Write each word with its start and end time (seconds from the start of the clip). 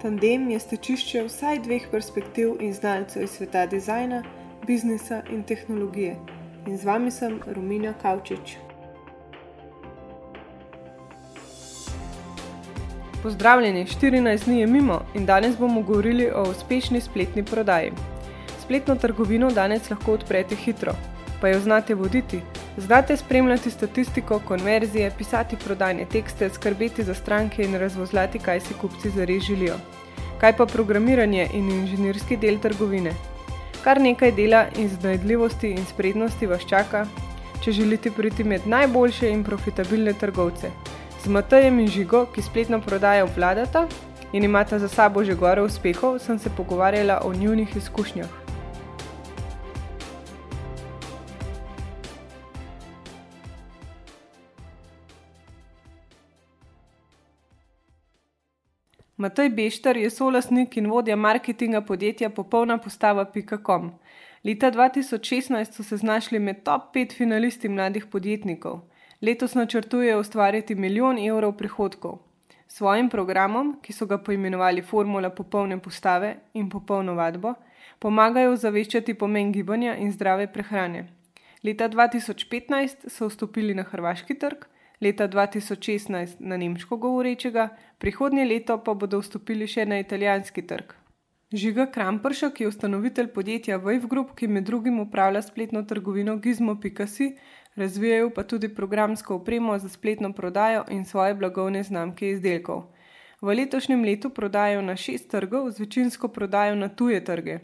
Tandem 0.00 0.46
je 0.50 0.58
stečišče 0.60 1.22
vsaj 1.26 1.58
dveh 1.60 1.82
perspektiv 1.92 2.54
in 2.64 2.72
znalcev 2.72 3.22
iz 3.22 3.34
sveta 3.36 3.66
dizajna, 3.66 4.22
biznisa 4.66 5.20
in 5.28 5.42
tehnologije. 5.42 6.14
In 6.66 6.78
z 6.78 6.84
vami 6.84 7.10
sem 7.10 7.36
Romina 7.46 7.92
Kavčič. 8.02 8.56
Pozdravljeni, 13.22 13.84
14 13.84 14.44
dni 14.44 14.60
je 14.60 14.66
mimo 14.66 15.02
in 15.14 15.26
danes 15.26 15.58
bomo 15.58 15.82
govorili 15.82 16.30
o 16.30 16.48
uspešni 16.50 17.00
spletni 17.00 17.44
prodaji. 17.44 17.92
Spletno 18.62 18.94
trgovino 18.96 19.50
danes 19.50 19.90
lahko 19.90 20.12
odprete 20.12 20.56
hitro, 20.56 20.96
pa 21.40 21.48
jo 21.48 21.60
znate 21.60 21.94
voditi. 21.94 22.40
Znate 22.80 23.16
spremljati 23.16 23.70
statistiko, 23.70 24.38
konverzije, 24.38 25.12
pisati 25.18 25.56
prodajne 25.64 26.04
tekste, 26.04 26.50
skrbeti 26.50 27.04
za 27.04 27.14
stranke 27.14 27.62
in 27.62 27.74
razvozlati, 27.74 28.38
kaj 28.38 28.60
si 28.60 28.74
kupci 28.80 29.10
zares 29.10 29.42
želijo. 29.42 29.74
Kaj 30.40 30.56
pa 30.56 30.66
programiranje 30.66 31.48
in 31.52 31.70
inženirski 31.70 32.36
del 32.36 32.58
trgovine? 32.58 33.12
Kar 33.84 34.00
nekaj 34.00 34.32
dela 34.32 34.64
in 34.78 34.88
znajdljivosti 34.88 35.70
in 35.70 35.84
sprednosti 35.84 36.46
vas 36.46 36.64
čaka, 36.68 37.06
če 37.64 37.72
želite 37.72 38.10
priti 38.10 38.44
med 38.44 38.66
najboljše 38.66 39.28
in 39.30 39.44
profitabilne 39.44 40.12
trgovce. 40.12 40.70
Z 41.24 41.28
Matejem 41.28 41.78
in 41.80 41.88
Žigo, 41.88 42.26
ki 42.34 42.42
spletno 42.42 42.80
prodajo 42.80 43.28
vladata 43.36 43.86
in 44.32 44.44
imata 44.44 44.78
za 44.78 44.88
sabo 44.88 45.24
že 45.24 45.34
gore 45.34 45.62
uspehov, 45.62 46.18
sem 46.18 46.38
se 46.38 46.50
pogovarjala 46.56 47.20
o 47.24 47.34
njunih 47.34 47.76
izkušnjah. 47.76 48.39
Matej 59.20 59.50
Bešter 59.52 59.96
je 59.96 60.08
solasnik 60.10 60.76
in 60.80 60.86
vodja 60.88 61.16
marketinga 61.16 61.80
podjetja 61.84 62.30
popolna 62.30 62.78
postava.com. 62.78 63.90
Leta 64.44 64.70
2016 64.72 65.72
so 65.72 65.82
se 65.82 65.96
znašli 65.96 66.38
med 66.38 66.62
top 66.64 66.94
5 66.94 67.16
finalisti 67.16 67.68
mladih 67.68 68.06
podjetnikov. 68.06 68.78
Letos 69.20 69.54
načrtujejo 69.54 70.20
ustvariti 70.20 70.74
milijon 70.74 71.18
evrov 71.18 71.52
prihodkov. 71.52 72.18
S 72.68 72.76
svojim 72.76 73.10
programom, 73.10 73.76
ki 73.82 73.92
so 73.92 74.06
ga 74.06 74.18
poimenovali 74.18 74.82
Formula 74.82 75.30
popolne 75.30 75.78
postave 75.78 76.36
in 76.54 76.70
popolno 76.70 77.14
vadbo, 77.14 77.54
pomagajo 77.98 78.56
zaveščati 78.56 79.14
pomen 79.14 79.52
gibanja 79.52 79.96
in 79.96 80.12
zdrave 80.12 80.46
prehrane. 80.52 81.08
Leta 81.62 81.88
2015 81.88 83.08
so 83.08 83.28
vstopili 83.28 83.74
na 83.74 83.82
hrvaški 83.82 84.38
trg, 84.38 84.64
leta 85.00 85.28
2016 85.28 86.40
na 86.40 86.56
nemško 86.56 86.96
govorečega, 86.96 87.68
prihodnje 88.00 88.44
leto 88.44 88.78
pa 88.84 88.94
bodo 88.96 89.20
vstopili 89.20 89.68
še 89.68 89.84
na 89.84 90.00
italijanski 90.00 90.64
trg. 90.66 90.96
Žiga 91.52 91.86
Krampršek 91.90 92.60
je 92.60 92.68
ustanovitelj 92.68 93.28
podjetja 93.34 93.78
Wave 93.78 94.08
Group, 94.08 94.36
ki 94.38 94.48
med 94.48 94.64
drugim 94.64 95.00
upravlja 95.00 95.42
spletno 95.42 95.82
trgovino 95.82 96.36
Gizmo.si, 96.36 97.32
razvijajo 97.76 98.30
pa 98.30 98.42
tudi 98.42 98.68
programsko 98.74 99.34
opremo 99.34 99.78
za 99.78 99.88
spletno 99.88 100.32
prodajo 100.32 100.84
in 100.90 101.04
svoje 101.04 101.34
blagovne 101.34 101.82
znamke 101.82 102.30
izdelkov. 102.30 102.84
V 103.40 103.56
letošnjem 103.56 104.04
letu 104.04 104.30
prodajajo 104.30 104.82
na 104.82 104.96
šest 104.96 105.30
trgov, 105.30 105.70
z 105.70 105.80
večinsko 105.80 106.28
prodajo 106.28 106.74
na 106.74 106.88
tuje 106.88 107.24
trge. 107.24 107.58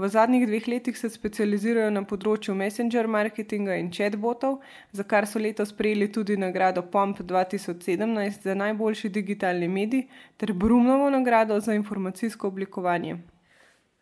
V 0.00 0.08
zadnjih 0.08 0.46
dveh 0.46 0.68
letih 0.68 0.96
se 0.96 1.10
specializirajo 1.12 1.90
na 1.92 2.00
področju 2.08 2.54
messenger 2.56 3.04
marketinga 3.04 3.74
in 3.76 3.90
chatbotov, 3.92 4.54
za 4.96 5.04
kar 5.04 5.26
so 5.28 5.36
letos 5.36 5.74
prejeli 5.76 6.06
tudi 6.08 6.38
nagrado 6.40 6.80
POMP 6.80 7.18
2017 7.28 8.46
za 8.48 8.54
najboljši 8.56 9.10
digitalni 9.12 9.66
medij 9.68 10.06
ter 10.40 10.54
Brumnovo 10.56 11.10
nagrado 11.12 11.58
za 11.60 11.76
informacijsko 11.76 12.48
oblikovanje. 12.48 13.18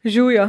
Žujo. 0.04 0.44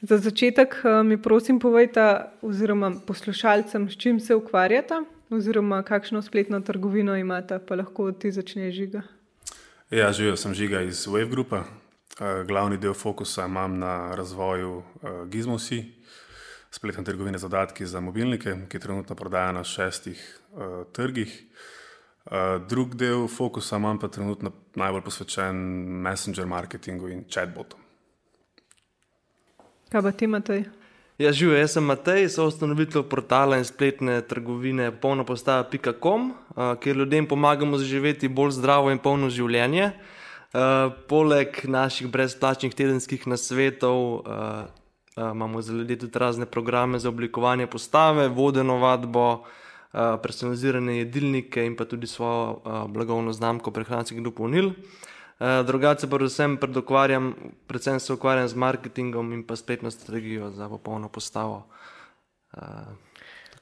Za 0.00 0.16
začetek 0.16 0.78
eh, 0.84 1.02
mi 1.04 1.18
prosim 1.20 1.58
povejte, 1.60 2.06
oziroma 2.40 2.94
poslušalcem, 3.06 3.90
s 3.90 3.98
čim 4.00 4.20
se 4.20 4.38
ukvarjate, 4.38 5.02
oziroma 5.28 5.82
kakšno 5.82 6.22
spletno 6.22 6.62
trgovino 6.64 7.18
imate, 7.20 7.60
pa 7.68 7.76
lahko 7.82 8.08
ti 8.12 8.32
začneš 8.32 8.74
žiga. 8.74 9.04
Ja, 9.90 10.08
živijo 10.12 10.36
sem 10.40 10.54
žiga 10.54 10.80
iz 10.88 11.04
Wave 11.04 11.28
Groupa, 11.28 11.66
Eh, 11.66 11.87
glavni 12.46 12.78
del 12.78 12.94
fokusa 12.94 13.46
imam 13.46 13.78
na 13.78 14.14
razvoju 14.14 14.76
uh, 14.76 15.28
Gizmosi, 15.28 15.84
spletne 16.70 17.04
trgovine 17.04 17.38
z 17.38 17.42
podatki 17.42 17.86
za 17.86 18.00
mobilnike, 18.00 18.56
ki 18.68 18.78
trenutno 18.78 19.16
prodaja 19.16 19.52
na 19.52 19.64
šestih 19.64 20.40
uh, 20.52 20.86
trgih. 20.92 21.44
Uh, 22.26 22.32
drug 22.68 22.94
del 22.94 23.28
fokusa 23.28 23.76
imam 23.76 23.98
pa 23.98 24.08
trenutno 24.08 24.52
najbolj 24.74 25.02
posvečen 25.02 25.56
messenger 26.02 26.46
marketingu 26.46 27.08
in 27.08 27.24
chatbotom. 27.30 27.80
Kaj 29.88 30.02
pa 30.02 30.12
ti, 30.12 30.26
Matej? 30.26 30.64
Ja, 31.18 31.32
živijo, 31.32 31.56
jaz 31.58 31.72
sem 31.72 31.84
Matej, 31.84 32.28
so 32.28 32.44
ustanovitelj 32.46 33.06
portala 33.08 33.56
in 33.58 33.64
spletne 33.64 34.20
trgovine 34.22 34.90
polnopostava.com, 35.00 36.30
uh, 36.30 36.74
kjer 36.82 36.96
ljudem 36.96 37.26
pomagamo 37.26 37.78
zaživeti 37.78 38.28
bolj 38.28 38.58
zdravo 38.58 38.90
in 38.90 38.98
polno 38.98 39.30
življenje. 39.30 39.92
Uh, 40.48 40.92
poleg 41.08 41.58
naših 41.68 42.08
brezplačnih 42.08 42.72
tedenskih 42.74 43.26
nasvetov 43.28 43.98
uh, 44.00 44.22
uh, 45.16 45.30
imamo 45.32 45.62
za 45.62 45.72
ljudi 45.72 45.98
tudi 45.98 46.18
razne 46.18 46.46
programe 46.46 46.98
za 46.98 47.08
oblikovanje 47.08 47.66
postave, 47.66 48.28
vodeno 48.28 48.78
vadbo, 48.78 49.32
uh, 49.32 50.16
personalizirane 50.22 50.98
jedilnike 50.98 51.66
in 51.66 51.76
pa 51.76 51.84
tudi 51.84 52.06
svojo 52.06 52.50
uh, 52.64 52.88
blagovno 52.88 53.32
znamko 53.32 53.70
prehranskih 53.70 54.22
dopolnil. 54.22 54.66
Uh, 54.66 55.66
drugače 55.66 56.08
pa 56.08 56.16
predvsem 56.16 56.56
predokvarjam, 56.56 57.34
predvsem 57.66 58.00
se 58.00 58.12
ukvarjam 58.12 58.48
z 58.48 58.54
marketingom 58.54 59.32
in 59.32 59.44
pa 59.46 59.56
spletno 59.56 59.90
strategijo 59.90 60.50
za 60.50 60.68
popolno 60.68 61.08
postavo. 61.08 61.66
Uh, 62.56 62.62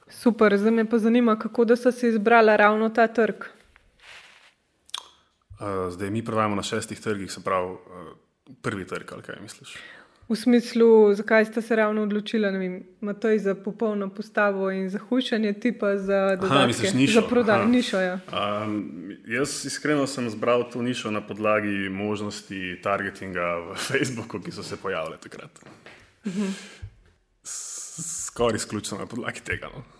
Super, 0.09 0.57
zdaj 0.57 0.71
me 0.71 0.89
pa 0.89 0.97
zanima, 0.97 1.39
kako 1.39 1.65
da 1.65 1.75
so 1.75 1.91
se 1.91 2.07
izbrala 2.07 2.55
ravno 2.55 2.89
ta 2.89 3.07
trg. 3.07 3.56
Uh, 5.59 5.93
zdaj 5.93 6.09
mi 6.09 6.25
prodajamo 6.25 6.55
na 6.55 6.63
šestih 6.63 6.99
trgih, 7.01 7.31
se 7.31 7.43
pravi, 7.43 7.71
uh, 7.71 7.79
prvi 8.61 8.87
trg, 8.87 9.13
ali 9.13 9.23
kaj 9.23 9.35
misliš? 9.41 9.77
V 10.29 10.35
smislu, 10.35 11.13
zakaj 11.13 11.45
ste 11.45 11.61
se 11.61 11.75
ravno 11.75 12.03
odločili, 12.03 12.51
da 12.51 12.59
imate 13.01 13.39
za 13.39 13.55
popolno 13.55 14.09
postavo 14.09 14.71
in 14.71 14.89
za 14.89 14.99
hušanje, 14.99 15.53
ti 15.53 15.71
pa 15.71 15.97
za 15.97 16.35
dodatke, 16.35 17.07
za 17.07 17.21
prodajo 17.21 17.65
nišo? 17.65 17.99
Ja. 17.99 18.19
Um, 18.31 19.11
jaz 19.25 19.65
iskreno 19.65 20.07
sem 20.07 20.29
zbral 20.29 20.69
to 20.71 20.81
nišo 20.81 21.11
na 21.11 21.21
podlagi 21.21 21.89
možnosti 21.89 22.79
targetinga 22.83 23.55
v 23.55 23.75
Facebooku, 23.87 24.39
ki 24.39 24.51
so 24.51 24.63
se 24.63 24.77
pojavile 24.77 25.17
takrat. 25.17 25.59
Uh 26.25 26.31
mhm. 26.31 26.41
-huh. 26.41 26.51
Skoraj 28.27 28.55
izključno 28.55 28.97
na 28.97 29.05
podlagi 29.05 29.39
tega. 29.39 29.69
No. 29.75 29.96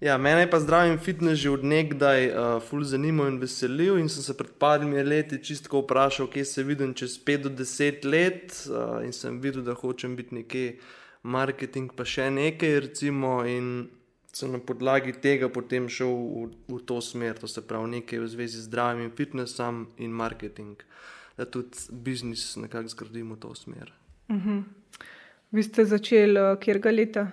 Ja, 0.00 0.18
mene 0.18 0.40
je 0.40 0.50
pa 0.50 0.58
zdravim 0.60 0.98
fitness 0.98 1.40
že 1.40 1.50
odnegdaj 1.54 2.26
uh, 2.28 2.62
ful 2.62 2.82
zanimal 2.84 3.28
in 3.30 3.38
veselil 3.38 3.98
in 3.98 4.08
sem 4.08 4.22
se 4.22 4.34
pred 4.36 4.50
parimi 4.58 5.02
leti 5.02 5.38
čistko 5.38 5.84
vprašal, 5.84 6.26
kje 6.26 6.44
se 6.44 6.62
vidim 6.62 6.94
čez 6.94 7.14
5 7.24 7.42
do 7.46 7.50
10 7.62 8.04
let 8.04 8.56
uh, 8.68 9.04
in 9.06 9.12
sem 9.12 9.40
videl, 9.40 9.62
da 9.62 9.74
hočem 9.74 10.16
biti 10.16 10.34
nekje 10.34 10.78
marketing 11.22 11.94
pa 11.96 12.04
še 12.04 12.26
nekaj 12.30 12.80
recimo 12.88 13.44
in 13.46 13.88
sem 14.34 14.50
na 14.52 14.58
podlagi 14.58 15.14
tega 15.22 15.48
potem 15.48 15.86
šel 15.88 16.10
v, 16.10 16.48
v 16.68 16.80
to 16.84 16.98
smer, 17.00 17.38
to 17.38 17.48
se 17.48 17.62
pravi 17.62 18.00
nekaj 18.00 18.18
v 18.18 18.28
zvezi 18.28 18.58
z 18.58 18.66
zdravim 18.66 19.12
fitnessom 19.14 19.86
in 19.96 20.10
marketing, 20.10 20.82
da 21.38 21.46
tudi 21.46 21.78
biznis 21.90 22.56
nekako 22.58 22.90
zgradimo 22.90 23.38
v 23.38 23.40
to 23.46 23.54
smer. 23.54 23.92
Uh 24.28 24.36
mhm. 24.36 24.58
-huh. 24.58 24.62
Vi 25.50 25.62
ste 25.62 25.84
začeli 25.84 26.40
uh, 26.40 26.58
kjer 26.58 26.78
ga 26.78 26.90
leta? 26.90 27.30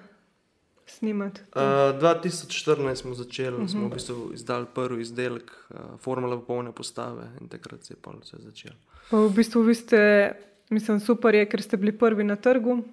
Snimati? 0.98 1.42
Uh, 1.42 1.62
2014 2.02 2.96
smo 2.96 3.14
začeli, 3.14 3.56
uh 3.56 3.64
-huh. 3.64 3.72
smo 3.72 3.80
v 3.80 3.84
mhm. 3.84 3.94
bistvu 3.94 4.32
izdali 4.34 4.66
prvi 4.76 5.02
izdelek, 5.02 5.52
uh, 5.70 6.00
formula 6.00 6.40
popolne 6.40 6.72
postave 6.72 7.30
in 7.42 7.48
takrat 7.48 7.84
se 7.84 7.94
je 7.94 7.98
pa 8.02 8.12
vse 8.22 8.38
začelo. 8.40 8.76
Pa 9.12 9.18
v 9.18 9.30
bistvu 9.36 9.62
vi 9.62 9.76
ste, 9.76 10.32
mislim, 10.70 11.00
super 11.00 11.36
je, 11.36 11.46
ker 11.46 11.62
ste 11.62 11.78
bili 11.78 11.98
prvi 11.98 12.24
na 12.24 12.36
trgu. 12.36 12.84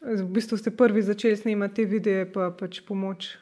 V 0.00 0.24
bistvu 0.24 0.56
ste 0.56 0.70
prvi 0.70 1.02
začeli 1.02 1.36
snimati 1.36 1.74
te 1.74 1.84
videe, 1.84 2.32
pa 2.32 2.50
pač 2.58 2.80
pomoč 2.80 3.36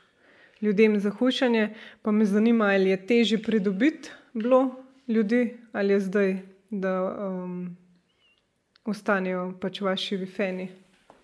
ljudem 0.60 1.00
za 1.00 1.10
hušanje. 1.10 1.74
Pa 2.02 2.10
me 2.10 2.24
zanima, 2.24 2.64
ali 2.64 2.90
je 2.90 3.06
težje 3.06 3.42
pridobiti 3.42 4.10
bilo 4.34 4.84
ljudi 5.08 5.56
ali 5.72 5.92
je 5.92 6.00
zdaj, 6.00 6.38
da 6.70 7.16
um, 7.28 7.76
ostanejo 8.84 9.54
pač 9.60 9.80
vaši 9.80 10.26
fani. 10.26 10.68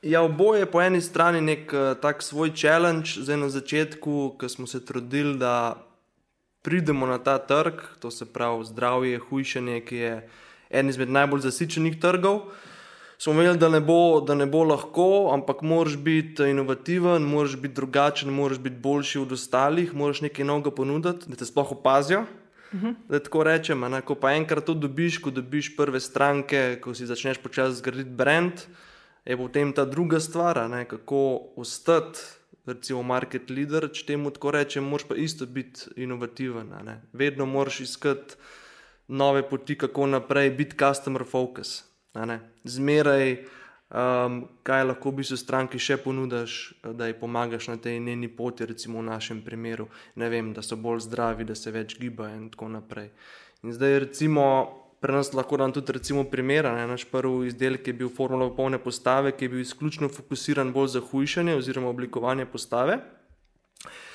Ja, 0.02 0.22
oboje 0.22 0.64
po 0.66 0.80
eni 0.80 1.00
strani 1.00 1.40
nek 1.44 1.72
uh, 1.76 1.92
tak 2.00 2.22
svoj 2.24 2.54
challenge, 2.56 3.20
zdaj 3.20 3.36
na 3.36 3.48
začetku, 3.52 4.34
ko 4.40 4.48
smo 4.48 4.66
se 4.66 4.80
trudili, 4.84 5.36
da 5.38 5.76
pridemo 6.62 7.06
na 7.06 7.18
ta 7.18 7.38
trg, 7.38 7.82
to 8.00 8.10
se 8.10 8.24
pravi 8.24 8.64
zdravje, 8.64 9.18
hujšanje, 9.18 9.80
ki 9.84 9.96
je 9.96 10.14
en 10.70 10.88
izmed 10.88 11.12
najbolj 11.12 11.44
zasičenih 11.44 12.00
trgov. 12.00 12.48
Smo 13.20 13.36
imeli, 13.36 13.58
da 13.60 13.68
ne, 13.68 13.80
bo, 13.84 14.24
da 14.24 14.34
ne 14.34 14.46
bo 14.48 14.64
lahko, 14.64 15.30
ampak 15.36 15.60
moraš 15.60 15.98
biti 16.00 16.48
inovativen, 16.48 17.22
moraš 17.22 17.60
biti 17.60 17.76
drugačen, 17.76 18.32
moraš 18.32 18.58
biti 18.58 18.80
boljši 18.80 19.18
od 19.18 19.32
ostalih, 19.36 19.92
moraš 19.94 20.24
nekaj 20.24 20.44
novega 20.48 20.70
ponuditi, 20.70 21.28
da 21.28 21.36
te 21.36 21.44
sploh 21.44 21.72
opazijo. 21.76 22.24
Uh 22.72 22.80
-huh. 22.80 22.94
Da 23.08 23.18
tako 23.18 23.42
rečem, 23.44 23.80
ne, 23.80 24.00
ko 24.00 24.14
pa 24.14 24.32
enkrat 24.32 24.64
to 24.64 24.74
dobiš, 24.74 25.18
ko 25.18 25.30
dobiš 25.30 25.76
prve 25.76 26.00
stranke, 26.00 26.78
ko 26.80 26.94
si 26.94 27.06
začneš 27.06 27.38
počasi 27.38 27.76
zgraditi 27.76 28.10
brand, 28.10 28.52
je 29.30 29.36
potem 29.38 29.72
ta 29.72 29.84
druga 29.84 30.20
stvar, 30.20 30.58
ne, 30.70 30.84
kako 30.88 31.52
ostati, 31.56 32.18
recimo, 32.66 33.02
market 33.06 33.50
leader, 33.50 33.86
če 33.92 34.06
temu 34.08 34.32
tako 34.34 34.54
rečem, 34.58 34.84
moraš 34.84 35.06
pa 35.08 35.16
isto 35.16 35.46
biti 35.46 35.86
inovativen. 36.02 36.74
Ne. 36.84 37.00
Vedno 37.12 37.46
moraš 37.46 37.80
iskati 37.86 38.34
nove 39.08 39.42
poti, 39.48 39.78
kako 39.78 40.06
naprej, 40.06 40.50
biti 40.50 40.76
customer 40.78 41.24
focus. 41.26 41.84
Zmeraj 42.64 43.36
um, 43.90 44.42
kaj 44.66 44.84
lahko 44.84 45.10
v 45.10 45.20
bistvu 45.22 45.38
stranki 45.38 45.78
še 45.82 45.98
ponudiš, 46.02 46.58
da 46.82 47.06
ji 47.10 47.18
pomagaš 47.18 47.70
na 47.70 47.78
tej 47.78 48.00
njeni 48.02 48.28
poti, 48.28 48.66
recimo 48.66 48.98
v 48.98 49.08
našem 49.10 49.44
primeru, 49.46 49.88
vem, 50.16 50.52
da 50.54 50.62
so 50.62 50.78
bolj 50.78 51.06
zdravi, 51.06 51.46
da 51.46 51.54
se 51.54 51.70
več 51.74 51.98
gibajo 51.98 52.36
in 52.36 52.50
tako 52.50 52.70
naprej. 52.74 53.10
In 53.62 53.74
zdaj, 53.76 53.98
recimo, 54.06 54.44
pri 55.00 55.12
nas 55.16 55.32
lahko 55.32 55.56
dam 55.56 55.72
tudi 55.72 55.92
recimo, 55.92 56.24
primer. 56.24 56.64
Naš 56.88 57.04
prvi 57.08 57.48
izdelek 57.48 57.86
je 57.86 57.92
bil 57.92 58.08
formula 58.16 58.50
polne 58.56 58.78
postave, 58.78 59.32
ki 59.32 59.44
je 59.44 59.48
bil 59.48 59.60
izključno 59.60 60.08
fokusiran 60.08 60.72
bolj 60.72 60.94
za 60.96 61.00
hujšanje 61.00 61.56
oziroma 61.56 61.88
oblikovanje 61.88 62.46
postave. 62.46 62.98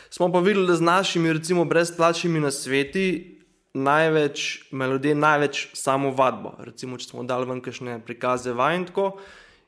Smo 0.10 0.32
pa 0.32 0.40
videli, 0.40 0.68
da 0.68 0.76
z 0.76 0.82
našimi, 0.82 1.34
recimo, 1.34 1.66
brezplačnimi 1.66 2.40
nasveti 2.40 3.36
največ, 3.74 4.72
melodije, 4.72 5.16
največ 5.16 5.68
samo 5.74 6.12
vadbo. 6.16 6.54
Recimo, 6.64 6.98
če 6.98 7.10
smo 7.10 7.26
dali 7.28 7.50
ven 7.50 7.60
kakšne 7.66 7.98
prikaze 8.06 8.54
vajnko, 8.56 9.10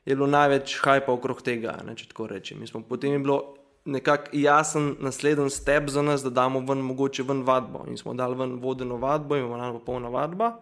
je 0.08 0.16
bilo 0.16 0.30
največ 0.30 0.78
hajpa 0.80 1.12
okrog 1.12 1.42
tega, 1.44 1.76
ne, 1.84 1.96
če 1.98 2.08
tako 2.14 2.30
rečem. 2.30 2.62
Potem 2.88 3.18
je 3.18 3.24
bilo 3.26 3.38
nekako 3.84 4.32
jasen 4.32 4.94
naslednji 5.04 5.50
step 5.50 5.90
za 5.92 6.02
nas, 6.02 6.24
da 6.24 6.30
damo 6.30 6.62
ven 6.64 6.80
mogoče 6.84 7.26
ven 7.28 7.42
vadbo. 7.44 7.84
In 7.88 7.98
smo 8.00 8.14
dali 8.14 8.38
ven 8.38 8.56
vodeno 8.62 8.96
vadbo, 8.96 9.36
imamo 9.36 9.80
popolna 9.80 10.08
vadba. 10.08 10.54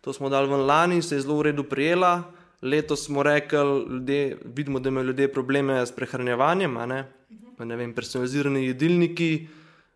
To 0.00 0.12
smo 0.12 0.28
dali 0.28 0.48
ven 0.48 0.66
lani, 0.66 1.02
se 1.02 1.14
je 1.14 1.20
zelo 1.20 1.36
v 1.38 1.50
redu 1.50 1.64
prijela. 1.64 2.22
Letos 2.62 3.04
smo 3.04 3.22
rekli, 3.22 3.84
ljudje, 3.90 4.38
vidimo, 4.44 4.80
da 4.80 4.88
imajo 4.88 5.04
ljudje 5.04 5.32
probleme 5.32 5.86
s 5.86 5.92
prehranjevanjem, 5.92 6.74
ne? 6.74 7.04
Ne 7.58 7.76
vem, 7.76 7.94
personalizirani 7.94 8.66
jedilniki 8.66 9.48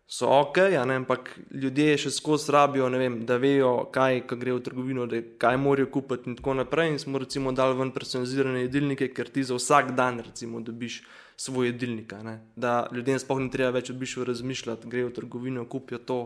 so 0.07 0.29
ok, 0.29 0.57
ne, 0.85 0.99
ampak 1.01 1.31
ljudje 1.49 1.97
še 2.05 2.11
skozi 2.13 2.53
rabijo, 2.53 2.89
vem, 2.93 3.23
da 3.25 3.39
vejo, 3.41 3.87
kaj 3.93 4.21
gre 4.29 4.53
v 4.53 4.61
trgovino, 4.65 5.07
da, 5.09 5.21
kaj 5.41 5.57
morajo 5.57 5.89
kupiti 5.93 6.29
in 6.29 6.37
tako 6.37 6.53
naprej. 6.61 6.91
In 6.93 6.99
smo 7.01 7.21
recimo 7.21 7.53
dali 7.57 7.77
ven 7.79 7.91
personalizirane 7.93 8.67
jedilnike, 8.67 9.09
ker 9.13 9.29
ti 9.33 9.43
za 9.43 9.57
vsak 9.57 9.95
dan 9.97 10.21
recimo, 10.25 10.61
dobiš 10.61 11.01
svoj 11.37 11.67
jedilnik. 11.67 12.13
Ne, 12.23 12.39
da 12.55 12.87
ljudem 12.91 13.19
sploh 13.19 13.39
ni 13.39 13.51
treba 13.51 13.73
več 13.75 13.89
odbišati 13.89 14.27
razmišljati, 14.27 14.89
grejo 14.89 15.09
v 15.09 15.15
trgovino, 15.19 15.65
kupijo 15.69 15.99
to 15.99 16.19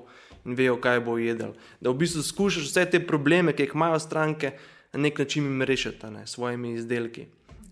in 0.46 0.56
vejo, 0.56 0.78
kaj 0.82 1.02
bo 1.06 1.18
jedel. 1.18 1.56
Da 1.82 1.90
v 1.90 2.00
bistvu 2.04 2.24
skušaš 2.24 2.70
vse 2.70 2.86
te 2.92 3.02
probleme, 3.06 3.54
ki 3.54 3.68
jih 3.68 3.76
imajo 3.76 4.00
stranke, 4.00 4.54
na 4.94 5.04
nek 5.06 5.20
način 5.20 5.46
jim 5.46 5.62
rešiti 5.62 6.08
s 6.26 6.32
svojimi 6.38 6.74
izdelki. 6.74 7.28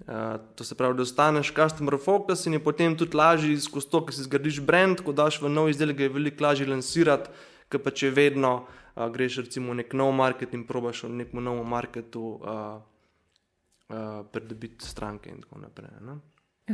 Uh, 0.08 0.40
to 0.56 0.64
se 0.64 0.76
pravi, 0.76 0.96
da 0.96 1.04
ostaneš 1.04 1.52
customer 1.54 1.98
focus 2.00 2.46
in 2.46 2.54
je 2.54 2.64
potem 2.64 2.98
tudi 2.98 3.18
lažje 3.18 3.60
skozi 3.60 3.90
to, 3.92 4.06
ki 4.06 4.14
si 4.16 4.24
zgradiš 4.24 4.62
brand, 4.62 5.02
ko 5.04 5.12
daš 5.12 5.42
v 5.42 5.50
nov 5.52 5.68
izdelek, 5.70 6.00
je 6.00 6.10
veliko 6.10 6.46
lažje 6.46 6.68
lansirati, 6.68 7.30
ker 7.68 7.82
pa 7.84 7.92
če 7.92 8.14
vedno 8.16 8.54
uh, 8.62 9.10
greš 9.12 9.42
recimo 9.44 9.74
v 9.74 9.82
nek 9.82 9.92
nov 9.94 10.14
market 10.16 10.56
in 10.56 10.64
probaš 10.64 11.04
v 11.04 11.12
nekem 11.18 11.44
novem 11.44 11.68
marketu 11.68 12.24
uh, 12.40 12.80
uh, 13.90 14.24
pridobiti 14.32 14.88
stranke 14.88 15.30
in 15.34 15.44
tako 15.44 15.60
naprej. 15.66 15.92
Ja, 15.92 16.16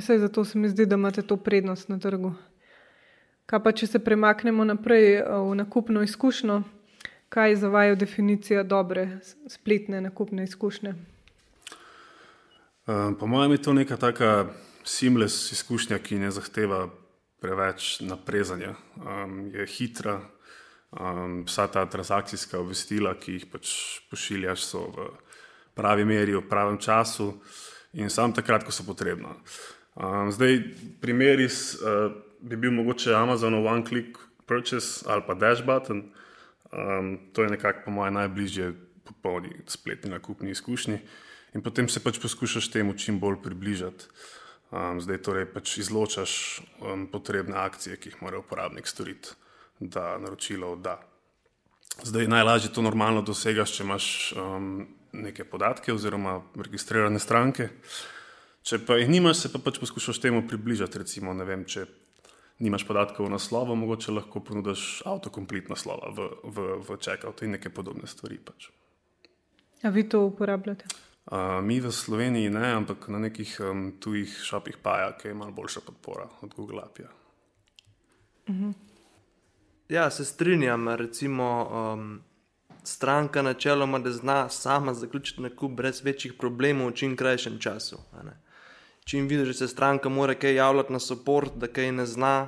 sej, 0.01 0.19
zato 0.19 0.45
se 0.45 0.57
mi 0.57 0.69
zdi, 0.69 0.86
da 0.86 0.95
imate 0.95 1.22
to 1.22 1.38
prednost 1.38 1.90
na 1.90 2.00
trgu. 2.00 2.34
Kaj 3.45 3.60
pa, 3.63 3.72
če 3.72 3.88
se 3.88 4.00
premaknemo 4.00 4.63
naprej 4.66 5.19
v 5.22 5.56
nakupno 5.60 6.01
izkušnjo, 6.01 6.62
kaj 7.30 7.56
za 7.56 7.69
vaju 7.69 7.95
definicija 7.95 8.63
dobre 8.63 9.19
spletne 9.48 10.01
nakupne 10.01 10.44
izkušnje? 10.44 10.94
Um, 12.88 13.16
po 13.19 13.28
mojem 13.28 13.51
je 13.51 13.62
to 13.62 13.74
neka 13.74 13.98
taka 13.98 14.45
seamless 14.84 15.51
izkušnja, 15.51 16.00
ki 16.00 16.19
ne 16.19 16.31
zahteva 16.31 16.88
preveč 17.44 18.00
naprezanja. 18.01 18.74
Um, 18.95 19.51
je 19.54 19.68
hitra, 19.68 20.18
um, 20.92 21.44
vsa 21.45 21.68
ta 21.68 21.86
transakcijska 21.86 22.60
obvestila, 22.60 23.13
ki 23.19 23.38
jih 23.38 23.45
pač 23.51 23.75
pošiljaš, 24.10 24.66
so 24.66 24.88
v 24.95 25.07
pravi 25.75 26.06
meri, 26.06 26.36
v 26.36 26.44
pravem 26.50 26.78
času 26.78 27.34
in 27.94 28.10
samo 28.10 28.34
takrat, 28.34 28.63
ko 28.63 28.72
so 28.72 28.84
potrebna. 28.88 29.36
Um, 29.95 30.31
zdaj, 30.31 30.60
primer 31.01 31.40
iz, 31.40 31.78
uh, 31.78 32.12
bi 32.42 32.57
bil 32.57 32.72
mogoče 32.72 33.13
Amazon 33.13 33.54
One 33.54 33.86
Click 33.86 34.18
Purchase 34.45 35.06
ali 35.07 35.22
pa 35.28 35.34
Dash 35.34 35.66
Button. 35.66 36.04
Um, 36.72 37.19
to 37.34 37.44
je 37.44 37.50
nekako 37.50 37.80
po 37.86 37.92
mojem 37.92 38.13
najbližje 38.13 38.74
popolni 39.04 39.50
spletni 39.68 40.10
nakupni 40.10 40.51
izkušnji 40.51 41.00
in 41.54 41.62
potem 41.62 41.90
se 41.90 42.00
pač 42.00 42.18
poskušaš 42.19 42.72
temu 42.72 42.98
čim 42.98 43.19
bolj 43.19 43.38
približati. 43.44 44.06
Um, 44.72 44.98
zdaj 45.01 45.22
torej 45.22 45.45
pač 45.54 45.78
izločaš 45.78 46.62
um, 46.81 47.06
potrebne 47.07 47.54
akcije, 47.62 47.98
ki 47.98 48.10
jih 48.10 48.22
mora 48.25 48.40
uporabnik 48.42 48.88
storiti, 48.90 49.36
da 49.80 50.18
naročilo 50.18 50.75
da. 50.75 50.98
Zdaj 52.01 52.28
najlažje 52.28 52.72
to 52.74 52.81
normalno 52.81 53.22
dosegaš, 53.22 53.75
če 53.78 53.84
imaš 53.84 54.07
um, 54.34 54.88
neke 55.13 55.45
podatke 55.45 55.94
oziroma 55.94 56.40
registrirane 56.57 57.19
stranke. 57.22 57.69
Če 58.63 58.80
pa 58.88 58.95
jih 58.95 59.10
nimaš, 59.12 59.44
se 59.44 59.51
pa 59.51 59.60
pač 59.60 59.80
poskušaš 59.81 60.21
temu 60.24 60.45
približati. 60.48 61.04
Recimo, 61.04 61.33
vem, 61.44 61.65
če 61.68 61.86
nimaš 62.63 62.86
podatkov 62.88 63.27
o 63.27 63.33
naslovu, 63.33 63.75
mogoče 63.75 64.15
lahko 64.15 64.39
ponudiš 64.39 65.04
avtokomplet 65.10 65.68
naslova 65.74 66.13
v, 66.15 66.30
v, 66.48 66.68
v 66.80 67.00
checkout 67.00 67.44
in 67.44 67.57
neke 67.57 67.74
podobne 67.74 68.07
stvari. 68.07 68.39
Pač. 68.39 68.69
A 69.83 69.92
vi 69.92 70.07
to 70.07 70.24
uporabljate? 70.30 70.88
mi 71.63 71.80
v 71.80 71.92
Sloveniji 71.92 72.50
ne, 72.51 72.74
ampak 72.75 73.07
na 73.07 73.19
nekih 73.19 73.56
um, 73.63 73.83
tujih 74.00 74.27
šopih 74.44 74.77
paja, 74.83 75.13
ki 75.16 75.31
je 75.31 75.33
malo 75.33 75.56
boljša 75.56 75.81
podpora 75.86 76.27
od 76.42 76.54
Google 76.54 76.83
Apple. 76.83 77.07
Uh 78.48 78.56
-huh. 78.56 78.74
Ja, 79.89 80.09
se 80.09 80.25
strinjam. 80.25 80.88
Recimo, 80.88 81.69
um, 81.71 82.21
stranka 82.83 83.42
načeloma, 83.42 84.00
da 84.00 84.12
zna 84.12 84.50
sama 84.50 84.94
zaključiti 84.94 85.42
nakup 85.42 85.71
brez 85.71 86.04
večjih 86.04 86.33
problemov 86.33 86.88
v 86.88 86.94
čim 86.94 87.16
krajšem 87.16 87.59
času. 87.59 87.98
Čim 89.05 89.27
vidiš, 89.27 89.47
da 89.47 89.53
se 89.53 89.67
stranka 89.67 90.09
mora 90.09 90.33
kaj 90.33 90.55
javljati 90.55 90.94
na 90.94 91.00
podporo, 91.09 91.47
da 91.55 91.67
kaj 91.67 91.91
ne 91.91 92.05
zna. 92.05 92.47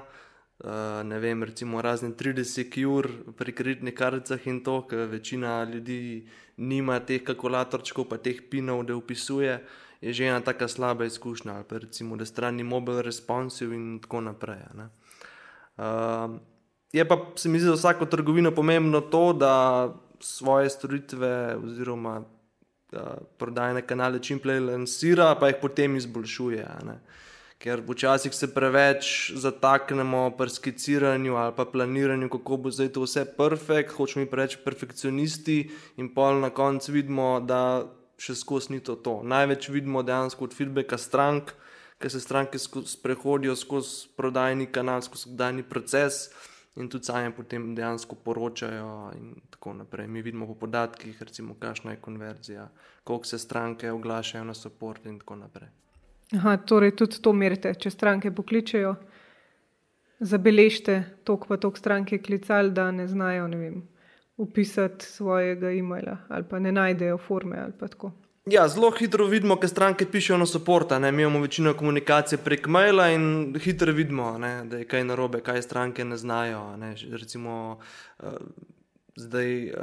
Uh, 0.59 0.71
ne 1.03 1.19
vem, 1.19 1.43
recimo 1.43 1.81
razni 1.81 2.13
30 2.13 2.85
ur 2.87 3.09
pri 3.37 3.51
kreditnih 3.51 3.93
karticah 3.93 4.47
in 4.47 4.61
to, 4.63 4.87
ker 4.87 4.99
večina 5.11 5.63
ljudi 5.63 6.29
nima 6.57 6.99
teh 6.99 7.23
kalkulatorčkov, 7.23 8.07
pa 8.09 8.17
teh 8.17 8.39
pinov, 8.49 8.85
da 8.87 8.95
upisuje, 8.95 9.59
je 10.01 10.13
že 10.13 10.29
ena 10.29 10.39
tako 10.39 10.67
slaba 10.67 11.05
izkušnja. 11.05 11.55
Ali 11.55 11.63
pa 11.69 11.77
recimo, 11.77 12.15
da 12.15 12.25
strani 12.25 12.63
mobile 12.63 13.01
responsive 13.01 13.75
in 13.75 13.99
tako 14.01 14.21
naprej. 14.21 14.63
Uh, 15.77 16.39
je 16.93 17.07
pa 17.07 17.19
se 17.35 17.49
mi 17.49 17.59
zdi 17.59 17.67
za 17.67 17.73
vsako 17.73 18.05
trgovino 18.05 18.51
pomembno 18.55 19.01
to, 19.01 19.33
da 19.33 19.93
svoje 20.19 20.69
storitve 20.69 21.57
oziroma 21.63 22.23
prodajne 23.37 23.81
kanale 23.81 24.19
čim 24.19 24.39
prej 24.39 24.59
lansira, 24.59 25.33
pa 25.39 25.49
jih 25.51 25.61
potem 25.61 25.95
izboljšuje. 25.95 26.65
Ker 27.59 27.81
včasih 27.87 28.33
se 28.35 28.49
preveč 28.53 29.31
zataknemo 29.35 30.29
pri 30.37 30.49
skiciranju 30.49 31.35
ali 31.39 31.53
pa 31.55 31.65
planiranju, 31.65 32.29
kako 32.29 32.57
bo 32.57 32.71
zdaj 32.71 32.91
to 32.93 33.05
vse 33.05 33.25
perfekt, 33.37 33.95
hočemo 33.95 34.25
biti 34.25 34.31
preveč 34.31 34.57
perfekcionisti, 34.63 35.59
in 35.97 36.11
pol 36.13 36.41
na 36.43 36.49
koncu 36.49 36.91
vidimo, 36.91 37.39
da 37.39 37.85
še 38.17 38.35
skozi 38.35 38.73
ni 38.73 38.79
to. 38.79 38.95
to. 38.95 39.21
Največ 39.23 39.69
vidimo 39.69 40.03
dejansko 40.03 40.45
od 40.45 40.53
feedbacka 40.53 40.97
strank, 40.97 41.55
ker 41.99 42.11
se 42.11 42.19
stranke 42.19 42.59
sprehodijo 42.59 43.55
skozi 43.55 44.11
prodajni 44.17 44.67
kanal, 44.67 45.01
skozi 45.01 45.35
dani 45.35 45.63
proces 45.63 46.29
in 46.75 46.89
tudi 46.89 47.03
sami 47.03 47.31
potem 47.33 47.75
dejansko 47.75 48.15
poročajo. 48.15 49.11
Mi 50.07 50.21
vidimo 50.21 50.47
po 50.47 50.55
podatkih, 50.55 51.21
recimo, 51.21 51.55
kakšna 51.59 51.91
je 51.91 52.01
konverzija, 52.01 52.67
koliko 53.03 53.25
se 53.25 53.39
stranke 53.39 53.91
oglašajo 53.91 54.43
na 54.43 54.53
podporo 54.63 54.99
in 55.05 55.19
tako 55.19 55.35
naprej. 55.35 55.69
Aha, 56.33 56.57
torej 56.57 56.95
tudi 56.95 57.21
to 57.21 57.33
merite, 57.33 57.73
če 57.73 57.89
stranke 57.89 58.31
pokličejo, 58.31 58.95
zabeležite 60.19 61.03
toliko 61.23 61.47
pa 61.47 61.57
toliko 61.57 61.79
stranke 61.79 62.17
klicali, 62.17 62.71
da 62.71 62.91
ne 62.91 63.07
znajo 63.07 63.47
ne 63.47 63.57
vem, 63.57 63.81
upisati 64.37 65.05
svojega 65.05 65.71
e-maila 65.71 66.17
ali 66.29 66.43
pa 66.49 66.59
ne 66.59 66.71
najdejo 66.71 67.17
forme 67.17 67.59
ali 67.61 67.73
pa 67.79 67.87
tako. 67.87 68.11
Ja, 68.45 68.67
zelo 68.67 68.91
hitro 68.93 69.25
vidimo, 69.25 69.55
ker 69.57 69.69
stranke 69.69 70.05
pišejo 70.05 70.37
na 70.37 70.45
soporta. 70.45 70.99
Mi 70.99 71.23
imamo 71.23 71.39
večino 71.41 71.73
komunikacije 71.73 72.37
prek 72.45 72.67
maila 72.67 73.07
in 73.09 73.55
hitro 73.59 73.93
vidimo, 73.93 74.37
ne, 74.37 74.65
da 74.65 74.77
je 74.77 74.85
kaj 74.85 75.03
narobe, 75.03 75.41
kaj 75.41 75.61
stranke 75.61 76.05
ne 76.05 76.17
znajo. 76.17 76.77
Ne. 76.77 76.93
Recimo, 77.11 77.79
uh, 78.19 78.33
zdaj 79.15 79.71
uh, 79.71 79.79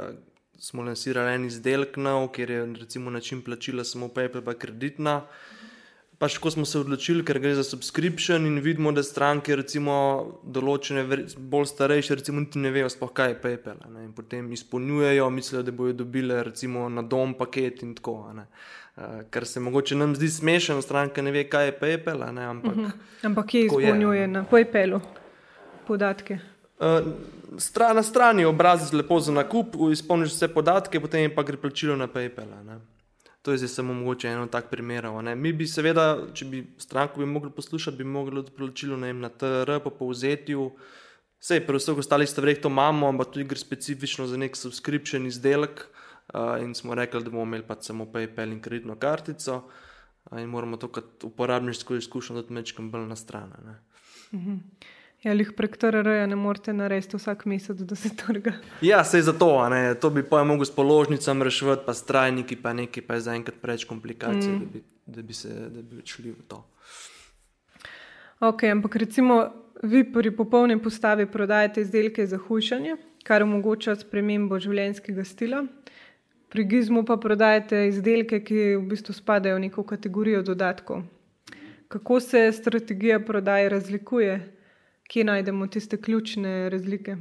smo 0.59 0.83
lansirali 0.83 1.35
en 1.35 1.45
izdelek, 1.45 1.97
nov, 1.97 2.29
kjer 2.31 2.49
je 2.49 2.65
recimo, 2.79 3.11
način 3.11 3.41
plačila 3.41 3.83
samo 3.83 4.07
PayPal, 4.07 4.41
pa 4.41 4.53
kreditna. 4.53 5.17
Uh, 5.17 5.62
pač 6.17 6.37
ko 6.37 6.51
smo 6.51 6.65
se 6.65 6.79
odločili, 6.79 7.23
ker 7.25 7.39
gre 7.39 7.55
za 7.55 7.63
subscription 7.63 8.45
in 8.45 8.59
vidimo, 8.63 8.91
da 8.91 9.03
stranke, 9.03 9.55
recimo 9.55 9.95
določene, 10.43 11.03
bolj 11.37 11.67
starejše, 11.71 12.19
recimo 12.21 12.43
niti 12.43 12.61
ne 12.61 12.71
vejo, 12.73 12.91
sploh 12.91 13.11
kaj 13.15 13.33
je 13.33 13.39
PayPal. 13.43 13.81
Ne? 13.89 14.05
In 14.07 14.13
potem 14.15 14.51
izpolnjujejo, 14.53 15.29
mislijo, 15.33 15.63
da 15.65 15.75
bodo 15.75 15.97
dobile 16.03 16.43
recimo 16.43 16.87
na 16.89 17.01
dom 17.01 17.35
paket 17.39 17.83
in 17.83 17.95
tako. 17.97 18.17
ne. 18.37 18.47
Uh, 18.93 19.23
kar 19.33 19.45
se 19.49 19.59
mogoče 19.59 19.95
nam 19.97 20.13
zdi 20.15 20.29
smešno, 20.29 20.81
stranka 20.85 21.21
ne 21.25 21.31
ve, 21.33 21.47
kaj 21.49 21.71
je 21.71 21.77
PayPal, 21.79 22.27
ne, 22.33 22.45
ampak. 22.45 22.75
Uh 22.75 22.83
-huh. 22.83 22.91
Ampak 23.23 23.45
Tako 23.45 23.57
je, 23.57 23.65
izpolnjuje 23.65 24.27
na 24.27 24.43
PayPalu 24.43 25.01
podatke? 25.87 26.39
Uh, 26.79 27.13
stra, 27.57 27.93
na 27.93 28.03
strani 28.03 28.41
je 28.41 28.47
obrazec 28.47 28.93
lepo 28.93 29.19
za 29.19 29.31
nakup, 29.31 29.75
izpolniš 29.91 30.29
vse 30.29 30.47
podatke, 30.47 30.99
potem 30.99 31.31
pa 31.35 31.43
gre 31.43 31.57
plačilo 31.57 31.95
na 31.95 32.07
PayPal. 32.07 32.45
ne. 32.65 32.92
To 33.43 33.51
je 33.51 33.57
zdaj 33.57 33.69
samo 33.69 33.93
mogoče 33.93 34.27
eno 34.27 34.47
tak 34.47 34.69
primer. 34.71 35.07
Mi 35.35 35.51
bi 35.53 35.67
seveda, 35.67 36.05
če 36.33 36.45
bi 36.47 36.61
stranko 36.79 37.19
bi 37.19 37.25
mogli 37.27 37.51
poslušati, 37.51 37.97
bi 37.97 38.03
mogli 38.07 38.39
od 38.39 38.53
plačilo 38.55 38.97
ne 38.97 39.09
vem, 39.11 39.19
na 39.19 39.29
TR, 39.29 39.79
po 39.83 39.91
povzetju. 39.91 40.69
Vse, 41.43 41.59
pri 41.67 41.79
vseh 41.81 41.99
ostalih 41.99 42.29
stvareh 42.29 42.61
to 42.63 42.71
imamo, 42.71 43.09
ampak 43.11 43.33
tudi 43.35 43.43
gre 43.51 43.59
specifično 43.59 44.29
za 44.31 44.39
nek 44.39 44.55
subscription 44.55 45.27
izdelek. 45.27 45.83
Uh, 46.33 46.55
in 46.63 46.71
smo 46.71 46.95
rekli, 46.95 47.19
da 47.19 47.29
bomo 47.29 47.43
imeli 47.43 47.67
pač 47.67 47.89
samo 47.89 48.07
PayPal 48.07 48.55
in 48.55 48.61
kreditno 48.63 48.95
kartico. 48.95 49.59
Uh, 50.31 50.39
in 50.39 50.47
moramo 50.47 50.79
to 50.79 50.87
kot 50.87 51.27
uporabniško 51.27 51.99
izkušnjo 51.99 52.39
dati 52.39 52.55
mečkam 52.55 52.91
bolj 52.91 53.09
na 53.11 53.19
stran. 53.19 53.51
ne. 53.65 53.75
Ja, 55.23 55.31
jih 55.31 55.53
prek 55.55 55.77
TRR-ja 55.79 56.25
ne 56.27 56.35
morete 56.35 56.73
narediti 56.75 57.15
vsak 57.15 57.45
mesec, 57.47 57.79
da 57.87 57.95
se 57.95 58.09
trga. 58.19 58.57
Ja, 58.83 59.03
se 59.07 59.21
je 59.21 59.23
zato, 59.29 59.47
ne. 59.69 59.95
to 59.95 60.09
bi 60.09 60.23
pa 60.23 60.43
mogel 60.43 60.65
s 60.67 60.75
položnicami 60.75 61.47
reševati, 61.47 61.83
pa 61.85 61.93
s 61.93 62.03
trajniki, 62.03 62.57
pa 62.59 62.73
nekaj, 62.75 63.05
pa 63.07 63.15
je 63.15 63.21
zaenkrat 63.29 63.61
preveč 63.61 63.85
komplikacij, 63.87 64.51
mm. 64.51 64.59
da, 64.59 64.65
bi, 64.73 64.83
da, 65.05 65.21
bi 65.21 65.33
se, 65.33 65.49
da 65.69 65.81
bi 65.81 66.01
šli 66.05 66.31
v 66.31 66.43
to. 66.47 66.59
Ok, 68.43 68.65
ampak 68.67 68.95
recimo 68.99 69.45
vi 69.83 70.03
pri 70.03 70.31
popolni 70.35 70.75
postavi 70.81 71.25
prodajate 71.31 71.81
izdelke 71.81 72.25
za 72.27 72.37
hujšanje, 72.37 72.97
kar 73.23 73.43
omogoča 73.43 73.95
spremembo 73.95 74.59
življenjskega 74.59 75.23
stila. 75.23 75.63
Pri 76.51 76.65
Gizmu 76.67 77.05
pa 77.07 77.15
prodajate 77.17 77.87
izdelke, 77.87 78.41
ki 78.43 78.75
v 78.75 78.83
bistvu 78.91 79.15
spadajo 79.15 79.55
v 79.55 79.69
neko 79.69 79.87
kategorijo 79.87 80.43
dodatkov. 80.43 81.07
Kako 81.87 82.19
se 82.19 82.51
strategija 82.51 83.21
prodaje 83.23 83.69
razlikuje? 83.69 84.35
Kje 85.13 85.23
najdemo 85.23 85.67
tiste 85.67 86.01
ključne 86.01 86.69
razlike? 86.69 87.15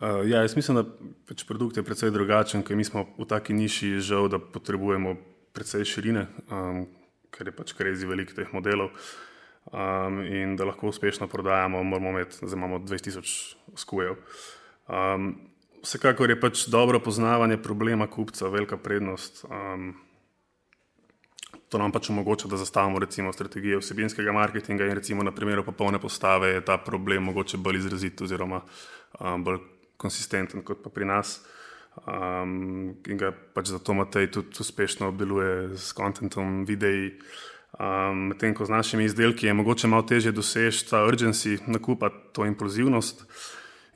Uh, 0.00 0.26
ja, 0.26 0.40
jaz 0.42 0.56
mislim, 0.56 0.76
da 0.76 0.82
pač 1.28 1.44
produkt 1.46 1.76
je 1.76 1.84
precej 1.86 2.10
drugačen, 2.10 2.64
ker 2.66 2.74
mi 2.74 2.82
smo 2.84 3.04
v 3.14 3.26
taki 3.30 3.54
niši 3.54 4.00
žal, 4.02 4.26
da 4.28 4.40
potrebujemo 4.42 5.12
precej 5.54 5.86
širine, 5.86 6.26
um, 6.50 6.80
ker 7.30 7.46
je 7.46 7.54
pač 7.54 7.76
krezi 7.78 8.10
veliko 8.10 8.34
teh 8.34 8.50
modelov. 8.50 8.90
Um, 9.70 10.18
in 10.26 10.56
da 10.58 10.66
lahko 10.66 10.90
uspešno 10.90 11.28
prodajamo, 11.30 11.84
moramo 11.86 12.16
imeti, 12.16 12.42
zdaj 12.42 12.58
imamo 12.58 12.82
2000 12.82 13.54
skujev. 13.78 14.18
Um, 14.90 15.30
vsekakor 15.86 16.34
je 16.34 16.40
pač 16.40 16.66
dobro 16.74 16.98
poznavanje 16.98 17.62
problema 17.62 18.10
kupca 18.10 18.50
velika 18.50 18.76
prednost. 18.76 19.44
Um, 19.46 19.94
To 21.74 21.78
nam 21.82 21.90
pač 21.90 22.06
omogoča, 22.12 22.46
da 22.46 22.54
zastavimo 22.54 23.00
recimo 23.02 23.32
strategije 23.34 23.80
vsebinskega 23.80 24.32
marketinga 24.32 24.86
in 24.86 24.94
recimo 24.94 25.24
na 25.26 25.32
primeru 25.34 25.64
popolne 25.66 25.98
postave 25.98 26.52
je 26.52 26.60
ta 26.64 26.76
problem 26.78 27.24
mogoče 27.26 27.58
bolj 27.58 27.80
izrazit 27.80 28.20
oziroma 28.22 28.60
um, 29.18 29.42
bolj 29.44 29.56
konsistenten 29.96 30.62
kot 30.62 30.84
pa 30.84 30.92
pri 30.94 31.08
nas. 31.10 31.40
Um, 32.06 32.94
in 33.10 33.18
ga 33.18 33.32
pač 33.34 33.72
zato 33.72 33.94
Matej 33.94 34.30
tudi 34.36 34.54
uspešno 34.62 35.08
obdeluje 35.10 35.74
s 35.74 35.90
kontentom, 35.98 36.62
videi. 36.64 37.16
Um, 37.74 38.28
Medtem 38.30 38.54
ko 38.54 38.68
z 38.68 38.70
našimi 38.70 39.08
izdelki 39.10 39.50
je 39.50 39.54
mogoče 39.58 39.90
malo 39.90 40.06
težje 40.06 40.30
doseči 40.30 40.84
ta 40.90 41.00
urgency 41.02 41.56
nakupa, 41.66 42.12
to 42.32 42.46
impulzivnost. 42.46 43.26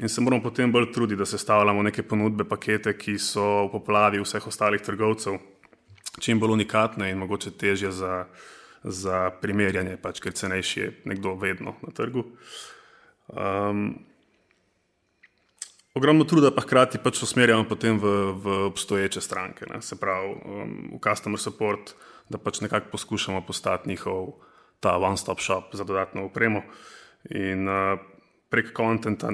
In 0.02 0.08
se 0.08 0.20
moramo 0.20 0.42
potem 0.42 0.72
bolj 0.72 0.90
truditi, 0.90 1.18
da 1.18 1.26
sestavljamo 1.26 1.82
neke 1.82 2.02
ponudbe, 2.02 2.42
pakete, 2.44 2.96
ki 2.98 3.14
so 3.22 3.68
v 3.68 3.70
poplavi 3.76 4.18
vseh 4.18 4.50
ostalih 4.50 4.82
trgovcev 4.82 5.38
čim 6.20 6.40
bolj 6.40 6.56
unikatne 6.58 7.10
in 7.10 7.18
mogoče 7.18 7.50
težje 7.58 7.92
za, 7.92 8.26
za 8.82 9.28
primerjanje, 9.42 9.96
pač, 10.02 10.20
ker 10.24 10.32
cenejši 10.32 10.80
je 10.80 10.92
nekdo 11.10 11.34
vedno 11.38 11.76
na 11.82 11.94
trgu. 11.94 12.24
Um, 13.28 13.98
ogromno 15.94 16.24
truda 16.24 16.50
pa 16.54 16.64
hkrati 16.64 17.00
pač 17.02 17.22
usmerjamo 17.22 17.66
potem 17.68 17.98
v, 18.00 18.14
v 18.38 18.58
obstoječe 18.70 19.20
stranke, 19.20 19.66
ne? 19.70 19.82
se 19.82 19.98
pravi 20.00 20.34
um, 20.34 20.76
v 20.96 21.00
customer 21.04 21.40
support, 21.40 21.94
da 22.28 22.38
pač 22.38 22.60
nekako 22.60 22.92
poskušamo 22.92 23.42
postati 23.46 23.88
njihov 23.88 24.36
ta 24.80 24.96
one-stop 24.98 25.40
shop 25.40 25.74
za 25.74 25.84
dodatno 25.84 26.26
upremo. 26.26 26.62
In 27.34 27.68
uh, 27.68 27.98
prek 28.48 28.72
kontenta 28.72 29.32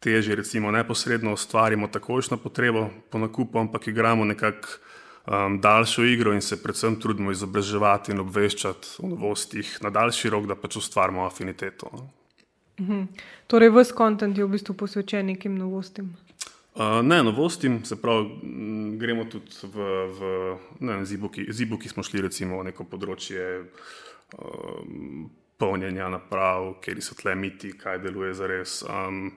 težje 0.00 0.36
recimo 0.38 0.70
neposredno 0.70 1.32
ustvarimo 1.32 1.88
takošno 1.88 2.36
potrebo 2.36 2.88
po 3.10 3.18
nakupu, 3.18 3.58
ampak 3.58 3.88
igramo 3.88 4.24
nekako 4.24 4.68
um, 5.28 5.60
daljšo 5.60 6.04
igro 6.04 6.32
in 6.34 6.40
se 6.40 6.62
predvsem 6.62 6.96
trudimo 7.00 7.30
izobraževati 7.30 8.12
in 8.12 8.20
obveščati 8.20 8.88
o 9.02 9.08
novostih 9.08 9.78
na 9.82 9.90
daljši 9.90 10.30
rok, 10.30 10.46
da 10.46 10.56
pač 10.56 10.76
ustvarimo 10.76 11.26
afiniteto. 11.26 11.90
no. 11.92 13.06
Torej, 13.46 13.70
vse 13.74 13.94
kontent 13.94 14.38
je 14.38 14.44
v 14.44 14.54
bistvu 14.54 14.74
posvečen 14.74 15.26
nekim 15.26 15.56
novostim. 15.58 16.14
Uh, 16.78 17.00
ne, 17.02 17.22
novostim, 17.26 17.80
se 17.84 17.96
pravi, 17.98 18.28
gremo 19.00 19.24
tudi 19.26 19.50
v, 19.62 19.86
v 20.14 20.28
ne 20.80 20.92
vem, 20.92 21.06
zibuki, 21.06 21.48
zibuki 21.50 21.88
smo 21.88 22.04
šli 22.06 22.22
recimo 22.22 22.60
v 22.60 22.68
neko 22.70 22.86
področje 22.86 23.46
um, 24.38 25.24
polnjenja 25.58 26.06
naprav, 26.12 26.76
kjer 26.84 27.02
so 27.02 27.18
tle 27.18 27.34
miti, 27.34 27.72
kaj 27.74 27.98
deluje 28.04 28.30
za 28.38 28.46
res. 28.46 28.76
Um, 28.86 29.32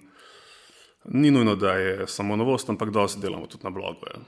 ni 1.18 1.32
nujno, 1.34 1.56
da 1.58 1.74
je 1.82 2.06
samo 2.06 2.38
novost, 2.38 2.70
ampak 2.70 2.94
dosti 2.94 3.24
delamo 3.24 3.50
tudi 3.50 3.66
na 3.66 3.74
blogu. 3.74 4.06
Ja. 4.14 4.22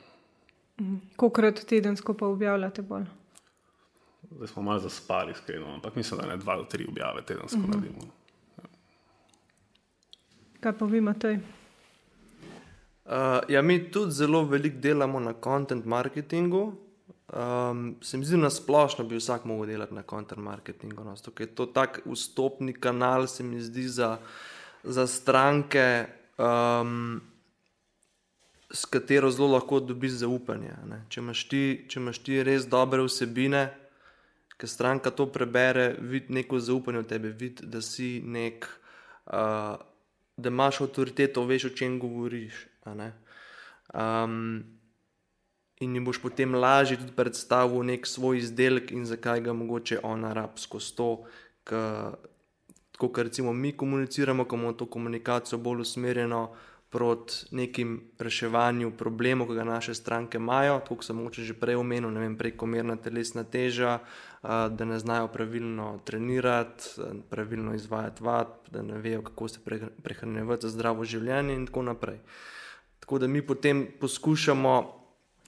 Kolikrat 1.15 1.65
tedensko 1.69 2.13
pa 2.13 2.27
objavljate 2.27 2.81
bolj? 2.81 3.05
Zdaj 4.31 4.47
smo 4.47 4.61
malo 4.61 4.79
zaspali, 4.79 5.31
iskreno, 5.31 5.73
ampak 5.73 5.95
mislim, 5.95 6.21
da 6.21 6.27
ne 6.27 6.37
dva 6.37 6.57
do 6.57 6.63
tri 6.63 6.85
objave 6.89 7.21
tedensko 7.25 7.59
uh 7.59 7.65
-huh. 7.65 7.75
naredimo. 7.75 8.01
Kaj 10.59 10.77
pa 10.77 10.85
vi 10.85 10.97
imate? 10.97 11.39
Uh, 13.05 13.11
ja, 13.49 13.61
mi 13.61 13.91
tudi 13.91 14.11
zelo 14.11 14.45
veliko 14.45 14.77
delamo 14.79 15.19
na 15.19 15.33
content 15.43 15.85
marketingu. 15.85 16.73
Um, 17.33 17.95
se 18.01 18.17
mi 18.17 18.25
zdi, 18.25 18.37
da 18.41 18.49
splošno 18.49 19.05
bi 19.05 19.15
vsak 19.15 19.45
mogel 19.45 19.65
delati 19.65 19.93
na 19.93 20.03
content 20.09 20.41
marketingu. 20.41 21.03
No, 21.03 21.15
ker 21.35 21.47
je 21.47 21.55
to 21.55 21.65
tak 21.65 22.01
vstopni 22.05 22.73
kanal, 22.73 23.27
se 23.27 23.43
mi 23.43 23.61
zdi 23.61 23.87
za, 23.87 24.17
za 24.83 25.07
stranke, 25.07 26.05
um, 26.37 27.21
s 28.73 28.85
katero 28.85 29.31
zelo 29.31 29.47
lahko 29.53 29.79
dobiš 29.79 30.11
zaupanje. 30.23 30.73
ne. 30.89 31.03
Če 31.09 31.21
imaš, 31.21 31.47
ti, 31.47 31.63
če 31.87 31.99
imaš 31.99 32.19
ti 32.25 32.43
res 32.43 32.65
dobre 32.65 33.05
vsebine, 33.05 33.67
ki 34.57 34.67
stranka 34.67 35.11
to 35.11 35.27
prebere, 35.31 35.93
vidi 35.99 36.33
neko 36.33 36.59
zaupanje 36.59 37.03
v 37.03 37.09
tebe, 37.09 37.33
vidi, 37.37 37.67
da 37.67 37.81
si 37.81 38.21
nek. 38.25 38.67
Uh, 39.25 39.77
da 40.37 40.49
imaš 40.49 40.81
avtoriteto, 40.81 41.45
veš, 41.45 41.65
o 41.65 41.69
čem 41.69 41.99
govoriš. 41.99 42.65
Um, 43.93 44.63
in 45.79 45.95
jim 45.95 46.05
boš 46.05 46.21
potem 46.21 46.55
lažje 46.55 46.97
tudi 46.97 47.13
predstavil 47.15 47.85
nek 47.85 48.07
svoj 48.07 48.37
izdelek 48.37 48.91
in 48.91 49.05
zakaj 49.05 49.41
ga 49.41 49.53
mogoče 49.53 49.99
ona 50.03 50.33
rab 50.33 50.57
skozi 50.57 50.95
to. 50.95 51.09
Tako 51.63 52.17
kot 52.97 53.17
recimo 53.17 53.53
mi 53.53 53.77
komuniciramo, 53.77 54.45
ko 54.45 54.55
imamo 54.55 54.73
to 54.73 54.85
komunikacijo 54.85 55.57
bolj 55.57 55.81
usmerjeno 55.81 56.49
proti 56.93 57.33
nekim 57.51 58.01
reševanju 58.19 58.91
problemov, 58.97 59.47
ki 59.49 59.55
ga 59.57 59.63
naše 59.65 59.95
stranke 59.97 60.37
imajo, 60.37 60.75
tako 60.85 60.99
kot 61.01 61.07
sem 61.07 61.17
mogoče 61.17 61.45
že 61.47 61.55
prej 61.57 61.79
omenil, 61.81 62.11
ne 62.13 62.21
vem, 62.21 62.35
prekomerna 62.37 62.99
telesna 63.01 63.41
teža, 63.43 63.95
a, 63.97 64.67
da 64.69 64.85
ne 64.85 64.99
znajo 65.01 65.31
pravilno 65.33 65.87
trenirati, 66.05 67.01
a, 67.01 67.09
pravilno 67.29 67.73
izvajati 67.73 68.23
vad, 68.23 68.53
da 68.69 68.85
ne 68.85 69.01
vejo, 69.01 69.23
kako 69.25 69.47
se 69.47 69.63
pre, 69.65 69.79
prehranjevati 70.05 70.67
za 70.67 70.75
zdravo 70.75 71.03
življenje 71.03 71.57
in 71.57 71.65
tako 71.65 71.87
naprej. 71.89 72.19
Tako 73.01 73.19
da 73.19 73.27
mi 73.27 73.41
potem 73.41 73.87
poskušamo 73.99 74.73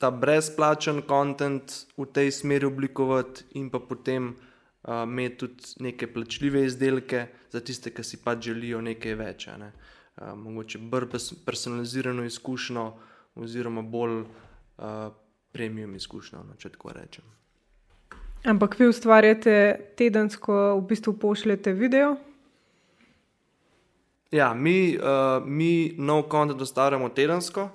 ta 0.02 0.10
brezplačen 0.12 1.04
kontent 1.06 1.86
v 1.98 2.08
tej 2.10 2.32
smeri 2.34 2.66
oblikovati 2.66 3.46
in 3.62 3.70
pa 3.70 3.80
potem 3.80 4.34
uh, 4.34 5.04
imeti 5.06 5.38
tudi 5.46 5.78
neke 5.80 6.10
plačljive 6.10 6.66
izdelke 6.66 7.28
za 7.54 7.62
tiste, 7.62 7.94
ki 7.94 8.04
si 8.04 8.18
pač 8.18 8.50
želijo 8.50 8.82
nekaj 8.82 9.16
več. 9.16 9.48
Ne? 9.62 9.70
Uh, 9.70 9.95
mogoče 10.36 10.80
bolj 10.80 11.10
pers- 11.12 11.34
personalizirano 11.46 12.24
izkušnjo, 12.24 12.94
oziroma 13.36 13.82
bolj 13.82 14.22
uh, 14.22 15.12
premium 15.52 15.96
izkušnjo, 15.96 16.44
no, 16.44 16.56
če 16.58 16.70
tako 16.70 16.94
rečem. 16.96 17.24
Ampak 18.46 18.80
vi 18.80 18.88
ustvarjate 18.88 19.56
tedensko, 19.98 20.76
v 20.78 20.82
bistvu 20.88 21.16
pošljete 21.20 21.74
video. 21.74 22.16
Ja, 24.32 24.54
mi, 24.54 24.98
uh, 24.98 25.44
mi 25.46 25.96
nov 25.98 26.28
kontent 26.30 26.62
ustvarjamo 26.62 27.10
tedensko. 27.10 27.70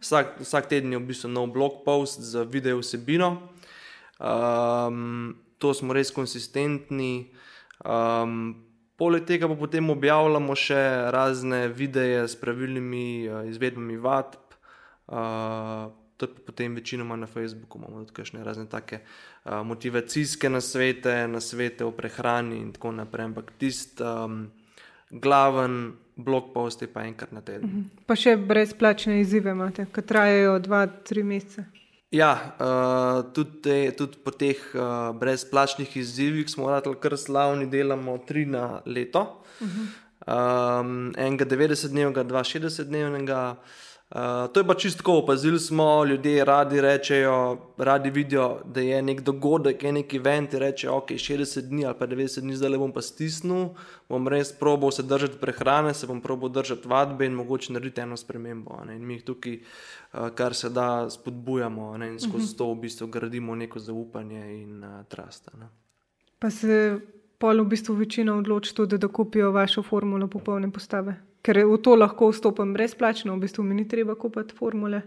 Vsak, 0.00 0.40
vsak 0.40 0.68
teden 0.68 0.92
je 0.92 0.98
v 0.98 1.06
bistvu 1.12 1.28
nov 1.30 1.50
blog 1.52 1.82
post 1.84 2.20
z 2.20 2.44
video 2.48 2.80
vsebino. 2.80 3.30
Um, 4.20 5.36
to 5.58 5.74
smo 5.74 5.96
res 5.96 6.12
konsistentni. 6.12 7.30
Um, 7.84 8.69
poleg 9.00 9.24
tega 9.24 9.48
pa 9.48 9.56
potem 9.56 9.88
objavljamo 9.90 10.54
še 10.58 10.82
razne 11.14 11.64
videe 11.72 12.20
s 12.28 12.36
pravilnimi 12.36 13.06
uh, 13.24 13.40
izvedbami 13.48 13.96
vadb. 13.96 14.58
Uh, 15.08 15.88
to 16.20 16.28
je 16.28 16.44
potem 16.46 16.74
večinoma 16.76 17.16
na 17.16 17.26
Facebooku, 17.26 17.80
imamo 17.80 18.04
tudi 18.04 18.12
kakšne 18.20 18.44
razne 18.44 18.66
take 18.68 19.00
uh, 19.00 19.62
motivacijske 19.64 20.50
nasvete, 20.52 21.16
nasvete 21.32 21.88
o 21.88 21.94
prehrani 21.96 22.60
in 22.60 22.74
tako 22.76 22.92
naprej. 22.92 23.30
Ampak 23.32 23.52
tisti 23.58 24.04
um, 24.04 24.42
glaven 25.10 25.80
blog 26.16 26.52
post 26.54 26.82
je 26.82 26.92
pa 26.92 27.08
enkrat 27.08 27.32
na 27.32 27.40
teden. 27.40 27.64
Mhm. 27.64 28.04
Pa 28.06 28.16
še 28.20 28.36
brezplačne 28.36 29.20
izzive 29.24 29.56
imate, 29.56 29.88
ki 29.88 30.04
trajajo 30.04 30.58
dva, 30.68 30.84
tri 30.86 31.24
mesece. 31.24 31.64
Ja, 32.10 32.56
uh, 32.58 33.32
tudi, 33.32 33.60
te, 33.62 33.74
tudi 33.94 34.18
po 34.18 34.32
teh 34.34 34.58
uh, 34.74 35.12
brezplačnih 35.14 35.92
izzivih 35.96 36.48
smo 36.50 36.70
radili 36.70 36.98
kar 36.98 37.14
slavni, 37.18 37.68
delamo 37.70 38.18
tri 38.26 38.46
na 38.46 38.80
leto. 38.86 39.42
Uh 39.60 39.68
-huh. 39.68 40.80
um, 40.80 41.12
enega 41.16 41.44
90-dnevnega, 41.44 42.22
dva 42.22 42.42
60-dnevnega. 42.42 43.56
Uh, 44.14 44.52
to 44.52 44.60
je 44.60 44.66
pa 44.66 44.74
čistko, 44.74 45.12
opazili 45.12 45.60
smo, 45.60 46.04
ljudje 46.04 46.44
radi 46.44 46.80
rečejo, 46.80 47.58
radi 47.78 48.10
vidijo, 48.10 48.60
da 48.64 48.80
je 48.80 49.02
nek 49.02 49.20
dogodek, 49.20 49.82
je 49.82 49.92
neki 49.92 50.16
event, 50.16 50.54
reče, 50.54 50.90
ok, 50.90 51.10
60 51.10 51.60
dni 51.60 51.86
ali 51.86 51.94
pa 51.98 52.06
90 52.06 52.40
dni, 52.40 52.56
zdaj 52.56 52.70
le 52.70 52.78
bom 52.78 52.92
pa 52.92 53.02
stisnil, 53.02 53.68
bom 54.08 54.28
res 54.28 54.52
probal 54.52 54.90
se 54.90 55.02
držati 55.02 55.38
prehrane, 55.38 55.94
se 55.94 56.06
bom 56.06 56.20
probal 56.20 56.48
držati 56.48 56.88
vadbe 56.88 57.26
in 57.26 57.32
mogoče 57.32 57.72
narediti 57.72 58.00
eno 58.00 58.16
spremembo. 58.16 58.82
In 58.90 59.06
mi 59.06 59.14
jih 59.14 59.24
tukaj, 59.24 59.58
kar 60.34 60.54
se 60.54 60.68
da, 60.68 61.10
spodbujamo 61.10 61.96
ne? 61.98 62.08
in 62.08 62.18
skozi 62.18 62.34
uh 62.34 62.40
mhm. 62.40 62.48
-huh. 62.50 62.58
to 62.58 62.74
v 62.74 62.80
bistvu 62.80 63.06
gradimo 63.06 63.54
neko 63.54 63.78
zaupanje 63.78 64.62
in 64.62 64.84
uh, 64.84 65.06
trust. 65.08 65.50
Ne? 65.58 65.68
Pa 66.38 66.50
se 66.50 67.00
pol 67.38 67.62
v 67.62 67.68
bistvu 67.68 67.94
večina 67.94 68.36
odloči 68.36 68.74
tudi, 68.74 68.98
da 68.98 69.08
kupijo 69.08 69.50
vašo 69.50 69.82
formulo 69.82 70.28
popolne 70.28 70.70
postave 70.70 71.30
ker 71.42 71.64
v 71.64 71.78
to 71.80 71.96
lahko 71.96 72.30
vstopim 72.30 72.72
brezplačno, 72.76 73.34
v 73.36 73.44
bistvu 73.48 73.64
mi 73.64 73.74
ni 73.74 73.88
treba 73.88 74.14
kupiti 74.14 74.54
formule, 74.56 75.02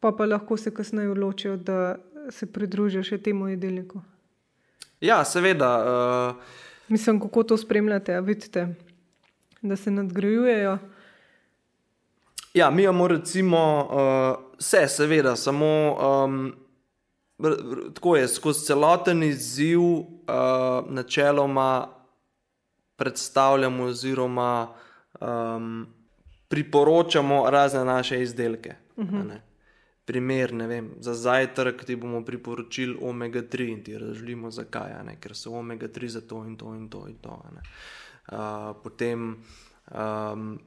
pa 0.00 0.12
pa 0.12 0.26
lahko 0.26 0.56
se 0.56 0.70
kasneje 0.74 1.10
odločijo, 1.10 1.56
da 1.56 1.98
se 2.30 2.46
pridružijo 2.46 3.02
še 3.02 3.18
temu 3.18 3.48
jedilniku. 3.50 4.02
Ja, 5.00 5.22
seveda. 5.24 5.70
Uh... 5.78 6.56
Mislim, 6.88 7.20
kako 7.20 7.42
to 7.42 7.56
spremljate, 7.56 8.20
vidite, 8.20 8.68
da 9.62 9.76
se 9.76 9.90
nadgrajujejo. 9.90 10.78
Ja, 12.58 12.70
mi 12.70 12.82
imamo 12.82 13.08
recimo 13.08 13.88
uh, 13.90 14.58
vse, 14.58 14.88
seveda, 14.88 15.36
samo 15.36 15.96
um, 16.26 16.54
tako 17.94 18.16
je, 18.16 18.28
skozi 18.28 18.66
celoten 18.66 19.22
izziv 19.22 19.80
uh, 19.80 20.04
načeloma 20.88 21.88
predstavljamo 22.96 23.84
oziroma 23.84 24.68
um, 25.20 25.86
priporočamo 26.48 27.50
razne 27.50 27.84
naše 27.84 28.22
izdelke. 28.22 28.74
Uh 28.96 29.06
-huh. 29.06 29.28
ne? 29.28 29.42
Primer, 30.04 30.52
ne 30.52 30.66
vem, 30.66 30.90
za 31.00 31.14
zajtrk 31.14 31.84
ti 31.84 31.96
bomo 31.96 32.24
priporočili 32.24 32.98
omega 33.02 33.42
3 33.42 33.72
in 33.72 33.84
ti 33.84 33.98
razložimo, 33.98 34.50
zakaj, 34.50 34.92
ker 35.20 35.36
so 35.36 35.50
omega 35.50 35.88
3 35.88 36.06
za 36.06 36.20
to 36.20 36.44
in 36.44 36.56
to 36.56 36.74
in 36.74 36.88
to. 36.88 37.06
In 37.08 37.16
to 37.16 37.42
uh, 38.32 38.76
potem 38.82 39.36
um, 39.90 40.58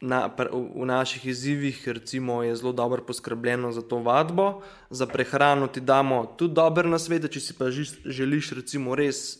na, 0.00 0.26
v 0.52 0.84
naših 0.86 1.26
izzivih 1.26 1.88
recimo, 1.88 2.42
je 2.42 2.56
zelo 2.56 2.72
dobro 2.72 3.02
poskrbljeno 3.02 3.72
za 3.72 3.82
to 3.82 3.98
vadbo, 3.98 4.62
za 4.90 5.06
prehrano 5.06 5.66
ti 5.66 5.80
damo 5.80 6.34
tudi 6.38 6.54
dober 6.54 6.86
na 6.86 6.98
svet, 6.98 7.30
če 7.30 7.40
si 7.40 7.54
pa 7.58 7.70
želiš 8.04 8.52
recimo 8.52 8.94
res 8.94 9.38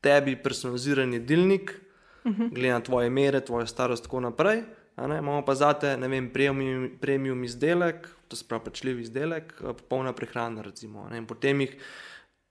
tebi 0.00 0.36
personaliziran 0.42 1.12
jedilnik 1.12 1.80
uh 2.24 2.32
-huh. 2.32 2.54
glede 2.54 2.72
na 2.72 2.80
tvoje 2.80 3.10
mere, 3.10 3.40
tvojo 3.40 3.66
starost 3.66 4.04
in 4.04 4.04
tako 4.04 4.20
naprej. 4.20 4.62
Imamo 4.98 5.44
pa 5.44 5.54
zate, 5.54 5.96
ne 5.96 6.08
vem, 6.08 6.30
premium, 6.30 6.90
premium 7.00 7.44
izdelek, 7.44 8.08
to 8.28 8.36
je 8.36 8.44
pravi 8.48 8.64
pačljiv 8.64 9.00
izdelek, 9.00 9.54
eh, 9.60 9.66
popolna 9.66 10.12
prehrana. 10.12 10.62
Recimo, 10.62 11.08
potem 11.28 11.60
jih 11.60 11.76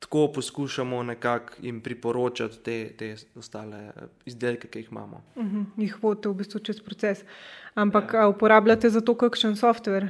tako 0.01 0.31
poskušamo 0.35 1.03
nekako 1.03 1.53
jim 1.61 1.81
priporočati 1.81 2.57
te, 2.63 2.93
te 2.97 3.15
ostale 3.35 3.77
eh, 3.77 3.91
izdelke, 4.25 4.67
ki 4.67 4.79
jih 4.79 4.87
imamo. 4.91 5.23
Uh 5.35 5.45
-huh. 5.45 5.65
Jih 5.77 6.03
vodite 6.03 6.29
v 6.29 6.33
bistvu 6.33 6.59
čez 6.59 6.81
proces. 6.81 7.23
Ampak 7.73 8.13
ja. 8.13 8.27
uporabljate 8.27 8.89
za 8.89 9.01
to 9.01 9.15
kakšen 9.15 9.55
softver, 9.55 10.07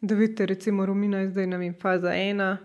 da 0.00 0.14
vidite, 0.14 0.46
recimo, 0.46 0.86
Romina 0.86 1.18
je 1.18 1.30
zdaj, 1.30 1.46
vem, 1.46 1.74
faza 1.80 2.14
ena. 2.14 2.58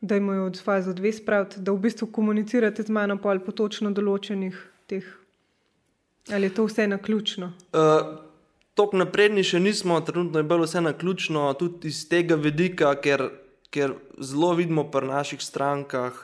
Da 0.00 0.16
imajo 0.16 0.46
od 0.46 0.62
faze 0.62 0.94
dve 0.94 1.12
spraviti, 1.12 1.60
da 1.60 1.72
v 1.72 1.78
bistvu 1.78 2.06
komunicirate 2.06 2.82
z 2.82 2.88
mano 2.88 3.16
po 3.18 3.52
točno 3.52 3.90
določenih 3.90 4.54
teh? 4.86 5.04
Ali 6.32 6.46
je 6.46 6.54
to 6.54 6.64
vse 6.64 6.86
na 6.86 6.98
ključno? 6.98 7.52
Uh, 7.72 8.26
Tok 8.76 8.92
napredni 8.92 9.40
še 9.40 9.56
nismo, 9.60 10.00
trenutno 10.00 10.38
je 10.38 10.44
bilo 10.44 10.66
vse 10.66 10.80
na 10.80 10.92
ključno, 10.92 11.54
tudi 11.54 11.88
iz 11.88 12.08
tega 12.08 12.34
vidika, 12.34 12.90
ker, 13.00 13.30
ker 13.76 13.92
zelo 14.18 14.54
vidimo 14.56 14.86
pri 14.90 15.10
naših 15.12 15.42
strankah 15.44 16.16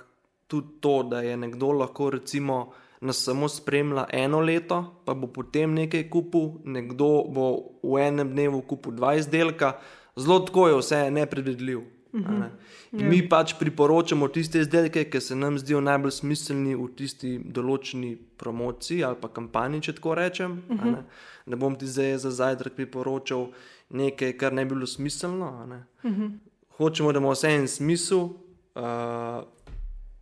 tudi 0.49 0.81
to, 0.81 1.03
da 1.03 1.21
je 1.21 1.37
nekdo 1.37 1.73
lahko 1.73 2.11
recimo 2.11 2.73
nas 3.03 3.25
samo 3.25 3.49
spremlja 3.49 4.07
eno 4.12 4.41
leto, 4.41 4.95
pa 5.05 5.15
bo 5.15 5.27
potem 5.27 5.75
nekaj 5.75 6.05
kupil, 6.11 6.53
nekdo 6.65 7.09
bo 7.29 7.47
v 7.83 7.99
enem 7.99 8.31
dnevu 8.31 8.61
kupil 8.62 8.93
20 8.95 9.31
delka, 9.31 9.73
zelo 10.17 10.38
tako 10.47 10.69
je 10.69 10.77
vse 10.79 11.01
nepredvidljivo. 11.11 11.83
Uh 12.12 12.21
mhm. 12.21 12.43
-huh. 12.43 12.49
Ja. 12.93 13.09
Mi 13.09 13.29
pač 13.29 13.55
priporočamo 13.59 14.29
tiste 14.29 14.61
izdelke, 14.61 15.05
ki 15.11 15.21
se 15.21 15.37
nam 15.37 15.59
zdijo 15.59 15.81
najbolj 15.81 16.11
smiselni 16.11 16.75
v 16.75 16.88
tisti 16.97 17.38
določeni 17.38 18.17
promociji 18.37 19.05
ali 19.05 19.17
pa 19.21 19.29
kampanji, 19.29 19.81
če 19.81 19.93
tako 19.93 20.15
rečem. 20.15 20.62
Uh 20.69 20.77
-huh. 20.77 20.93
ne? 20.93 21.05
ne 21.47 21.57
bom 21.57 21.77
ti 21.77 21.87
zdaj 21.87 22.19
za 22.19 22.31
zajtrk 22.31 22.75
priporočal 22.75 23.47
nekaj, 23.91 24.37
kar 24.37 24.53
ne 24.53 24.65
bi 24.65 24.75
bilo 24.75 24.87
smiselno. 24.87 25.49
Uh 26.05 26.11
mhm. 26.11 26.23
-huh. 26.23 26.31
Hočemo, 26.76 27.12
da 27.12 27.18
ima 27.18 27.30
vse 27.30 27.48
en 27.54 27.68
smisel, 27.68 28.18
uh, 28.18 29.44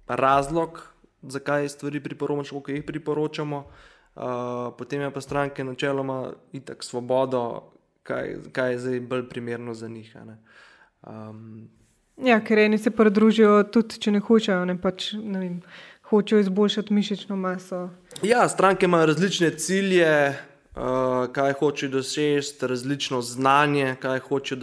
razlog, 0.07 0.93
zakaj 1.23 1.69
stvari 1.69 2.01
priporočamo, 2.01 2.61
kako 2.61 2.71
jih 2.71 2.85
priporočamo. 2.85 3.65
Uh, 4.15 4.23
potem 4.79 5.01
je 5.01 5.11
pa 5.11 5.21
stranke 5.21 5.65
načeloma 5.65 6.33
itak 6.53 6.85
svobodo, 6.85 7.63
kaj, 8.03 8.37
kaj 8.53 8.73
je 8.73 8.79
zdaj 8.79 9.01
bolj 9.01 9.29
primerno 9.29 9.75
za 9.75 9.89
njih. 9.89 10.17
Um, 11.03 11.71
Ja, 12.25 12.41
ker 12.45 12.59
eni 12.59 12.79
se 12.79 12.91
pridružijo 12.91 13.63
tudi, 13.73 13.97
če 13.97 14.13
ne 14.13 14.21
hočejo, 14.21 14.65
ne 14.69 14.77
pač 14.81 15.13
ne 15.17 15.39
vem, 15.41 15.55
hočejo 16.11 16.43
izboljšati 16.43 16.93
mišično 16.93 17.37
maso. 17.37 17.89
Ja, 18.23 18.49
stranke 18.49 18.85
imajo 18.85 19.07
različne 19.07 19.51
cilje, 19.57 20.11
uh, 20.75 21.31
kaj 21.33 21.55
hočejo 21.63 21.95
doseči, 21.95 22.67
različno 22.67 23.23
znanje, 23.23 23.95
hoče 24.29 24.59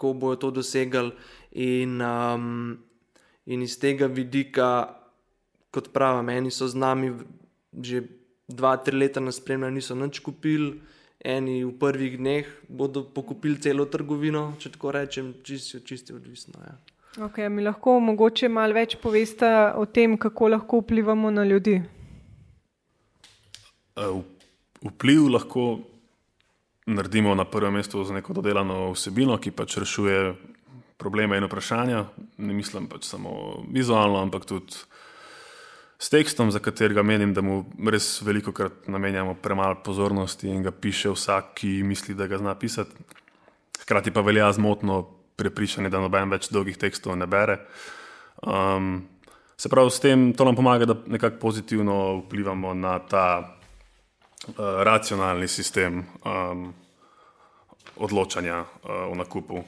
kako 0.00 0.12
bodo 0.12 0.36
to 0.36 0.50
dosegali. 0.50 1.12
In, 1.52 2.00
um, 2.00 2.78
in 3.46 3.62
iz 3.62 3.76
tega 3.78 4.06
vidika, 4.06 4.96
kot 5.70 5.92
pravim, 5.92 6.24
meni 6.24 6.50
so 6.50 6.68
z 6.68 6.74
nami 6.74 7.12
že 7.70 8.02
dva, 8.48 8.76
tri 8.76 8.96
leta 8.96 9.20
na 9.20 9.32
spremljanju, 9.32 9.74
niso 9.74 9.94
nič 9.94 10.18
kupili. 10.24 10.80
Eni 11.20 11.64
v 11.64 11.74
prvih 11.76 12.16
dneh 12.16 12.48
bodo 12.68 13.04
pokupili 13.04 13.60
celo 13.60 13.84
trgovino, 13.84 14.54
če 14.58 14.72
tako 14.72 14.94
rečem, 14.96 15.34
čisto 15.44 15.82
čist 15.84 16.10
odvisno. 16.16 16.56
Ja. 16.64 16.78
Okay, 17.26 17.50
mi 17.52 17.62
lahko 17.62 17.98
mogoče 18.00 18.48
malo 18.48 18.72
več 18.72 18.96
poveste 18.96 19.46
o 19.76 19.84
tem, 19.84 20.16
kako 20.16 20.48
lahko 20.48 20.80
vplivamo 20.80 21.30
na 21.30 21.44
ljudi? 21.44 21.76
Uh, 24.00 24.22
vpliv 24.80 25.28
lahko 25.28 25.66
naredimo 26.94 27.34
na 27.34 27.44
prvem 27.44 27.74
mestu 27.78 28.04
z 28.04 28.16
neko 28.18 28.34
dodelano 28.36 28.90
vsebino, 28.92 29.38
ki 29.38 29.50
pač 29.50 29.78
rešuje 29.78 30.34
probleme 31.00 31.38
in 31.38 31.46
vprašanja. 31.48 32.04
Ne 32.38 32.54
mislim 32.54 32.88
pač 32.90 33.08
samo 33.08 33.62
vizualno, 33.72 34.20
ampak 34.20 34.44
tudi 34.44 34.76
s 36.00 36.08
tekstom, 36.08 36.50
za 36.50 36.62
katerega 36.64 37.02
menim, 37.04 37.34
da 37.36 37.44
mu 37.44 37.62
res 37.92 38.22
veliko 38.24 38.52
krat 38.56 38.88
namenjamo 38.88 39.34
premalo 39.42 39.82
pozornosti 39.84 40.48
in 40.48 40.62
ga 40.64 40.72
piše 40.72 41.12
vsak, 41.12 41.54
ki 41.60 41.80
misli, 41.84 42.16
da 42.16 42.26
ga 42.26 42.40
zna 42.40 42.54
pisati. 42.56 42.96
Hkrati 43.82 44.12
pa 44.12 44.24
velja 44.24 44.48
zmotno 44.52 45.02
prepričanje, 45.36 45.90
da 45.92 46.00
noben 46.00 46.32
več 46.32 46.48
dolgih 46.52 46.78
tekstov 46.80 47.18
ne 47.20 47.28
bere. 47.28 47.58
Um, 48.40 49.02
se 49.60 49.68
pravi, 49.68 49.92
s 49.92 50.00
tem 50.00 50.30
to 50.32 50.44
nam 50.48 50.56
pomaga, 50.56 50.88
da 50.88 50.96
nekako 51.06 51.36
pozitivno 51.40 51.96
vplivamo 52.22 52.72
na 52.74 52.98
ta 53.04 53.26
uh, 53.44 54.54
racionalni 54.88 55.48
sistem 55.48 56.04
um, 56.24 56.70
odločanja 58.00 58.64
uh, 58.64 59.12
o 59.12 59.14
nakupu 59.14 59.62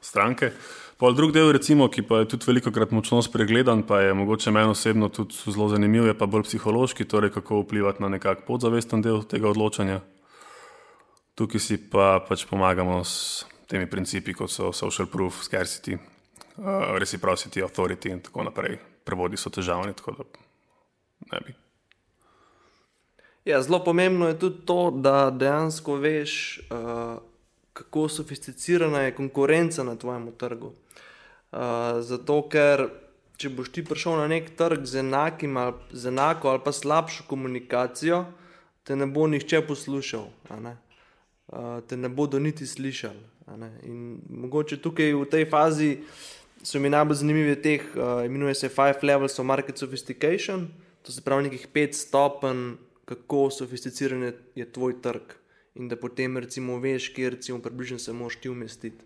stranke. 0.00 0.52
Pol 1.00 1.14
drug 1.16 1.32
del, 1.32 1.48
recimo, 1.52 1.88
ki 1.88 2.04
pa 2.04 2.20
je 2.20 2.34
tudi 2.34 2.44
veliko 2.44 2.72
krat 2.72 2.90
močno 2.92 3.22
spregledan, 3.24 3.86
pa 3.88 4.02
je 4.04 4.14
mogoče 4.14 4.52
meni 4.52 4.74
osebno 4.74 5.08
tudi 5.08 5.36
zelo 5.48 5.68
zanimiv, 5.72 6.10
je 6.10 6.16
pa 6.16 6.28
bolj 6.28 6.44
psihološki, 6.44 7.08
torej 7.08 7.32
kako 7.32 7.62
vplivati 7.62 8.04
na 8.04 8.10
nekak 8.12 8.44
podzavesten 8.44 9.00
del 9.04 9.24
tega 9.24 9.48
odločanja. 9.48 10.02
Tukaj 11.40 11.60
si 11.60 11.78
pa 11.80 12.18
pač 12.20 12.44
pomagamo 12.44 13.00
s 13.00 13.46
temi 13.70 13.88
principi, 13.88 14.36
kot 14.36 14.52
so 14.52 14.74
social 14.76 15.08
proof, 15.08 15.40
scarcity, 15.46 15.96
uh, 15.96 16.92
reciprocity, 17.00 17.64
authority 17.64 18.12
in 18.12 18.20
tako 18.20 18.44
naprej. 18.44 18.76
Prevodi 19.04 19.40
so 19.40 19.48
težavni, 19.48 19.96
tako 19.96 20.20
da 20.20 20.28
ne 21.32 21.40
bi. 21.46 21.56
Ja, 23.48 23.62
zelo 23.64 23.80
pomembno 23.84 24.28
je 24.28 24.38
tudi 24.38 24.66
to, 24.68 24.90
da 24.92 25.30
dejansko 25.32 25.96
veš, 25.96 26.60
uh, 26.68 27.24
kako 27.72 28.08
sofisticirana 28.08 29.00
je 29.00 29.14
konkurenca 29.14 29.84
na 29.84 29.96
tvojem 29.96 30.32
trgu. 30.38 30.72
Uh, 31.52 31.58
zato, 32.00 32.42
ker 32.48 32.86
če 33.40 33.48
boš 33.56 33.70
ti 33.74 33.84
prišel 33.84 34.18
na 34.20 34.26
nek 34.30 34.52
trg 34.58 34.84
z, 34.86 35.00
enakim, 35.00 35.56
ali, 35.56 35.74
z 35.92 36.10
enako 36.12 36.52
ali 36.52 36.60
pa 36.64 36.72
slabšo 36.72 37.24
komunikacijo, 37.26 38.24
te 38.84 38.96
ne 38.96 39.06
bo 39.06 39.26
nihče 39.26 39.62
poslušal, 39.66 40.28
ne? 40.62 40.76
Uh, 41.50 41.80
te 41.88 41.96
ne 41.96 42.08
bodo 42.08 42.38
niti 42.38 42.66
slišali. 42.66 43.24
In 43.88 44.20
mogoče 44.28 44.78
tukaj 44.78 45.10
v 45.16 45.24
tej 45.26 45.48
fazi 45.50 45.88
so 46.62 46.78
mi 46.78 46.92
najbolj 46.92 47.18
zanimivi 47.24 47.56
teh, 47.62 47.88
uh, 47.96 48.22
imenuje 48.26 48.54
se 48.54 48.68
Five 48.68 49.02
Levels 49.02 49.38
of 49.38 49.46
Market 49.46 49.78
Sophistication, 49.78 50.68
to 51.02 51.12
se 51.12 51.24
pravi 51.24 51.48
nekih 51.48 51.66
pet 51.72 51.96
stopenj, 51.96 52.76
kako 53.10 53.48
sofisticiran 53.50 54.32
je 54.54 54.72
tvoj 54.72 55.00
trg. 55.02 55.34
In 55.74 55.88
da 55.88 55.96
potem 55.96 56.38
recimo 56.38 56.80
veš, 56.80 57.12
kje 57.14 57.30
recimo 57.30 57.58
približno 57.62 57.98
se 57.98 58.12
moš 58.12 58.36
ti 58.36 58.48
umestiti. 58.48 59.04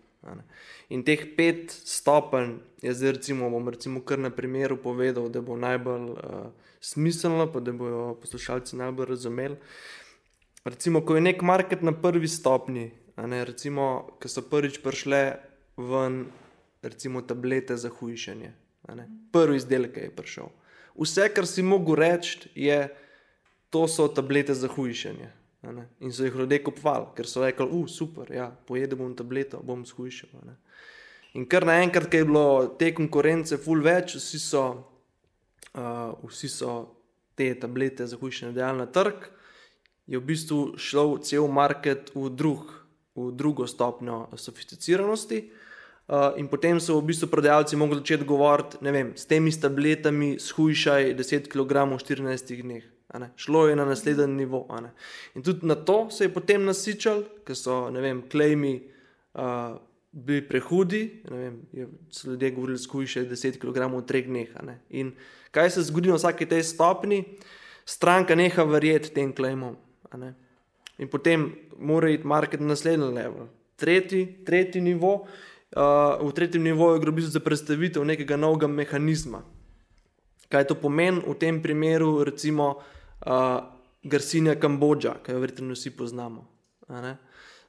In 0.89 1.03
teh 1.05 1.21
pet 1.37 1.71
stopenj 1.71 2.57
je 2.81 2.93
zdaj, 2.93 3.11
recimo, 3.19 3.49
bom 3.49 3.69
recimo 3.69 4.01
kar 4.01 4.19
na 4.19 4.31
primeru 4.33 4.77
povedal, 4.81 5.29
da 5.29 5.41
bo 5.41 5.57
najbolj 5.57 6.07
uh, 6.11 6.47
smiselno, 6.81 7.45
pa 7.53 7.61
da 7.61 7.73
bodo 7.73 8.15
poslušalci 8.21 8.77
najbolj 8.81 9.09
razumeli. 9.09 9.57
Recimo, 10.65 11.03
ko 11.05 11.15
je 11.15 11.21
nek 11.21 11.41
market 11.45 11.85
na 11.85 11.93
prvi 11.93 12.27
stopni, 12.27 12.89
ne, 13.17 13.43
recimo, 13.45 14.17
ki 14.21 14.29
so 14.29 14.41
prvič 14.49 14.81
prišle 14.81 15.21
ven, 15.77 16.25
recimo, 16.81 17.21
tablete 17.21 17.77
za 17.77 17.93
hujšanje. 17.93 18.53
Prvi 19.33 19.61
izdelek 19.61 19.97
je 19.97 20.11
prišel. 20.15 20.49
Vse, 20.97 21.29
kar 21.33 21.45
si 21.45 21.61
mogel 21.61 22.01
reči, 22.01 22.49
je, 22.55 22.87
to 23.69 23.85
so 23.87 24.07
tablete 24.09 24.57
za 24.57 24.69
hujšanje. 24.71 25.29
In 25.99 26.13
so 26.13 26.25
jih 26.25 26.35
ljudje 26.35 26.61
kupovali, 26.63 27.11
ker 27.17 27.27
so 27.27 27.43
rekli, 27.43 27.65
uh, 27.65 27.87
super, 27.89 28.31
ja, 28.33 28.49
pojedem 28.67 28.99
bom 28.99 29.15
tableto, 29.15 29.61
bom 29.63 29.85
shujšal. 29.85 30.29
In 31.35 31.47
kar 31.49 31.65
naenkrat, 31.67 32.09
ker 32.11 32.23
je 32.23 32.29
bilo 32.29 32.47
te 32.79 32.91
konkurence 32.95 33.57
ful 33.57 33.81
več, 33.83 34.15
vsi 34.19 34.39
so, 34.39 34.65
uh, 35.73 36.13
vsi 36.29 36.51
so 36.51 36.75
te 37.35 37.49
tablete 37.59 38.07
za 38.07 38.17
hujšanje 38.21 38.55
dejali 38.55 38.83
na 38.83 38.87
trg, 38.87 39.29
je 40.05 40.21
v 40.21 40.25
bistvu 40.25 40.59
šel 40.77 41.17
cel 41.25 41.47
market 41.51 42.13
v 42.15 42.29
drug 42.29 42.85
v 43.15 43.31
drugo 43.31 43.67
stopnjo 43.67 44.27
sofisticiranosti. 44.35 45.51
Uh, 46.05 46.37
in 46.37 46.47
potem 46.47 46.77
so 46.79 46.99
v 46.99 47.09
bistvu 47.09 47.31
prodajalci 47.31 47.75
mogli 47.75 47.97
začeti 47.97 48.27
govoriti, 48.29 48.77
ne 48.85 48.91
vem, 48.91 49.07
s 49.17 49.25
temi 49.25 49.49
tabletami 49.49 50.35
shujšaj 50.37 51.15
10 51.17 51.49
kg 51.49 51.89
v 51.89 51.97
14 51.97 52.61
dneh. 52.61 52.83
Šlo 53.35 53.67
je 53.67 53.75
na 53.75 53.85
naslednji 53.85 54.27
nivo. 54.27 54.67
In 55.35 55.43
tudi 55.43 55.67
na 55.67 55.75
to 55.75 56.09
se 56.11 56.23
je 56.23 56.33
potem 56.33 56.65
nasičal, 56.65 57.23
ker 57.45 57.55
so, 57.55 57.89
vem, 57.91 58.23
klejmi 58.31 58.81
uh, 59.33 59.77
bili 60.11 60.47
prehudi. 60.47 61.21
Vem, 61.29 61.61
so 62.11 62.29
ljudje 62.29 62.51
govorili, 62.51 62.79
shujšaj 62.79 63.29
10 63.29 63.59
kg 63.59 63.87
v 63.91 64.01
3 64.03 64.25
dneh. 64.27 64.55
In 64.89 65.13
kaj 65.51 65.69
se 65.69 65.83
zgodi 65.83 66.09
na 66.09 66.19
vsaki 66.19 66.45
tej 66.45 66.63
stopni? 66.63 67.23
Stranka 67.85 68.35
neha 68.35 68.63
verjeti 68.63 69.13
tem 69.13 69.33
klejmom 69.33 69.75
in 70.97 71.07
potem 71.07 71.55
mora 71.77 72.09
iti 72.09 72.27
market 72.27 72.59
na 72.59 72.67
naslednji 72.67 73.13
level. 73.13 73.47
Tretji, 73.75 74.45
tretji 74.45 74.81
nivo, 74.81 75.27
uh, 75.75 76.27
v 76.27 76.31
tretjem 76.31 76.63
nivoju 76.63 76.99
gre 76.99 77.21
za 77.21 77.39
predstavitev 77.39 78.05
nekega 78.05 78.37
novega 78.39 78.67
mehanizma. 78.67 79.43
Kaj 80.49 80.67
to 80.67 80.75
pomeni 80.75 81.19
v 81.19 81.35
tem 81.35 81.61
primeru, 81.61 82.23
recimo 82.23 82.69
uh, 82.69 82.83
Garsinja 84.03 84.55
Kambodža, 84.55 85.15
ki 85.23 85.31
jo 85.31 85.39
verjetno 85.39 85.73
vsi 85.73 85.91
poznamo. 85.97 86.45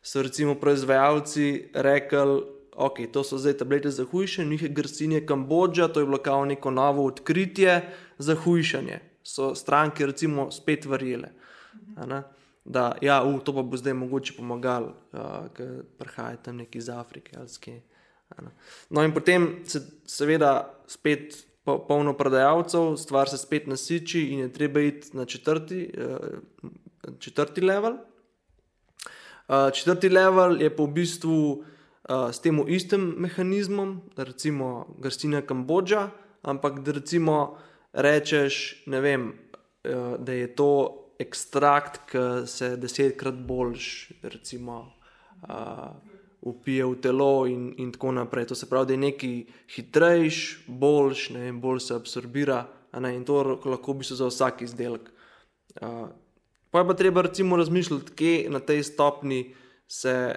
So 0.02 0.22
recimo 0.22 0.54
proizvajalci 0.54 1.70
rekli, 1.74 2.42
ok, 2.76 2.98
to 3.12 3.24
so 3.24 3.38
zdaj 3.38 3.56
tablete 3.58 3.90
za 3.90 4.04
hujšanje, 4.04 4.48
njih 4.48 4.62
je 4.62 4.68
Garsinja 4.68 5.20
Kambodža, 5.26 5.88
to 5.88 6.00
je 6.00 6.06
bilo 6.06 6.18
kao 6.18 6.44
neko 6.44 6.70
novo 6.70 7.06
odkritje 7.06 7.80
za 8.18 8.34
hujšanje. 8.34 9.00
So 9.22 9.54
stranke 9.54 10.06
recimo 10.06 10.50
spet 10.50 10.84
verjele. 10.84 11.28
Uh, 11.96 12.20
da 12.64 12.96
ja, 13.02 13.22
uh, 13.22 13.40
to 13.44 13.54
pa 13.54 13.62
bo 13.62 13.76
zdaj 13.76 13.94
mogoče 13.94 14.36
pomagalo, 14.36 14.94
uh, 15.12 15.48
ker 15.54 15.82
prihajajo 15.98 16.36
tam 16.42 16.56
neki 16.56 16.78
iz 16.78 16.88
Afrike 16.88 17.36
ali 17.38 17.48
skje. 17.48 17.82
No, 18.90 19.04
in 19.04 19.14
potem 19.14 19.62
se 19.64 19.80
seveda 20.06 20.74
spet 20.86 21.46
polno 21.66 22.14
prodajalcev, 22.16 22.96
stvar 22.96 23.28
se 23.28 23.38
spet 23.38 23.66
nasiči 23.66 24.22
in 24.32 24.46
je 24.46 24.52
treba 24.52 24.80
iti 24.80 25.16
na 25.16 25.24
četrti, 25.24 25.90
uh, 25.98 27.12
četrti 27.18 27.60
level. 27.60 27.98
Uh, 29.48 29.70
četrti 29.72 30.08
level 30.08 30.62
je 30.62 30.70
pa 30.76 30.82
v 30.82 30.92
bistvu 30.94 31.38
uh, 31.52 32.30
s 32.32 32.40
tem 32.40 32.62
istim 32.68 33.14
mehanizmom, 33.18 34.00
recimo 34.16 34.86
Grstina 34.98 35.42
Kambodža, 35.42 36.10
ampak 36.42 36.80
da 36.80 36.92
recimo 36.92 37.58
rečeš, 37.92 38.84
vem, 38.86 39.32
da 40.18 40.32
je 40.32 40.46
to 40.54 40.70
ekstrakt, 41.18 42.00
ki 42.10 42.46
se 42.46 42.76
desetkrat 42.76 43.34
boljš, 43.34 44.12
recimo, 44.22 44.92
uh, 45.48 46.15
upije 46.46 46.84
v 46.86 46.94
telo, 47.02 47.46
in, 47.50 47.72
in 47.78 47.90
tako 47.92 48.12
naprej. 48.12 48.46
To 48.46 48.54
se 48.54 48.68
pravi, 48.70 48.86
da 48.86 48.92
je 48.92 49.02
nekaj 49.02 49.34
hitrejš, 49.74 50.38
boljš, 50.66 51.30
ne, 51.34 51.50
bolj 51.52 51.80
se 51.88 51.94
absorbira, 51.94 52.60
ne, 52.94 53.14
in 53.16 53.24
to 53.26 53.42
lahko 53.64 53.96
bi 53.98 54.06
se 54.06 54.14
za 54.14 54.28
vsak 54.30 54.62
izdelek. 54.62 55.10
Uh, 55.82 56.06
pa 56.70 56.78
je 56.78 56.86
pa 56.86 56.94
treba 56.94 57.22
recimo 57.26 57.56
razmišljati, 57.56 58.12
kje 58.14 58.50
na 58.50 58.60
tej 58.60 58.82
stopni 58.82 59.54
se 59.88 60.36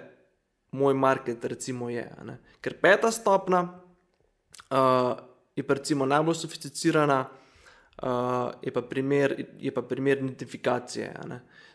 moj 0.72 0.93
market 0.93 1.45
recimo 1.45 1.89
je. 1.89 2.10
Ker 2.62 2.78
peta 2.82 3.12
stopna 3.12 3.62
uh, 4.72 5.13
je 5.56 5.63
pa 5.63 5.74
recimo 5.74 6.06
najbolj 6.06 6.36
sofisticirana 6.36 7.26
uh, 8.04 8.52
je, 8.62 8.74
pa 8.74 8.82
primer, 8.82 9.45
je 9.60 9.74
pa 9.74 9.82
primer 9.82 10.17
identifikacije. 10.17 11.13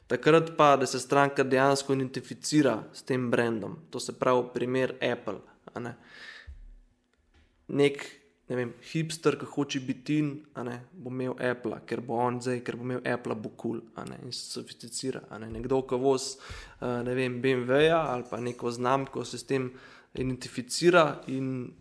Takrat 0.06 0.56
pa, 0.56 0.76
da 0.76 0.86
se 0.86 1.00
stranka 1.00 1.42
dejansko 1.42 1.94
identificira 1.94 2.82
s 2.92 3.02
tem 3.02 3.30
brandom, 3.30 3.76
to 3.90 4.00
se 4.00 4.12
pravi, 4.12 4.48
primer 4.54 4.94
Apple. 5.12 5.38
Ne? 5.80 5.94
Nek 7.68 8.04
ne 8.48 8.56
vem, 8.56 8.72
hipster, 8.84 9.38
ki 9.40 9.48
hoče 9.48 9.80
biti 9.80 10.18
in 10.20 10.34
bo 10.92 11.10
imel 11.10 11.32
Apple, 11.40 11.78
ker 11.88 12.02
bo 12.04 12.18
on 12.20 12.36
zdaj, 12.44 12.60
ker 12.66 12.76
bo 12.76 12.84
imel 12.84 13.00
Apple, 13.08 13.34
bo 13.34 13.54
kul 13.56 13.80
cool, 13.80 14.12
in 14.20 14.32
se 14.32 14.44
sofisticira. 14.52 15.22
Ne? 15.38 15.48
Nekdo, 15.54 15.80
ki 15.88 15.96
voz 16.00 16.34
uh, 16.36 17.00
BMW-ja 17.00 18.02
ali 18.12 18.28
pa 18.30 18.40
neko 18.40 18.70
znamko, 18.70 19.24
se 19.24 19.40
s 19.40 19.48
tem 19.48 19.70
identificira 20.14 21.22
in 21.32 21.72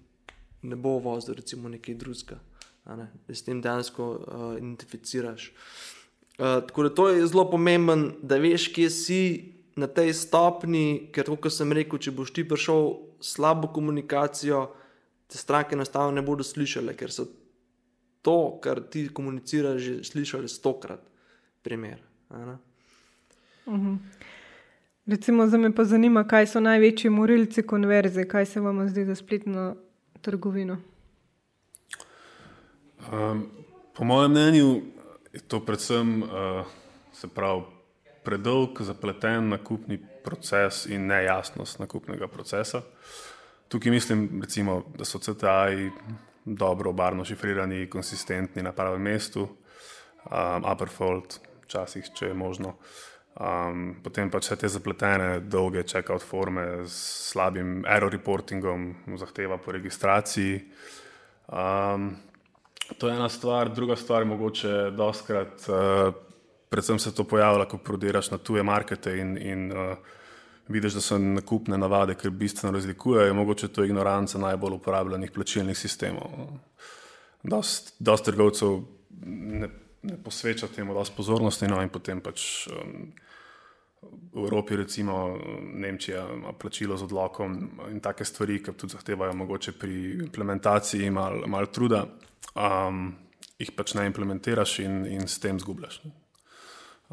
ne 0.63 0.75
bo 0.79 0.95
vozil 1.03 1.35
recimo 1.35 1.69
nekaj 1.69 1.95
drugega 1.99 2.39
da 2.83 3.07
s 3.35 3.43
tem 3.43 3.61
dejansko 3.61 4.07
uh, 4.07 4.55
identificiraš. 4.57 5.49
Uh, 5.51 6.02
tako 6.37 6.83
da 6.83 6.89
to 6.89 7.09
je 7.09 7.27
zelo 7.27 7.45
pomembno, 7.51 8.11
da 8.21 8.37
veš, 8.37 8.67
kje 8.73 8.89
si 8.89 9.19
na 9.75 9.87
tej 9.87 10.13
stopni, 10.13 11.09
ker 11.13 11.29
kot 11.29 11.53
sem 11.53 11.71
rekel, 11.73 11.99
če 11.99 12.13
boš 12.13 12.33
ti 12.33 12.45
prišel 12.47 12.89
slabo 13.23 13.69
komunikacijo, 13.73 14.67
te 15.27 15.37
stranke 15.37 15.75
enostavno 15.75 16.13
ne 16.13 16.21
bodo 16.25 16.45
slišale, 16.45 16.93
ker 16.97 17.13
so 17.13 17.25
to, 18.21 18.59
kar 18.63 18.81
ti 18.89 19.07
komuniciraš, 19.13 19.81
že 19.81 19.95
slišali 20.03 20.49
stokrat. 20.49 21.01
Primer. 21.63 22.01
Mhm. 23.67 23.95
Recimo, 25.05 25.47
za 25.47 25.57
me 25.57 25.71
pa 25.75 25.83
zanima, 25.83 26.23
kaj 26.27 26.47
so 26.47 26.59
največji 26.59 27.09
morilci 27.09 27.63
konverzije, 27.63 28.27
kaj 28.27 28.45
se 28.45 28.61
vam 28.61 28.87
zdi 28.89 29.05
za 29.05 29.15
spletno 29.15 29.75
trgovino. 30.21 30.77
Um, 33.11 33.47
po 33.93 34.03
mojem 34.03 34.31
mnenju 34.31 34.81
je 35.33 35.41
to 35.47 35.59
predvsem 35.65 36.23
uh, 36.23 36.65
pravi, 37.33 37.63
predolg, 38.23 38.81
zapleten 38.81 39.49
nakupni 39.49 39.97
proces 40.23 40.85
in 40.85 41.07
nejasnost 41.07 41.79
nakupnega 41.79 42.27
procesa. 42.27 42.81
Tukaj 43.67 43.91
mislim, 43.91 44.41
recimo, 44.41 44.83
da 44.97 45.05
so 45.05 45.19
CTA-ji 45.19 45.91
dobro 46.45 46.89
obarno 46.89 47.25
šifrirani, 47.25 47.89
konsistentni 47.89 48.63
na 48.63 48.71
pravem 48.71 49.01
mestu, 49.01 49.41
um, 49.43 50.65
upperfold, 50.71 51.39
včasih, 51.65 52.11
če 52.15 52.29
je 52.31 52.33
možno. 52.33 52.75
Um, 53.33 53.95
potem 54.03 54.29
pa 54.29 54.37
vse 54.37 54.55
te 54.61 54.69
zapletene, 54.69 55.39
dolge 55.39 55.83
checkout 55.83 56.21
forme 56.21 56.85
s 56.85 57.31
slabim 57.31 57.81
error 57.89 58.11
reportingom, 58.13 58.91
zahteva 59.17 59.57
po 59.57 59.73
registraciji. 59.73 60.61
Um, 61.47 62.11
To 62.97 63.07
je 63.07 63.15
ena 63.15 63.29
stvar, 63.29 63.73
druga 63.73 63.95
stvar 63.95 64.25
mogoče 64.25 64.91
doskrat, 64.97 65.65
uh, 65.69 66.13
predvsem 66.69 66.99
se 66.99 67.13
to 67.15 67.23
pojavlja, 67.23 67.65
ko 67.65 67.77
prodiraš 67.77 68.31
na 68.31 68.37
tuje 68.37 68.63
markete 68.63 69.17
in, 69.17 69.37
in 69.37 69.71
uh, 69.71 69.97
vidiš, 70.67 70.93
da 70.93 71.01
so 71.01 71.17
nakupne 71.17 71.77
navade, 71.77 72.15
ker 72.15 72.31
bistveno 72.31 72.73
razlikujejo, 72.73 73.33
mogoče 73.33 73.67
to 73.67 73.83
je 73.83 73.91
ignoranca 73.91 74.37
najbolj 74.37 74.77
uporabljenih 74.79 75.31
plačilnih 75.31 75.77
sistemov. 75.77 76.31
Dost, 77.43 77.95
dost 77.99 78.25
trgovcev 78.25 78.79
ne, 79.25 79.69
ne 80.01 80.17
posveča 80.23 80.67
temu 80.67 80.93
dosti 80.93 81.15
pozornosti, 81.17 81.67
no 81.67 81.81
in 81.83 81.89
potem 81.89 82.21
pač 82.21 82.67
um, 82.71 83.11
v 84.33 84.43
Evropi, 84.43 84.75
recimo 84.75 85.37
Nemčija, 85.61 86.25
ima 86.33 86.53
plačilo 86.53 86.97
z 86.97 87.03
odlokom 87.03 87.57
in 87.91 87.99
take 88.01 88.25
stvari, 88.25 88.59
ki 88.63 88.73
tudi 88.73 88.93
zahtevajo 88.93 89.33
mogoče 89.33 89.71
pri 89.79 89.97
implementaciji 90.25 91.09
malo 91.09 91.47
mal 91.47 91.67
truda, 91.71 92.05
um, 92.55 93.11
jih 93.59 93.71
pač 93.77 93.93
ne 93.93 94.05
implementiraš 94.09 94.79
in, 94.79 95.03
in 95.05 95.27
s 95.27 95.39
tem 95.39 95.59
zgubljaš. 95.59 96.01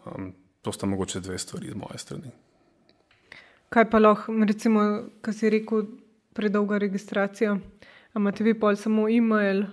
Um, 0.05 0.33
to 0.62 0.72
sta 0.72 0.87
mogoče 0.87 1.20
dve 1.20 1.38
stvari 1.38 1.70
z 1.70 1.76
moje 1.76 1.98
strani. 1.98 2.33
Kaj 3.68 3.90
pa 3.90 3.98
lahko, 3.98 4.33
recimo, 4.46 4.81
kar 5.20 5.35
si 5.35 5.50
rekel, 5.50 5.85
predolga 6.35 6.79
registracija? 6.79 7.59
Imate 8.16 8.44
vi 8.44 8.55
pol 8.59 8.76
samo 8.76 9.09
e-mail? 9.09 9.66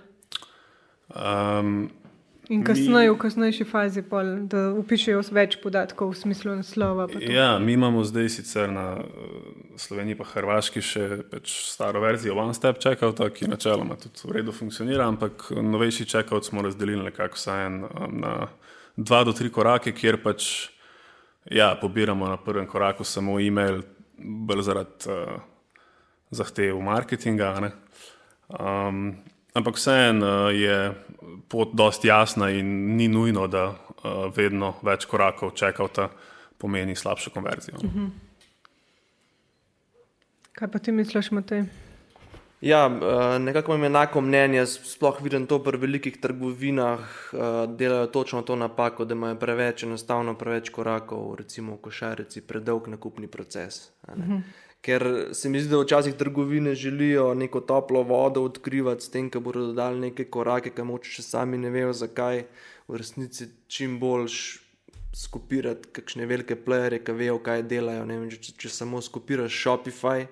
Um, 1.08 1.88
In 2.48 2.62
kasneje, 2.64 3.10
v 3.12 3.18
kasnejši 3.20 3.64
fazi, 3.68 4.02
pol, 4.08 4.30
da 4.48 4.70
upišejo 4.72 5.20
več 5.36 5.58
podatkov 5.60 6.14
v 6.14 6.16
smislu 6.16 6.54
naslova. 6.56 7.04
Ja, 7.20 7.58
mi 7.60 7.74
imamo 7.76 8.00
zdaj 8.08 8.30
sicer 8.32 8.72
na 8.72 9.02
Sloveniji 9.76 10.16
pa 10.16 10.24
Hrvaški 10.30 10.80
še 10.80 11.04
pač 11.28 11.52
staro 11.68 12.00
verzijo 12.00 12.38
One 12.40 12.56
Step 12.56 12.80
Checkout, 12.80 13.20
ki 13.36 13.50
načeloma 13.52 13.98
tudi 14.00 14.24
v 14.24 14.38
redu 14.38 14.56
funkcionira, 14.56 15.04
ampak 15.12 15.50
novejši 15.52 16.08
checkout 16.08 16.48
smo 16.48 16.64
razdelili 16.64 17.04
nekako 17.10 17.36
vsaj 17.36 17.66
en, 17.66 17.78
um, 17.84 18.18
na 18.24 18.34
dva 18.96 19.22
do 19.28 19.36
tri 19.36 19.52
korake, 19.52 19.92
kjer 19.92 20.16
pač 20.24 20.72
ja, 21.52 21.74
pobiramo 21.76 22.32
na 22.32 22.40
prvem 22.40 22.66
koraku 22.66 23.04
samo 23.04 23.36
e-mail, 23.44 23.84
bolj 24.16 24.64
zaradi 24.72 25.12
uh, 25.12 25.36
zahtev 26.32 26.80
marketinga. 26.80 27.58
ne. 27.60 27.74
Um, 28.48 29.18
ampak 29.58 29.76
vseeno 29.76 30.26
uh, 30.26 30.54
je 30.54 30.78
pot 31.48 31.74
dosti 31.74 32.08
jasna 32.08 32.50
in 32.54 32.96
ni 32.96 33.08
nujno, 33.08 33.46
da 33.46 33.66
uh, 33.68 34.30
vedno 34.36 34.76
več 34.82 35.04
korakov 35.10 35.52
čekavta 35.58 36.08
pomeni 36.58 36.96
slabšo 36.96 37.34
konverzijo. 37.34 37.82
Kaj 40.58 40.72
pa 40.72 40.78
ti 40.82 40.92
misliš, 40.92 41.30
Matej? 41.30 41.66
Ja, 42.60 42.86
eh, 42.86 43.38
nekako 43.38 43.74
imam 43.74 43.84
enako 43.84 44.20
mnenje, 44.20 44.66
sploh 44.66 45.22
vidim 45.22 45.46
to 45.46 45.60
pri 45.62 45.78
velikih 45.78 46.16
trgovinah, 46.20 47.00
eh, 47.32 47.38
delajo 47.66 48.06
točno 48.06 48.42
to 48.42 48.56
napako, 48.56 49.04
da 49.04 49.14
imajo 49.14 49.36
preveč 49.38 49.82
enostavno, 49.82 50.34
preveč 50.34 50.70
korakov, 50.70 51.34
recimo 51.38 51.74
v 51.74 51.78
košarici, 51.78 52.40
predolg 52.40 52.88
nakupni 52.88 53.26
proces. 53.26 53.90
a 54.06 54.14
ne. 54.16 54.42
Ker 54.80 55.30
se 55.34 55.50
mi 55.50 55.60
zdi, 55.60 55.72
da 55.74 55.80
včasih 55.82 56.14
trgovine 56.14 56.74
želijo 56.74 57.32
neko 57.34 57.60
toplo 57.60 58.02
vodo 58.02 58.44
odkrivati 58.46 59.04
s 59.04 59.10
tem, 59.10 59.30
da 59.30 59.40
bodo 59.40 59.66
dodali 59.66 60.00
neke 60.00 60.28
korake, 60.30 60.70
ki 60.70 60.86
moče 60.86 61.10
še 61.18 61.24
sami 61.26 61.58
ne 61.58 61.72
vejo, 61.74 61.92
zakaj 61.92 62.44
v 62.88 63.00
resnici 63.00 63.48
čim 63.66 63.98
bolj 63.98 64.30
skopirati 65.18 65.90
kakšne 65.92 66.26
velike 66.30 66.56
plejere, 66.62 67.02
ki 67.02 67.12
vejo, 67.12 67.38
kaj 67.42 67.66
delajo. 67.68 68.06
Vem, 68.06 68.28
če, 68.30 68.54
če 68.54 68.70
samo 68.70 69.02
skopiraš 69.02 69.56
Shopify, 69.64 70.28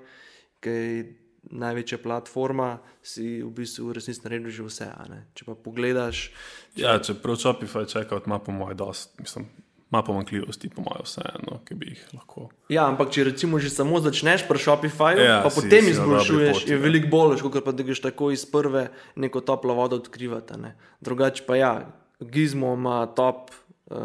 ki 0.63 0.75
je 0.75 1.05
največja 1.51 1.99
platforma, 2.03 2.77
si 3.03 3.43
v 3.43 3.51
bistvu 3.55 3.91
v 3.91 3.99
resnici 3.99 4.25
naredil 4.25 4.51
že 4.51 4.67
vse. 4.67 4.89
Če 5.35 5.47
pa 5.47 5.55
pogledaš, 5.55 6.31
Ja, 6.77 6.99
čeprav 7.01 7.39
Shopify 7.41 7.87
checkout 7.87 8.27
ima 8.27 8.39
po 8.39 8.53
mojem 8.53 8.77
dosti, 8.77 9.23
mislim, 9.23 9.47
ima 9.93 10.03
pomankljivosti, 10.03 10.69
po 10.69 10.83
mojem 10.83 11.05
vseeno, 11.05 11.61
ki 11.65 11.75
bi 11.75 11.87
jih 11.87 12.09
lahko. 12.15 12.49
Ja, 12.69 12.87
ampak 12.87 13.11
če 13.11 13.25
recimo 13.25 13.59
že 13.59 13.71
samo 13.71 14.01
začneš 14.01 14.43
pri 14.49 14.59
Shopifyju, 14.59 15.21
Ja, 15.21 15.43
pa 15.43 15.51
si- 15.51 15.61
potem 15.61 15.85
si 15.85 15.91
izboljšuješ, 15.91 16.59
poti, 16.59 16.71
je 16.71 16.77
ja. 16.77 16.83
veliko 16.83 17.09
bolj, 17.09 17.41
kot 17.41 17.65
pa 17.65 17.73
da 17.73 17.83
greš 17.83 18.01
tako 18.01 18.31
iz 18.31 18.45
prve 18.45 18.89
neko 19.17 19.41
toplo 19.41 19.75
vodo 19.75 19.97
odkrivati. 19.97 20.53
a 20.53 20.57
ne. 20.57 20.73
Drugače 21.01 21.45
pa 21.47 21.57
ja, 21.57 21.73
Gizmo 22.21 22.75
ima 22.75 23.07
top 23.07 23.51
uh, 23.87 23.97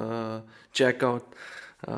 checkout, 0.71 1.23
uh, 1.87 1.93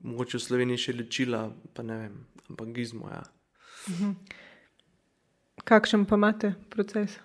mogoče 0.00 0.38
v 0.38 0.40
Sloveniji 0.40 0.78
še 0.78 0.92
lečila, 0.92 1.50
pa 1.74 1.82
ne 1.82 1.96
vem, 1.96 2.14
ampak 2.48 2.68
Gizmo, 2.68 3.08
ja. 3.08 3.22
Kakšen 5.64 6.04
pa 6.04 6.14
imate 6.14 6.54
proces? 6.70 7.18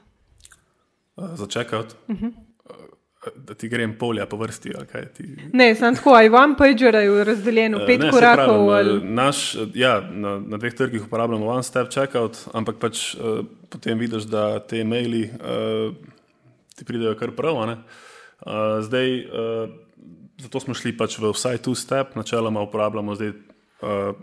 Uh, 1.16 1.36
za 1.36 1.48
checkout. 1.48 1.96
Uh 2.08 2.16
-huh. 2.16 2.34
Da 3.36 3.54
ti 3.54 3.70
grem 3.70 3.98
polja 3.98 4.26
po 4.26 4.38
vrsti, 4.38 4.72
ali 4.78 5.08
ti. 5.14 5.24
Ne, 5.54 5.76
sem 5.76 5.96
tako, 5.96 6.14
aj 6.16 6.30
vam 6.30 6.56
pageraju 6.56 7.24
razdeljeno 7.24 7.78
Eh, 7.82 7.86
pet 7.88 8.00
ne, 8.00 8.12
korakov. 8.12 8.68
pravim, 8.68 8.70
ali... 8.70 8.98
eh, 8.98 9.14
Naš, 9.14 9.56
eh, 9.56 9.68
ja, 9.74 10.02
na, 10.12 10.40
na 10.40 10.58
dveh 10.58 10.74
trgih 10.74 11.06
uporabljamo 11.08 11.48
one 11.48 11.64
step 11.64 11.90
checkout, 11.90 12.38
ampak 12.54 12.76
pač, 12.80 13.16
uh, 13.16 13.46
potem 13.70 14.00
vidiš, 14.00 14.24
da 14.24 14.60
te 14.60 14.84
maili 14.84 15.30
uh, 15.34 15.96
ti 16.76 16.86
pridejo 16.86 17.16
kar 17.16 17.32
prav. 17.32 17.56
Uh, 17.56 17.74
zdaj, 18.82 19.20
uh, 19.26 19.70
zato 20.38 20.60
smo 20.60 20.74
šli 20.74 20.98
pač 20.98 21.20
v 21.20 21.32
vsaj 21.32 21.58
two 21.58 21.76
step, 21.76 22.16
načeloma 22.16 22.62
uporabljamo 22.62 23.16
zdaj 23.16 23.30
uh, 23.30 24.16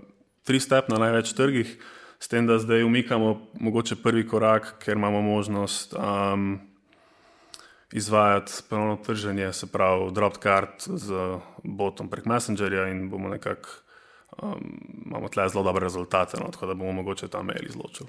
tri 0.45 0.61
step 0.61 0.89
na 0.89 0.99
največ 0.99 1.33
trgih, 1.33 1.79
s 2.19 2.29
tem, 2.29 2.47
da 2.47 2.59
zdaj 2.59 2.85
umikamo 2.85 3.51
mogoče 3.61 3.97
prvi 4.03 4.27
korak, 4.29 4.77
ker 4.79 4.97
imamo 4.97 5.23
možnost. 5.23 5.95
Um, 5.95 6.72
izvajati 7.93 8.53
ponovno 8.71 8.97
trženje, 8.97 9.53
se 9.53 9.67
pravi, 9.67 10.13
drop 10.13 10.37
card 10.43 10.69
z 10.87 11.13
botom 11.65 12.09
prek 12.09 12.25
Messengerja 12.27 12.89
in 12.89 13.11
bomo 13.11 13.29
nekako, 13.29 13.69
um, 14.43 14.81
imamo 15.07 15.29
tle 15.29 15.49
zelo 15.49 15.65
dobre 15.65 15.85
rezultate, 15.85 16.37
no, 16.41 16.51
tako 16.51 16.67
da 16.67 16.75
bomo 16.75 16.93
mogoče 16.93 17.29
ta 17.29 17.43
mail 17.43 17.67
izločili. 17.69 18.09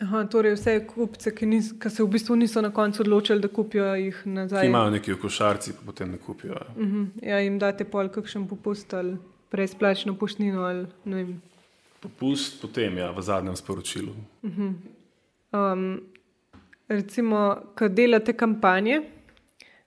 Aha, 0.00 0.24
torej 0.30 0.54
vse 0.54 0.86
kupce, 0.86 1.32
ki, 1.34 1.46
nis, 1.46 1.72
ki 1.82 1.90
se 1.90 2.02
v 2.02 2.06
bistvu 2.08 2.36
niso 2.36 2.60
na 2.62 2.70
koncu 2.70 3.02
odločili, 3.02 3.40
da 3.42 3.48
kupijo 3.48 3.94
jih 3.94 4.20
Ki 4.22 4.30
nazaj. 4.30 4.66
imajo 4.66 4.90
neki 4.90 5.12
v 5.12 5.18
košarci, 5.20 5.72
pa 5.72 5.86
potem 5.86 6.10
ne 6.10 6.18
kupijo. 6.18 6.54
Ja. 6.54 6.66
Mhm. 6.84 7.04
Ja, 7.22 7.40
jim 7.42 7.58
date 7.58 7.84
pol 7.84 8.08
kakšen 8.08 8.46
popust 8.48 8.94
ali 8.94 9.16
brezplačno 9.50 10.14
poštnino 10.14 10.62
ali 10.62 10.86
ne 11.04 11.16
vem. 11.16 11.42
Popust 12.00 12.60
potem, 12.62 12.98
ja, 12.98 13.10
v 13.10 13.22
zadnjem 13.22 13.56
sporočilu. 13.56 14.12
Um, 15.52 16.00
recimo, 16.88 17.56
ko 17.78 17.88
delate 17.88 18.32
kampanje 18.32 19.02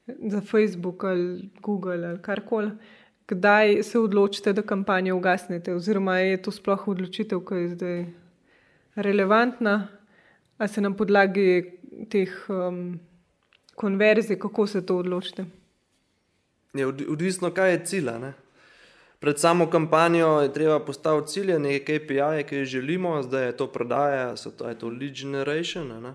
za 0.07 0.41
Facebook 0.41 1.03
ali 1.03 1.49
Google 1.61 2.07
ali 2.07 2.21
karkoli, 2.21 2.71
kdaj 3.27 3.83
se 3.83 3.99
odločite, 3.99 4.53
da 4.53 4.61
kampanjo 4.61 5.15
ugasnete, 5.15 5.73
oziroma 5.75 6.17
je 6.19 6.41
to 6.41 6.51
sploh 6.51 6.87
odločitev, 6.87 7.39
ki 7.45 7.55
je 7.55 7.69
zdaj 7.69 8.05
relevantna, 8.95 9.87
a 10.57 10.67
se 10.67 10.81
na 10.81 10.91
podlagi 10.91 11.79
teh 12.09 12.29
um, 12.49 12.99
konverzij, 13.75 14.39
kako 14.39 14.67
se 14.67 14.85
to 14.85 14.97
odločite? 14.97 15.45
Je 16.73 16.87
od- 16.87 17.05
odvisno, 17.09 17.51
kaj 17.51 17.71
je 17.71 17.85
cilj. 17.85 18.09
Pred 19.19 19.39
samo 19.39 19.69
kampanjo 19.69 20.41
je 20.41 20.53
treba 20.53 20.79
postaviti 20.79 21.27
cilje, 21.27 21.59
neke 21.59 21.99
KPI-je, 21.99 22.43
ki 22.43 22.55
jih 22.55 22.65
želimo, 22.65 23.23
zdaj 23.23 23.45
je 23.45 23.57
to 23.57 23.67
prodaja, 23.67 24.37
so 24.37 24.51
to, 24.51 24.69
je 24.69 24.79
to 24.79 24.89
lead 24.89 25.13
generation. 25.13 25.87
ne. 26.01 26.13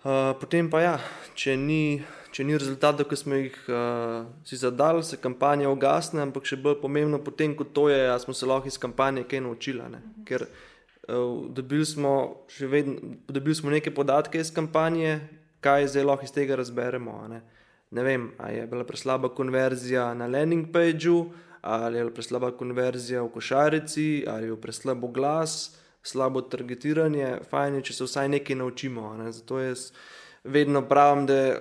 Uh, 0.00 0.32
potem 0.40 0.64
pa 0.72 0.80
ja, 0.80 0.92
če 1.36 1.58
ni, 1.60 2.00
če 2.32 2.44
ni 2.48 2.54
rezultatov, 2.56 3.04
ki 3.10 3.16
smo 3.20 3.36
jih 3.36 3.56
uh, 3.68 4.22
si 4.48 4.56
zadali, 4.56 5.02
se 5.04 5.18
kampanja 5.20 5.68
ugasne, 5.68 6.22
ampak 6.24 6.48
še 6.48 6.56
bolj 6.56 6.78
pomembno 6.80 7.18
potem, 7.20 7.52
kot 7.52 7.74
to 7.76 7.90
je, 7.92 8.06
a 8.08 8.14
smo 8.22 8.32
se 8.32 8.48
lahko 8.48 8.70
iz 8.70 8.78
kampanje 8.80 9.26
kaj 9.28 9.42
naučili. 9.44 9.84
ne. 9.92 10.00
Ker 10.24 10.46
uh, 10.46 11.44
dobili 11.52 11.84
smo, 11.84 12.14
vedno, 12.64 12.96
dobili 13.28 13.58
smo 13.60 13.68
neke 13.68 13.92
podatke 13.92 14.40
iz 14.40 14.48
kampanje, 14.48 15.18
kaj 15.60 15.90
zdaj 15.92 16.08
lahko 16.08 16.24
iz 16.24 16.32
tega 16.32 16.56
razberemo. 16.56 17.18
Ne. 17.28 17.42
ne 17.90 18.02
vem, 18.06 18.30
ali 18.40 18.56
je 18.56 18.66
bila 18.72 18.88
preslaba 18.88 19.28
konverzija 19.28 20.14
na 20.14 20.30
landing 20.32 20.72
pageu, 20.72 21.26
ali 21.60 22.00
je 22.00 22.06
bila 22.06 22.14
preslaba 22.16 22.54
konverzija 22.56 23.20
v 23.20 23.34
košarici, 23.36 24.24
ali 24.24 24.48
je 24.48 24.54
bil 24.54 24.62
preslab 24.64 25.04
glas, 25.12 25.76
slabo 26.02 26.42
targetiranje. 26.42 27.38
Fajn 27.50 27.74
je, 27.74 27.82
če 27.82 27.92
se 27.92 28.04
vsaj 28.04 28.28
nekaj 28.28 28.56
naučimo. 28.56 29.10
a 29.10 29.16
Ne. 29.16 29.32
Zato 29.32 29.58
jaz 29.60 29.90
vedno 30.44 30.82
pravim, 30.88 31.26
da 31.26 31.60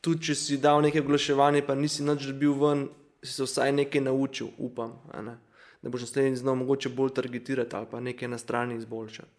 tudi 0.00 0.30
če 0.30 0.34
si 0.34 0.58
dal 0.58 0.82
nekaj 0.82 1.04
oglaševanja, 1.04 1.66
pa 1.66 1.74
nisi 1.74 2.02
nič 2.02 2.30
dobil 2.32 2.54
ven, 2.58 2.88
si 3.22 3.32
se 3.32 3.44
vsaj 3.44 3.72
nekaj 3.72 4.00
naučil, 4.00 4.50
upam. 4.58 4.98
a 5.12 5.22
Ne. 5.22 5.38
Da 5.82 5.90
boš 5.90 6.08
naslednjič 6.08 6.40
znal 6.40 6.56
mogoče 6.58 6.88
bolj 6.88 7.14
targetirati 7.14 7.76
ali 7.76 7.86
pa 7.90 8.00
nekaj 8.00 8.28
na 8.28 8.38
strani 8.38 8.76
izboljšati. 8.76 9.30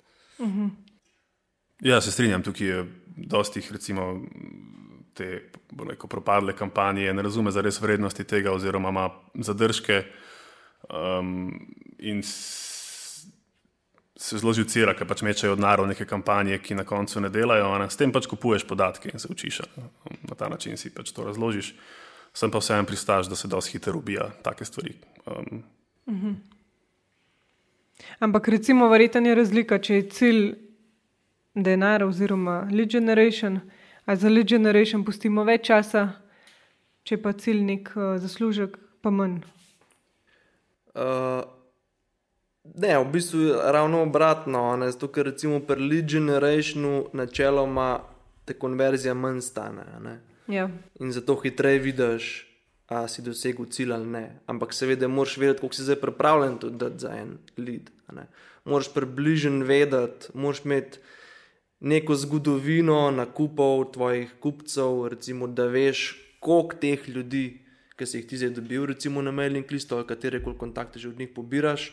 Ja, 1.81 2.01
se 2.01 2.11
strinjam, 2.11 2.43
tukaj 2.43 2.67
je 2.67 2.85
dosti 3.15 3.59
jih, 3.59 3.71
recimo, 3.71 4.21
te 5.13 5.51
rekel, 5.89 6.07
propadle 6.09 6.55
kampanje, 6.55 7.13
ne 7.13 7.21
razume 7.21 7.51
zares 7.51 7.81
vrednosti 7.81 8.23
tega, 8.23 8.51
oziroma 8.51 8.89
ima 8.89 9.09
zadržke 9.35 10.03
um, 10.89 11.51
in 11.99 12.23
se 14.19 14.37
zelo 14.37 14.51
živcira, 14.53 14.91
ker 14.99 15.07
pač 15.07 15.21
mečejo 15.23 15.55
denar 15.55 15.79
v 15.79 15.93
neke 15.93 16.03
kampanje, 16.05 16.57
ki 16.59 16.75
na 16.75 16.83
koncu 16.83 17.21
ne 17.23 17.29
delajo. 17.31 17.71
a 17.71 17.79
Ne? 17.79 17.87
S 17.89 17.95
tem 17.95 18.11
pač 18.11 18.27
kupuješ 18.27 18.67
podatke 18.67 19.11
in 19.13 19.19
se 19.19 19.27
učiš. 19.31 19.61
Na 20.27 20.35
ta 20.35 20.49
način 20.51 20.77
si 20.77 20.91
pač 20.91 21.11
to 21.15 21.23
razložiš. 21.23 21.73
Sem 22.33 22.51
pa 22.51 22.59
vseeno 22.59 22.85
pristaš, 22.85 23.29
da 23.31 23.35
se 23.35 23.47
dosti 23.47 23.71
hitro 23.71 23.97
ubija 23.97 24.29
take 24.43 24.65
stvari. 24.65 24.93
Um, 25.25 25.63
Ampak 28.19 28.47
recimo, 28.47 28.89
verjetno 28.89 29.29
je 29.29 29.35
razlika, 29.35 29.79
če 29.79 29.95
je 29.95 30.09
cilj 30.09 30.43
denar 31.55 32.03
oziroma 32.03 32.67
lead 32.71 32.91
generation, 32.91 33.59
a 34.05 34.15
za 34.15 34.29
lead 34.29 34.47
generation 34.47 35.03
pustimo 35.03 35.43
več 35.47 35.67
časa, 35.71 36.21
če 37.03 37.17
pa 37.23 37.33
cilj 37.33 37.63
nek 37.63 37.91
uh, 37.95 38.17
zaslužek, 38.19 38.77
pa 39.01 39.11
manj. 39.15 39.39
Uh, 40.93 41.47
ne, 42.75 42.97
v 42.99 43.11
bistvu 43.11 43.39
je 43.39 43.71
ravno 43.71 44.01
obratno. 44.01 44.75
Ne, 44.77 44.91
zato, 44.91 45.07
ker 45.07 45.25
recimo 45.25 45.59
pri 45.59 45.81
lead 45.81 46.05
generationu 46.11 47.05
načeloma 47.13 47.99
te 48.45 48.53
konverzija 48.53 49.13
manj 49.13 49.41
stane. 49.41 49.85
ne. 50.03 50.19
Ja. 50.47 50.69
In 50.99 51.11
zato 51.11 51.35
hitreje 51.35 51.79
vidiš, 51.79 52.47
a 52.89 53.07
si 53.07 53.21
dosegel 53.21 53.65
cilj 53.69 53.93
ali 53.93 54.07
ne. 54.07 54.25
Ampak 54.45 54.73
seveda 54.73 55.07
moraš 55.07 55.37
vedeti, 55.37 55.59
koliko 55.59 55.75
si 55.75 55.83
zdaj 55.83 55.99
pripravljen 56.01 56.57
dati 56.71 56.99
za 56.99 57.13
en 57.13 57.37
lead. 57.57 57.91
Moraš 58.65 58.93
približno 58.93 59.65
vedeti, 59.65 60.33
moraš 60.33 60.65
imeti 60.65 60.99
neko 61.79 62.15
zgodovino 62.15 63.11
nakupov 63.11 63.91
tvojih 63.91 64.33
kupcev, 64.39 65.07
recimo, 65.07 65.47
da 65.47 65.65
veš, 65.65 66.17
koliko 66.39 66.75
teh 66.75 67.09
ljudi, 67.09 67.61
ki 67.95 68.05
si 68.05 68.17
jih 68.17 68.27
ti 68.27 68.37
zdaj 68.37 68.49
dobil, 68.57 68.85
recimo 68.85 69.21
na 69.21 69.31
mailing 69.31 69.71
listu 69.71 69.95
ali 69.95 70.07
katere 70.07 70.43
koli 70.43 70.57
kontakte 70.57 70.99
že 70.99 71.09
od 71.09 71.19
njih 71.19 71.29
pobiraš, 71.35 71.91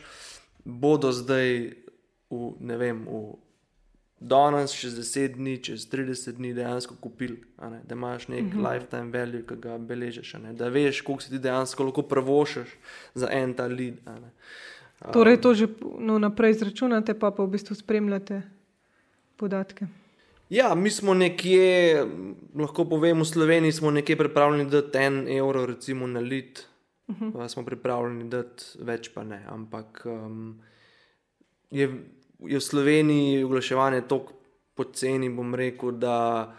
bodo 0.67 1.11
zdaj 1.15 1.71
v, 2.29 2.51
ne 2.59 2.77
vem, 2.77 3.05
v 3.07 3.37
danes, 4.19 4.73
čez 4.75 4.97
10 4.99 5.37
dni, 5.37 5.55
čez 5.63 5.87
30 5.87 6.35
dni 6.35 6.51
dejansko 6.57 6.97
kupili, 6.99 7.39
ne, 7.61 7.79
da 7.87 7.95
imaš 7.95 8.27
nek 8.27 8.43
uh 8.43 8.53
-huh. 8.53 8.71
lifetime 8.71 9.11
value, 9.11 9.45
ki 9.47 9.55
ga 9.55 9.77
beležiš, 9.77 10.33
ne, 10.43 10.53
da 10.53 10.67
veš, 10.67 11.01
koliko 11.01 11.23
si 11.23 11.29
ti 11.29 11.39
dejansko 11.39 11.83
lahko 11.83 12.01
prvošaš 12.01 12.67
za 13.13 13.27
en 13.31 13.53
ta 13.53 13.67
lead. 13.67 13.95
ne. 14.05 14.31
Torej, 15.13 15.41
to 15.41 15.53
že 15.53 15.67
no, 15.99 16.19
naprej 16.19 16.51
izračunate, 16.51 17.13
pa 17.13 17.31
pa 17.31 17.43
v 17.43 17.47
bistvu 17.47 17.75
spremljate 17.75 18.41
podatke. 19.37 19.87
Ja, 20.49 20.75
mi 20.75 20.89
smo 20.89 21.13
nekje, 21.13 22.05
lahko 22.55 22.85
povem, 22.85 23.19
v 23.21 23.25
Sloveniji 23.25 23.71
smo 23.71 23.91
nekje 23.91 24.15
pripravljeni 24.17 24.69
dati 24.69 24.97
en 24.97 25.27
evro, 25.27 25.65
recimo 25.65 26.07
na 26.07 26.19
lit, 26.19 26.65
uh 27.07 27.15
-huh. 27.15 27.47
smo 27.47 27.65
pripravljeni 27.65 28.29
dati 28.29 28.63
več, 28.79 29.13
pa 29.13 29.23
ne. 29.23 29.43
Ampak 29.47 30.01
um, 30.05 30.61
je, 31.69 31.89
je 32.39 32.57
v 32.57 32.61
Sloveniji 32.61 33.43
oglaševanje 33.43 34.01
tako 34.01 34.33
poceni, 34.75 35.29
bom 35.29 35.55
rekel, 35.55 35.91
da 35.91 36.55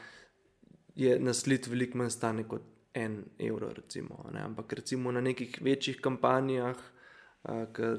je 0.95 1.19
nas 1.21 1.47
lit 1.47 1.67
veliko 1.67 1.99
manj 1.99 2.11
stane 2.11 2.49
kot 2.49 2.63
en 2.95 3.25
evro. 3.39 3.73
Recimo, 3.73 4.31
ne. 4.33 4.41
Ampak 4.41 4.73
recimo 4.73 5.13
na 5.13 5.21
nekih 5.21 5.59
večjih 5.61 6.01
kampanjah, 6.01 6.77
uh, 7.43 7.65
ker 7.73 7.99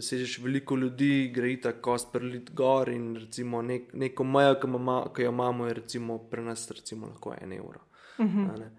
sežeš 0.00 0.38
veliko 0.38 0.76
ljudi, 0.76 1.30
gre 1.34 1.60
ta 1.60 1.72
kost 1.72 2.12
prelit 2.12 2.50
gor 2.54 2.88
in 2.88 3.16
recimo 3.16 3.62
nek, 3.62 3.92
neko 3.92 4.24
mejo, 4.24 4.54
ki, 4.60 4.66
ima, 4.66 5.04
ki 5.14 5.22
jo 5.22 5.32
imamo, 5.32 5.66
je 5.66 5.74
recimo 5.74 6.18
pri 6.30 6.42
nas 6.42 6.70
recimo 6.70 7.06
lahko 7.06 7.34
en 7.40 7.52
evro. 7.52 7.80
Uh 8.18 8.26
-huh. 8.26 8.70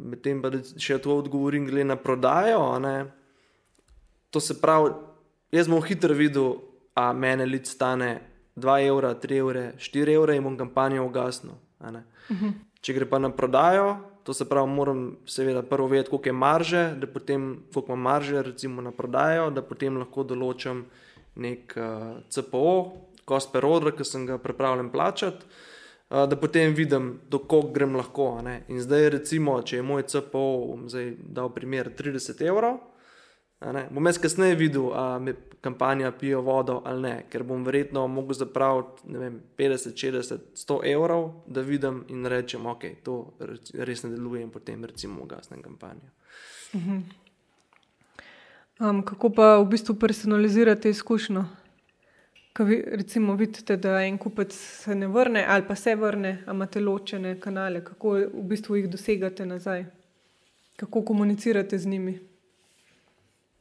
Medtem 0.00 0.40
pa 0.42 0.50
še 0.80 0.98
to 1.02 1.18
odgovorim, 1.20 1.66
glede 1.68 1.90
na 1.92 1.96
prodajo. 2.00 2.78
Ne, 2.80 3.10
to 4.30 4.40
se 4.40 4.56
pravi, 4.60 4.94
jaz 5.52 5.68
bom 5.68 5.82
hitro 5.84 6.16
videl, 6.16 6.56
a 6.96 7.12
mene 7.12 7.46
lid 7.46 7.68
stane 7.68 8.20
2 8.56 8.78
evra, 8.88 9.14
3 9.14 9.40
evra, 9.40 9.64
4 9.78 10.16
evra 10.16 10.34
in 10.34 10.44
bom 10.44 10.56
kampanjo 10.56 11.04
ugasnil. 11.06 11.54
Uh 11.80 11.88
-huh. 11.88 12.52
Če 12.80 12.92
gre 12.92 13.06
pa 13.06 13.18
na 13.18 13.30
prodajo, 13.30 13.96
to 14.24 14.34
se 14.34 14.48
pravi, 14.48 14.68
moram 14.68 15.16
seveda 15.26 15.62
prvo 15.62 15.86
vedeti, 15.88 16.10
koliko 16.10 16.28
je 16.28 16.32
marže, 16.32 16.94
da 16.96 17.06
potem, 17.06 17.64
koliko 17.74 17.92
ima 17.92 18.02
marže, 18.02 18.42
recimo 18.42 18.82
na 18.82 18.90
prodajo, 18.90 19.50
da 19.50 19.62
potem 19.62 19.96
lahko 19.96 20.22
določam 20.22 20.84
nek 21.36 21.74
uh, 21.76 22.20
CPO, 22.28 22.92
cost 23.24 23.52
per 23.52 23.64
order, 23.64 23.92
ki 23.96 24.04
sem 24.04 24.26
ga 24.26 24.38
pripravljen 24.38 24.90
plačati, 24.90 25.46
da 26.10 26.36
potem 26.36 26.74
vidim, 26.74 27.20
do 27.30 27.38
koliko 27.38 27.72
grem 27.72 27.96
lahko. 27.96 28.42
ne. 28.42 28.62
In 28.68 28.80
zdaj, 28.80 29.08
recimo, 29.08 29.62
če 29.62 29.76
je 29.76 29.82
moj 29.82 30.02
CPO, 30.02 30.46
bom 30.66 30.88
zdaj 30.90 31.14
dal 31.18 31.52
primer 31.54 31.92
30 31.98 32.42
evrov. 32.46 32.80
Bom 33.90 34.06
jaz 34.06 34.18
kasneje 34.18 34.54
videl, 34.56 34.92
ali 34.94 35.24
mi 35.24 35.34
kampanja 35.60 36.12
pijo 36.12 36.40
vodo 36.40 36.82
ali 36.84 37.02
ne, 37.02 37.24
ker 37.30 37.42
bom 37.42 37.64
verjetno 37.64 38.06
mogel 38.08 38.34
zapraviti 38.34 39.02
vem, 39.04 39.40
50, 39.58 39.92
60, 40.06 40.38
100 40.56 40.78
evrov, 40.92 41.30
da 41.46 41.60
vidim 41.60 42.04
in 42.08 42.26
rečem, 42.26 42.66
ok, 42.66 42.84
to 43.04 43.34
res 43.74 44.02
ne 44.02 44.10
deluje 44.10 44.42
in 44.42 44.50
potem 44.50 44.84
recimo 44.84 45.22
ugasnem 45.22 45.62
kampanjo. 45.62 46.08
Um, 48.80 49.02
kako 49.04 49.28
pa 49.30 49.58
v 49.58 49.68
bistvu 49.74 49.94
personalizirate 50.00 50.90
izkušnjo? 50.90 51.44
Ko 52.52 52.64
vi 52.64 52.82
recimo 52.86 53.34
vidite, 53.34 53.76
da 53.76 54.00
en 54.02 54.18
kupec 54.18 54.52
se 54.52 54.94
ne 54.94 55.06
vrne 55.08 55.44
ali 55.48 55.64
pa 55.68 55.74
se 55.74 55.94
vrne, 55.94 56.42
a 56.46 56.52
imate 56.52 56.80
ločene 56.80 57.36
kanale, 57.40 57.84
kako 57.84 58.16
v 58.18 58.42
bistvu 58.50 58.76
jih 58.76 58.88
dosegate 58.90 59.46
nazaj? 59.46 59.84
Kako 60.76 61.04
komunicirate 61.04 61.78
z 61.78 61.86
njimi? 61.86 62.18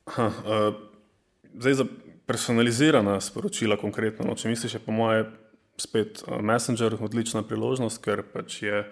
Aha, 0.06 0.26
uh, 0.26 0.76
zdaj 1.54 1.74
za 1.74 1.86
personalizirana 2.26 3.22
sporočila, 3.22 3.78
konkretno, 3.78 4.26
no, 4.26 4.36
če 4.36 4.50
misliš, 4.50 4.74
je 4.74 4.82
po 4.86 4.92
moje 4.92 5.28
spet 5.78 6.24
uh, 6.26 6.42
Messenger 6.42 6.98
odlična 7.02 7.44
priložnost, 7.46 8.02
ker 8.02 8.24
pač 8.34 8.64
je 8.64 8.84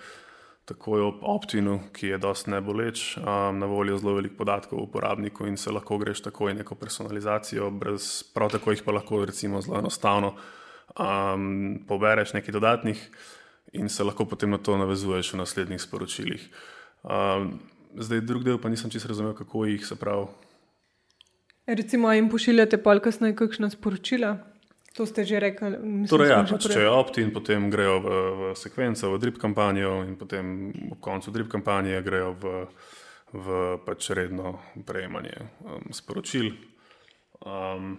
takoj 0.68 1.02
ob 1.02 1.24
Optinu, 1.24 1.80
ki 1.96 2.12
je 2.12 2.18
dosti 2.20 2.52
neboleč, 2.52 3.04
um, 3.18 3.60
na 3.60 3.70
voljo 3.72 3.98
zelo 4.02 4.18
veliko 4.18 4.36
podatkov 4.42 4.82
uporabniku 4.84 5.48
in 5.48 5.56
se 5.58 5.72
lahko 5.72 5.98
greš 5.98 6.26
takoj 6.26 6.54
neko 6.54 6.76
personalizacijo, 6.76 7.70
brez, 7.72 8.24
prav 8.36 8.52
tako 8.52 8.76
jih 8.76 8.84
pa 8.84 8.96
lahko 8.98 9.24
recimo 9.26 9.62
zelo 9.64 9.80
enostavno 9.80 10.34
um, 11.00 11.80
pobereš 11.88 12.34
nekaj 12.36 12.52
dodatnih 12.52 13.00
in 13.74 13.90
se 13.90 14.04
lahko 14.04 14.26
potem 14.26 14.52
na 14.52 14.58
to 14.58 14.78
navezuješ 14.78 15.34
v 15.34 15.40
naslednjih 15.44 15.82
sporočilih. 15.82 16.50
Um, 17.04 17.60
zdaj, 17.96 18.22
drug 18.28 18.44
del 18.44 18.60
pa 18.60 18.70
nisem 18.70 18.92
čisto 18.92 19.08
razumel, 19.08 19.34
kako 19.36 19.66
jih 19.66 19.86
se 19.86 19.96
pravi. 19.96 20.28
Recimo, 21.68 22.12
jim 22.14 22.30
pošiljate 22.32 22.80
pol 22.80 23.00
kasneje 23.04 23.36
kakšna 23.36 23.70
sporočila? 23.70 24.38
To 24.98 25.06
ste 25.06 25.22
že 25.30 25.38
rekli. 25.38 25.78
Mislim, 25.78 26.10
Torej, 26.10 26.30
ja, 26.34 26.42
pač, 26.42 26.66
če 26.74 26.82
je 26.82 26.90
opt-in, 26.90 27.30
potem 27.30 27.70
grejo 27.70 28.02
v, 28.02 28.10
v 28.34 28.44
sekvenco, 28.58 29.14
v 29.14 29.20
drip 29.22 29.38
kampanjo, 29.38 30.02
in 30.10 30.18
potem 30.18 30.74
ob 30.90 30.98
koncu 30.98 31.30
drip 31.30 31.52
kampanje 31.54 32.02
grejo 32.02 32.34
v, 32.34 32.54
v 33.38 33.46
pač 33.86 34.10
redno 34.18 34.58
prejemanje 34.90 35.38
um, 35.62 35.94
sporočil. 35.94 36.50
Um, 37.46 37.94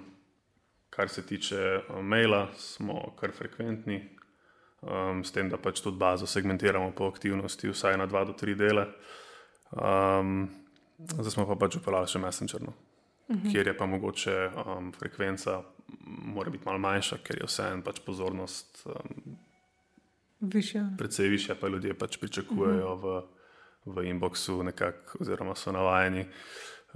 kar 0.91 1.07
se 1.07 1.23
tiče 1.23 1.87
um, 1.87 2.03
maila, 2.03 2.49
smo 2.59 3.15
kar 3.15 3.31
frekventni, 3.31 4.03
um, 4.83 5.23
s 5.23 5.31
tem, 5.31 5.47
da 5.47 5.55
pač 5.55 5.79
tudi 5.79 6.03
bazo 6.03 6.27
segmentiramo 6.27 6.91
po 6.99 7.07
aktivnosti, 7.15 7.71
vsaj 7.71 7.95
na 7.95 8.11
dva 8.11 8.27
do 8.27 8.35
tri 8.35 8.59
dele. 8.59 8.91
Um, 9.71 10.51
zdaj 10.99 11.31
smo 11.31 11.47
pa 11.47 11.55
pač 11.55 11.79
upeljali 11.79 12.11
še 12.11 12.19
Messenger, 12.19 12.67
no, 12.67 12.75
uh 12.75 13.37
-huh. 13.39 13.51
kjer 13.55 13.71
je 13.71 13.79
pa 13.79 13.87
mogoče 13.87 14.51
um, 14.51 14.91
frekvenca 14.91 15.63
mora 16.07 16.51
biti 16.51 16.65
malo 16.67 16.79
manjša, 16.79 17.19
ker 17.25 17.41
je 17.41 17.47
vseeno 17.47 17.83
pač 17.85 18.01
pozornost 18.07 18.87
um, 18.87 19.37
Višja. 20.41 20.85
precej 20.99 21.29
višja, 21.29 21.55
pa 21.61 21.69
ljudje 21.69 21.95
pač 21.99 22.17
pričakujejo 22.17 22.95
v, 22.97 23.21
v 23.87 24.07
inboxu 24.11 24.63
nekako, 24.63 25.19
oziroma 25.21 25.55
so 25.55 25.73
navajeni 25.73 26.27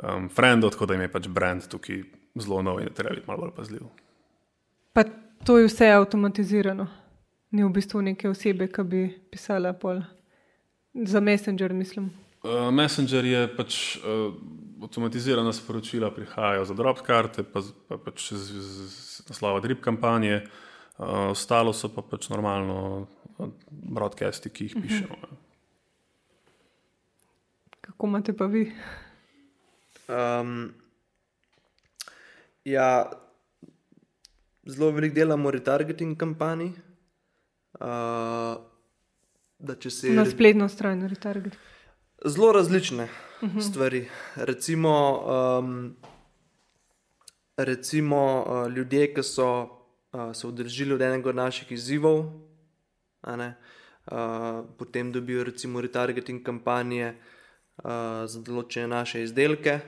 um, 0.03 0.29
frendov, 0.29 0.71
tako 0.71 0.87
da 0.87 0.95
jim 0.95 1.03
je 1.03 1.13
pač 1.13 1.29
brand 1.29 1.69
tukaj 1.69 2.03
zelo 2.39 2.63
nov 2.63 2.81
in 2.81 2.93
treba 2.95 3.15
biti 3.15 3.27
malo 3.27 3.47
bolj 3.47 3.55
pazljiv. 3.57 3.87
Pa 4.93 5.05
to 5.45 5.59
je 5.59 5.67
vse 5.67 5.91
avtomatizirano. 5.93 6.87
Ni 7.51 7.65
v 7.65 7.69
bistvu 7.69 8.01
neke 8.01 8.31
osebe, 8.31 8.69
ki 8.73 8.83
bi 8.89 9.03
pisala 9.31 9.73
pol. 9.73 10.01
Za 10.95 11.21
Messenger, 11.21 11.73
mislim. 11.73 12.11
Uh, 12.45 12.71
Messenger 12.73 13.25
je 13.25 13.43
pač 13.57 13.97
uh, 13.97 14.35
avtomatizirana 14.83 15.53
sporočila, 15.53 16.11
prihajajo 16.11 16.65
za 16.65 16.75
drop 16.75 17.01
karte, 17.07 17.43
pa, 17.43 17.63
pa 17.89 17.99
pač 17.99 18.33
z, 18.33 18.61
z, 18.61 18.89
z 18.91 19.29
naslova 19.29 19.61
drip 19.61 19.81
kampanje, 19.85 20.43
uh, 20.99 21.31
ostalo 21.31 21.73
so 21.73 21.89
pa 21.93 22.03
pač 22.03 22.29
normalno 22.33 23.07
uh, 23.39 23.49
broadcasti, 23.71 24.51
ki 24.51 24.65
jih 24.65 24.77
pišemo. 24.83 25.17
Uh 25.17 25.29
-huh. 25.29 25.37
Kako 27.81 28.07
imate 28.07 28.33
pa 28.33 28.47
vi? 28.47 28.73
Um, 30.09 30.75
ja, 32.65 33.11
zelo 34.67 34.91
veliko 34.91 35.15
delamo 35.15 35.51
retargeting 35.51 36.19
kampanj. 36.19 36.67
Uh, 37.81 38.63
da 39.59 39.75
če 39.79 39.91
se 39.91 40.11
Na 40.11 40.25
spletno 40.27 40.69
stran, 40.69 41.09
retarget. 41.09 41.57
zelo 42.25 42.53
različne 42.53 43.09
-huh. 43.49 43.61
stvari. 43.61 44.09
Recimo, 44.37 45.23
um, 45.59 45.97
recimo 47.57 48.45
uh, 48.47 48.73
ljudje, 48.73 49.15
ki 49.15 49.23
so 49.23 49.63
uh, 50.13 50.33
se 50.33 50.47
udeležili 50.47 50.95
od 50.95 51.03
enega 51.03 51.29
od 51.29 51.37
naših 51.37 51.73
izzivov, 51.73 52.25
ne, 53.27 53.55
uh, 54.07 54.65
potem 54.79 55.13
dobijo 55.13 55.45
recimo 55.45 55.81
retargeting 55.81 56.43
kampanje 56.43 57.15
uh, 57.15 57.91
za 58.27 58.41
določene 58.41 58.87
naše 58.87 59.23
izdelke. 59.23 59.81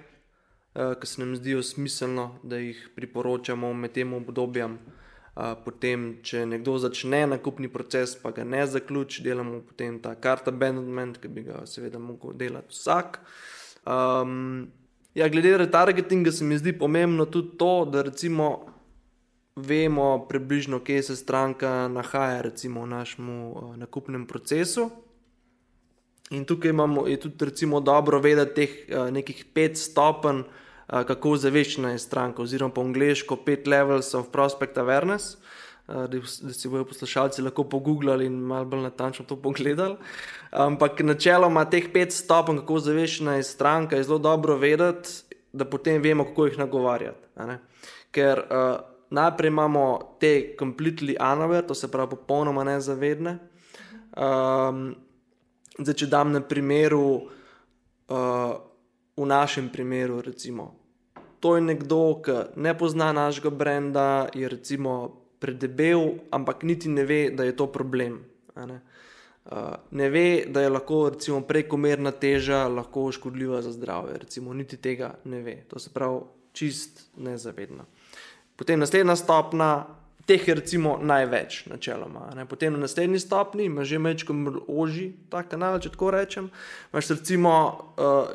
uh, 0.75 1.01
ki 1.01 1.07
se 1.07 1.21
nam 1.21 1.37
zdijo 1.37 1.63
smiselno, 1.63 2.39
da 2.43 2.57
jih 2.57 2.91
priporočamo 2.97 3.73
med 3.73 3.93
tem 3.93 4.13
obdobjem. 4.13 4.73
Uh, 4.73 5.04
potem, 5.35 6.21
če 6.23 6.45
nekdo 6.47 6.77
začne 6.79 7.25
nakupni 7.27 7.69
proces, 7.69 8.15
pa 8.23 8.31
ga 8.31 8.45
ne 8.47 8.63
zaključi, 8.67 9.23
delamo 9.23 9.65
potem 9.67 9.99
ta 10.03 10.15
kart 10.15 10.47
abandonment, 10.49 11.19
ki 11.19 11.29
bi 11.29 11.43
ga 11.49 11.65
seveda 11.67 11.99
lahko 11.99 12.33
delal 12.39 12.63
vsak. 12.71 13.19
Um, 13.85 14.69
ja, 15.15 15.29
glede 15.29 15.57
retargetinga 15.59 16.33
se 16.33 16.47
mi 16.47 16.59
zdi 16.59 16.77
pomembno 16.79 17.27
tudi 17.27 17.59
to, 17.59 17.85
da 17.91 18.05
recimo 18.07 18.53
vemo 19.57 20.27
približno, 20.29 20.79
kje 20.87 21.03
se 21.03 21.17
stranka 21.17 21.89
nahaja 21.89 22.41
recimo, 22.43 22.87
v 22.87 22.95
našem 22.95 23.31
uh, 23.31 23.75
nakupnem 23.77 24.27
procesu. 24.27 24.91
In 26.31 26.47
tukaj 26.47 26.71
imamo, 26.71 27.07
je 27.11 27.19
tudi 27.21 27.45
recimo, 27.45 27.81
dobro 27.81 28.23
vedeti 28.23 28.55
teh 28.55 28.79
uh, 28.95 29.11
nekih 29.11 29.45
pet 29.55 29.79
stopenj, 29.79 30.47
kako 30.87 31.37
zaveščena 31.37 31.95
je 31.95 31.99
stranka, 31.99 32.43
oziroma 32.43 32.75
po 32.75 32.85
angliško 32.85 33.37
pet 33.37 33.67
levels 33.67 34.15
of 34.15 34.31
prospect 34.33 34.77
awareness. 34.77 35.37
Da, 35.87 36.07
da 36.09 36.53
si 36.53 36.69
bojo 36.69 36.87
poslušalci 36.89 37.43
lahko 37.45 37.67
pogooglali 37.69 38.25
in 38.27 38.39
malo 38.41 38.65
bolj 38.65 38.87
natančno 38.87 39.27
to 39.29 39.37
pogledali. 39.37 39.99
Ampak 40.51 41.01
načeloma 41.05 41.67
teh 41.69 41.91
pet 41.93 42.13
stopenj, 42.13 42.63
kako 42.63 42.79
zaveščena 42.81 43.37
je 43.37 43.43
stranka, 43.45 43.97
je 43.97 44.07
zelo 44.09 44.19
dobro 44.19 44.57
vedeti, 44.57 45.11
da 45.53 45.65
potem 45.65 46.03
vemo, 46.03 46.25
kako 46.25 46.47
jih 46.47 46.59
nagovarjati. 46.59 47.59
Ker 48.11 48.41
uh, 48.41 48.81
najprej 49.11 49.49
imamo 49.49 50.17
te 50.21 50.57
completely 50.61 51.17
unaware, 51.21 51.67
to 51.67 51.75
se 51.75 51.91
pravi 51.91 52.11
popolnoma 52.11 52.65
nezavedne. 52.65 53.39
Um, 54.17 54.95
zdaj, 55.79 55.95
če 55.95 56.07
dam 56.11 56.33
na 56.33 56.41
primeru, 56.41 57.05
uh, 58.09 58.55
v 59.17 59.27
našem 59.27 59.69
primeru, 59.69 60.21
recimo, 60.21 60.75
to 61.41 61.57
je 61.57 61.61
nekdo, 61.61 62.25
ki 62.25 62.57
ne 62.57 62.73
pozna 62.79 63.13
našega 63.13 63.51
brenda, 63.51 64.29
je 64.35 64.49
recimo 64.49 65.25
predebel, 65.39 66.25
ampak 66.33 66.63
niti 66.63 66.89
ne 66.89 67.05
ve, 67.05 67.31
da 67.31 67.45
je 67.45 67.57
to 67.57 67.67
problem. 67.67 68.25
Ne? 68.57 68.81
Uh, 69.45 69.77
ne 69.91 70.09
ve, 70.09 70.45
da 70.49 70.63
je 70.65 70.71
lahko 70.73 71.11
recimo, 71.13 71.43
prekomerna 71.45 72.15
teža 72.17 72.65
lahko 72.69 73.13
škodljiva 73.13 73.61
za 73.63 73.73
zdravje, 73.73 74.19
recimo, 74.19 74.55
niti 74.55 74.77
tega 74.77 75.15
ne 75.25 75.43
ve. 75.43 75.57
To 75.69 75.79
se 75.79 75.93
pravi 75.93 76.25
čist 76.53 77.11
nezavedno. 77.17 77.85
Potem 78.57 78.81
naslednja 78.81 79.17
stopna, 79.17 79.87
teh 80.27 80.49
je 80.49 80.55
recimo 80.55 80.97
največ, 81.03 81.67
načeloma. 81.67 82.31
Ne? 82.37 82.47
Potem 82.49 82.73
na 82.73 82.87
naslednji 82.87 83.21
stopni, 83.21 83.69
imaš 83.69 83.89
že 83.89 83.99
mečko 83.99 84.35
oži 84.69 85.13
ta 85.29 85.43
kanal, 85.43 85.77
če 85.77 85.93
tako 85.93 86.11
rečem. 86.15 86.49
Imaš 86.93 87.13
recimo 87.19 87.53
uh, 87.99 88.33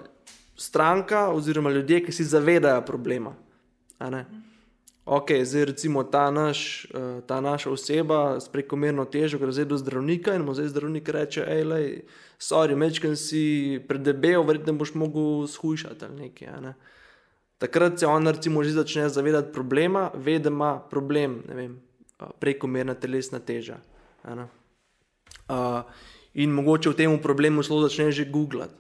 stranka 0.60 1.30
oziroma 1.32 1.72
ljudje, 1.72 2.04
ki 2.06 2.12
si 2.12 2.24
zavedajo 2.24 2.82
problema. 2.86 3.36
Ok, 5.06 5.32
zdaj 5.44 5.66
recimo 5.66 6.04
ta, 6.04 6.28
naš, 6.32 6.86
uh, 6.94 7.24
ta 7.26 7.42
naša 7.42 7.72
oseba 7.72 8.40
s 8.40 8.50
prekomerno 8.50 9.06
težo 9.06 9.40
gre 9.40 9.66
do 9.66 9.78
zdravnika 9.78 10.36
in 10.36 10.46
mu 10.46 10.54
zdaj 10.54 10.68
zdravnik 10.68 11.10
reče: 11.10 11.46
hej, 11.48 11.64
lej, 11.64 11.88
sorry, 12.38 12.76
mečkam 12.76 13.16
si 13.16 13.80
predebel, 13.88 14.44
verjetno 14.44 14.74
boš 14.78 14.94
mogel 14.94 15.48
shujšati 15.48 16.06
ali 16.06 16.30
nekaj. 16.30 16.62
Ne? 16.62 16.74
takrat 17.60 18.00
se 18.00 18.08
on 18.08 18.28
recimo 18.28 18.64
že 18.64 18.72
začne 18.72 19.10
zavedati 19.10 19.54
problema, 19.54 20.12
ve, 20.14 20.40
da 20.40 20.50
ima 20.50 20.80
problem, 20.80 21.44
ne 21.48 21.56
vem, 21.56 21.82
prekomerna 22.40 22.96
telesna 22.96 23.40
teža. 23.40 23.78
Uh, 24.24 25.84
in 26.34 26.52
mogoče 26.52 26.90
v 26.90 26.96
tem 26.96 27.20
problemu 27.22 27.64
zelo 27.64 27.84
začne 27.84 28.12
že 28.12 28.26
googlati, 28.26 28.74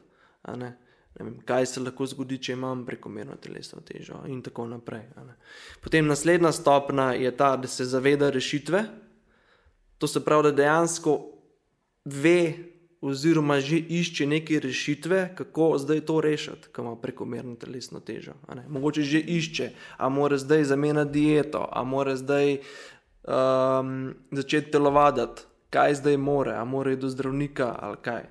kaj 1.45 1.65
se 1.65 1.81
lahko 1.83 2.05
zgodi, 2.07 2.37
če 2.37 2.53
imam 2.53 2.85
prekomerno 2.85 3.35
telesno 3.41 3.81
težo, 3.85 4.21
in 4.27 4.41
tako 4.45 4.67
naprej. 4.67 5.07
Potem 5.83 6.07
naslednja 6.07 6.51
stopna 6.55 7.13
je 7.13 7.31
ta, 7.37 7.55
da 7.57 7.67
se 7.67 7.85
zaveda 7.85 8.29
rešitve. 8.29 8.83
To 9.99 10.07
se 10.07 10.23
pravi, 10.25 10.49
da 10.49 10.51
dejansko 10.51 11.17
ve, 12.05 12.53
oziroma 13.01 13.59
že 13.63 13.77
išče 13.79 14.27
neke 14.27 14.59
rešitve, 14.59 15.35
kako 15.35 15.77
zdaj 15.77 16.01
to 16.07 16.21
rešiti, 16.21 16.71
ko 16.75 16.81
ima 16.81 16.95
prekomerno 16.95 17.55
telesno 17.55 17.99
težo. 17.99 18.35
Mogoče 18.67 19.01
že 19.01 19.19
išče, 19.19 19.69
a 19.97 20.09
mora 20.09 20.37
zdaj 20.37 20.63
zamenjati 20.63 21.11
dieto, 21.11 21.67
a 21.71 21.83
mora 21.83 22.15
zdaj 22.15 22.59
um, 23.23 24.15
začeti 24.31 24.71
telovaditi, 24.71 25.47
kaj 25.69 25.95
zdaj 26.01 26.17
more, 26.17 26.55
a 26.55 26.65
mora 26.65 26.91
iti 26.91 27.01
do 27.01 27.09
zdravnika 27.09 27.75
ali 27.79 27.97
kaj. 28.01 28.23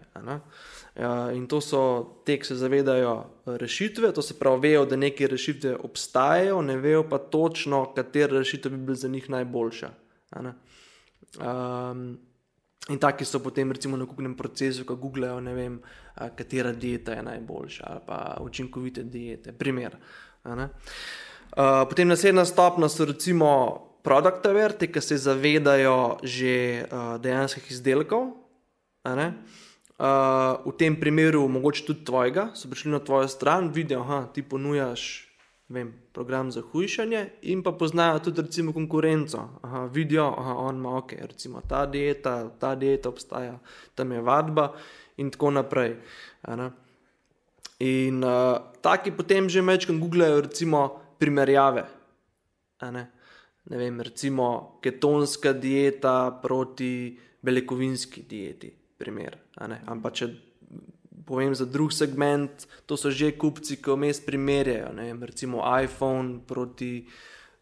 Uh, 0.99 1.30
in 1.36 1.46
to 1.46 1.61
so 1.62 1.80
te, 2.26 2.34
ki 2.42 2.46
se 2.46 2.57
zavedajo 2.59 3.12
rešitve, 3.46 4.11
to 4.12 4.22
se 4.22 4.34
pravi, 4.34 4.68
vejo, 4.68 4.86
da 4.90 4.96
neke 4.99 5.28
rešitve 5.30 5.76
obstajajo, 5.86 6.62
ne 6.62 6.76
vejo 6.76 7.05
pa 7.09 7.18
točno, 7.18 7.84
katera 7.94 8.38
rešitev 8.38 8.72
bi 8.74 8.80
bila 8.88 8.99
za 8.99 9.09
njih 9.09 9.30
najboljša. 9.30 9.90
Um, 11.38 12.18
In 12.88 12.96
taki 12.99 13.24
so 13.24 13.38
potem, 13.44 13.72
recimo, 13.72 13.96
na 13.96 14.07
kupnem 14.09 14.32
procesu, 14.36 14.86
ko 14.88 14.96
googlejo, 14.96 15.40
ne 15.44 15.53
vem, 15.55 15.74
katera 16.16 16.72
dieta 16.72 17.12
je 17.18 17.22
najboljša 17.22 17.84
ali 17.86 18.01
pa 18.07 18.36
učinkovite 18.40 19.03
diete. 19.03 19.53
Primer. 19.53 19.96
Potem 21.88 22.09
naslednja 22.09 22.44
stopna 22.49 22.88
so 22.88 23.05
recimo 23.05 23.51
produkt 24.03 24.46
averti, 24.46 24.88
ki 24.92 25.01
se 25.05 25.18
zavedajo 25.20 26.18
že 26.22 26.86
dejanskih 27.20 27.70
izdelkov. 27.70 28.30
V 29.99 30.72
tem 30.78 30.94
primeru, 31.01 31.49
mogoče 31.51 31.84
tudi 31.86 32.05
tvojega, 32.07 32.53
so 32.55 32.70
prišli 32.70 32.92
na 32.92 33.01
tvojo 33.03 33.28
stran, 33.28 33.72
vidijo, 33.74 34.05
da 34.07 34.26
ti 34.32 34.42
ponujaš 34.46 35.28
vem, 35.68 35.92
program 36.12 36.51
za 36.53 36.62
hujšanje, 36.62 37.28
in 37.42 37.62
pa 37.62 37.72
poznajo 37.72 38.18
tudi 38.18 38.42
recimo, 38.42 38.72
konkurenco. 38.72 39.49
Aha, 39.62 39.84
vidijo, 39.92 40.30
da 40.30 40.55
on 40.55 40.76
ima 40.76 40.96
ok, 40.96 41.12
recimo 41.12 41.61
ta 41.68 41.86
dieta, 41.86 42.51
ta 42.59 42.74
dieta 42.74 43.09
obstaja, 43.09 43.59
tam 43.94 44.12
je 44.12 44.20
vadba 44.20 44.72
in 45.16 45.30
tako 45.30 45.51
naprej. 45.51 45.96
In 47.78 48.24
uh, 48.24 48.57
taki 48.80 49.12
potem 49.12 49.49
že 49.49 49.62
večkrat 49.62 49.99
googlejo, 49.99 50.40
recimo, 50.40 51.01
primerjave. 51.18 51.84
Ne? 52.82 53.11
ne 53.64 53.76
vem, 53.76 54.01
recimo 54.01 54.78
ketonska 54.82 55.53
dieta 55.53 56.40
proti 56.42 57.18
beljakovinski 57.42 58.22
dieti. 58.22 58.72
Primer, 58.99 59.38
Ampak 59.86 60.12
če 60.18 60.26
povem 61.28 61.53
za 61.55 61.68
drug 61.68 61.92
segment, 61.92 62.64
to 62.88 62.96
so 62.96 63.12
že 63.12 63.36
kupci, 63.36 63.76
ki 63.76 63.92
vmes 63.92 64.24
primerjajo, 64.24 64.94
ne, 64.96 65.12
recimo 65.20 65.61
iPhone 65.61 66.40
proti, 66.49 67.05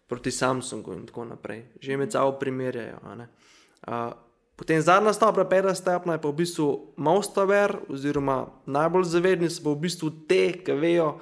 proti 0.07 0.31
Samsungu 0.31 0.95
in 0.95 1.05
tako 1.11 1.27
naprej. 1.27 1.67
Že 1.83 1.99
med 1.99 2.15
sabo 2.15 2.39
primerjajo. 2.39 3.03
Uh, 3.03 4.15
potem 4.55 4.79
zadnja 4.79 5.13
stopnja, 5.13 5.45
peta 5.51 5.75
stopnja 5.75 6.15
je 6.15 6.23
pa 6.23 6.31
v 6.31 6.39
bistvu 6.39 6.95
most 6.97 7.35
aware, 7.43 7.83
oziroma 7.91 8.55
najbolj 8.71 9.11
zavedni 9.11 9.51
so 9.51 9.67
v 9.67 9.83
bistvu 9.83 10.15
te, 10.31 10.55
ki 10.63 10.79
vejo 10.79 11.19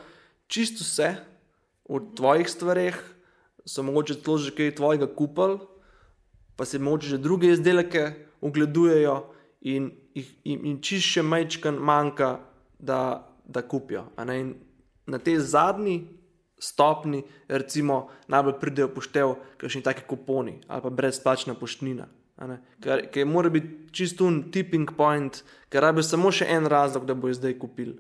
čisto 0.46 0.84
vse 0.84 1.16
o 1.88 1.96
tvojih 1.96 2.48
stvareh, 2.48 2.96
so 3.64 3.80
mogoče 3.80 4.20
celo 4.20 4.36
že 4.36 4.52
kaj 4.52 4.76
tvojega 4.76 5.08
kupili, 5.08 5.64
pa 6.56 6.68
se 6.68 6.78
mogoče 6.78 7.16
že 7.16 7.18
druge 7.18 7.56
izdelke 7.56 8.28
ogledujejo 8.44 9.32
in, 9.64 10.03
in 10.14 10.80
čist 10.82 11.16
še 11.16 11.22
majčkan 11.26 11.78
manjka, 11.78 12.38
da, 12.78 13.24
da 13.46 13.62
kupijo. 13.62 14.06
Na 15.06 15.18
tej 15.18 15.38
zadnji 15.40 16.02
stopni, 16.58 17.22
recimo, 17.48 18.08
najbolj 18.28 18.58
pridejo 18.60 18.88
poštev, 18.94 19.34
kakšni 19.60 19.82
taki 19.84 20.06
kuponi 20.08 20.60
ali 20.68 20.82
pa 20.82 20.90
brezplačna 20.90 21.54
poštnina. 21.58 22.06
Ker, 22.82 23.04
ker 23.12 23.26
mora 23.26 23.50
biti 23.52 23.92
čisto 23.94 24.26
un 24.26 24.40
tipping 24.50 24.90
point, 24.96 25.42
ker 25.70 25.84
rabi 25.84 26.02
samo 26.02 26.32
še 26.34 26.48
en 26.50 26.66
razlog, 26.70 27.06
da 27.06 27.14
bo 27.14 27.30
jih 27.30 27.38
zdaj 27.38 27.58
kupil. 27.60 27.94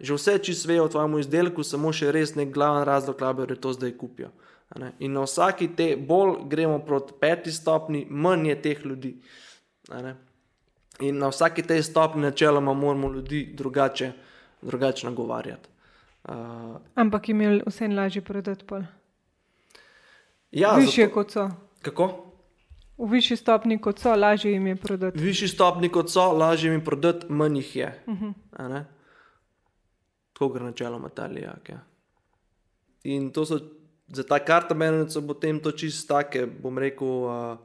Že 0.00 0.18
vse, 0.18 0.36
če 0.38 0.54
svejo 0.54 0.86
o 0.86 0.92
tvojem 0.92 1.18
izdelku, 1.20 1.64
samo 1.66 1.90
še 1.92 2.12
res 2.14 2.36
nek 2.38 2.52
glaven 2.54 2.86
razlog, 2.86 3.18
da 3.18 3.56
to 3.58 3.72
zdaj 3.74 3.96
kupijo. 3.98 4.30
In 4.98 5.12
na 5.14 5.24
vsaki 5.26 5.68
te 5.78 5.94
bolj 5.96 6.46
gremo 6.50 6.78
proti 6.86 7.14
peti 7.20 7.52
stopni, 7.52 8.06
manj 8.10 8.48
je 8.50 8.62
teh 8.62 8.86
ljudi. 8.86 9.12
In 11.00 11.18
na 11.18 11.28
vsaki 11.28 11.62
tej 11.62 11.82
stopni, 11.82 12.22
načeloma, 12.22 12.72
moramo 12.72 13.12
ljudi 13.12 13.52
drugače, 13.54 14.12
drugače 14.62 15.06
nagovarjati. 15.06 15.68
Uh, 16.24 16.34
Ampak 16.94 17.28
jim 17.28 17.40
je 17.40 17.62
vse 17.66 17.88
lažje 17.88 18.22
prodati. 18.22 18.64
Ja, 20.50 20.74
Više 20.76 21.02
zato... 21.02 21.14
kot 21.14 21.30
so. 21.30 21.50
Kako? 21.82 22.22
V 22.98 23.10
višji 23.10 23.36
stopni 23.36 23.78
kot 23.80 23.98
so, 23.98 24.14
lažje 24.16 24.52
jim 24.52 24.66
je 24.66 24.76
prodati. 24.76 25.18
V 25.18 25.22
višji 25.22 25.48
stopni 25.48 25.88
kot 25.88 26.10
so, 26.10 26.32
lažje 26.32 26.70
jim 26.70 26.80
je 26.80 26.84
prodati, 26.84 27.26
manj 27.28 27.56
jih 27.56 27.76
je. 27.76 28.02
Uh 28.06 28.14
-huh. 28.18 28.84
Tako 30.32 30.48
gre 30.48 30.64
načeloma 30.64 31.08
ta 31.08 31.26
lijak. 31.26 31.68
Ja. 31.68 31.78
In 33.04 33.30
to 33.32 33.44
so 33.44 33.58
za 34.08 34.22
ta 34.22 34.38
karta 34.38 34.74
menjavce, 34.74 35.26
potem 35.26 35.60
to 35.60 35.72
čist 35.72 36.08
take, 36.08 36.46
bom 36.46 36.78
rekel. 36.78 37.08
Uh, 37.08 37.58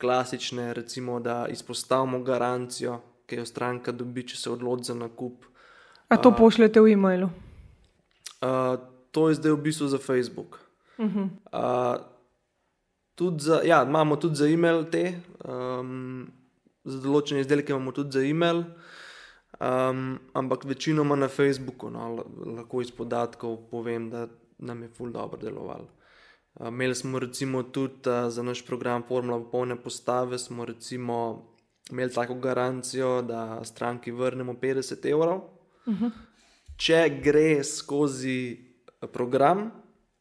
klasične, 0.00 0.74
recimo, 0.74 1.20
da 1.20 1.46
izpostavimo 1.50 2.22
garancijo, 2.22 3.00
ki 3.26 3.36
jo 3.36 3.46
stranka 3.46 3.92
dobi, 3.92 4.26
če 4.28 4.36
se 4.36 4.50
odloči 4.50 4.90
za 4.90 4.94
nakup. 4.94 5.44
A 6.08 6.16
to 6.16 6.28
uh, 6.28 6.36
pošljete 6.38 6.80
v 6.80 6.92
e-mailu? 6.92 7.30
Uh, 8.44 8.76
to 9.10 9.28
je 9.28 9.38
zdaj 9.40 9.52
v 9.52 9.62
bistvu 9.68 9.88
za 9.88 9.98
Facebook. 9.98 10.58
Uh 10.98 11.06
-huh. 11.06 11.28
uh, 11.52 12.04
tudi 13.14 13.44
za, 13.44 13.60
ja, 13.64 13.82
imamo 13.82 14.16
tudi 14.16 14.34
za 14.34 14.48
e-mail 14.48 14.84
te, 14.90 15.20
um, 15.44 16.30
za 16.84 17.00
določene 17.00 17.40
izdelke 17.40 17.72
imamo 17.72 17.92
tudi 17.92 18.12
za 18.12 18.22
e-mail, 18.24 18.64
um, 19.60 20.18
ampak 20.34 20.64
večinoma 20.64 21.16
na 21.16 21.28
Facebooku, 21.28 21.90
no, 21.90 22.24
lahko 22.56 22.80
iz 22.80 22.90
podatkov 22.90 23.56
povem, 23.70 24.10
da 24.10 24.26
nam 24.58 24.82
je 24.82 24.88
ful 24.88 25.10
dobro 25.10 25.40
delovalo. 25.40 25.88
Uh, 26.54 26.68
imeli 26.68 26.94
smo 26.94 27.18
recimo 27.18 27.62
tudi 27.62 28.08
uh, 28.10 28.30
za 28.30 28.42
naš 28.42 28.66
program 28.66 29.02
Formula 29.02 29.50
polne 29.50 29.76
postave, 29.76 30.38
smo 30.38 30.64
recimo 30.64 31.46
imeli 31.90 32.12
tako 32.12 32.34
garancijo, 32.34 33.22
da 33.22 33.64
stranki 33.64 34.10
vrnemo 34.10 34.52
50 34.52 35.10
evrov. 35.10 35.40
Uh 35.86 35.94
-huh. 35.94 36.10
Če 36.76 37.20
gre 37.22 37.64
skozi 37.64 38.58
program 39.12 39.70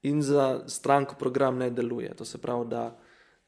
in 0.02 0.22
za 0.22 0.64
stranko 0.68 1.16
program 1.16 1.58
ne 1.58 1.70
deluje, 1.70 2.14
to 2.16 2.26
se 2.26 2.38
pravi, 2.38 2.70
da 2.70 3.00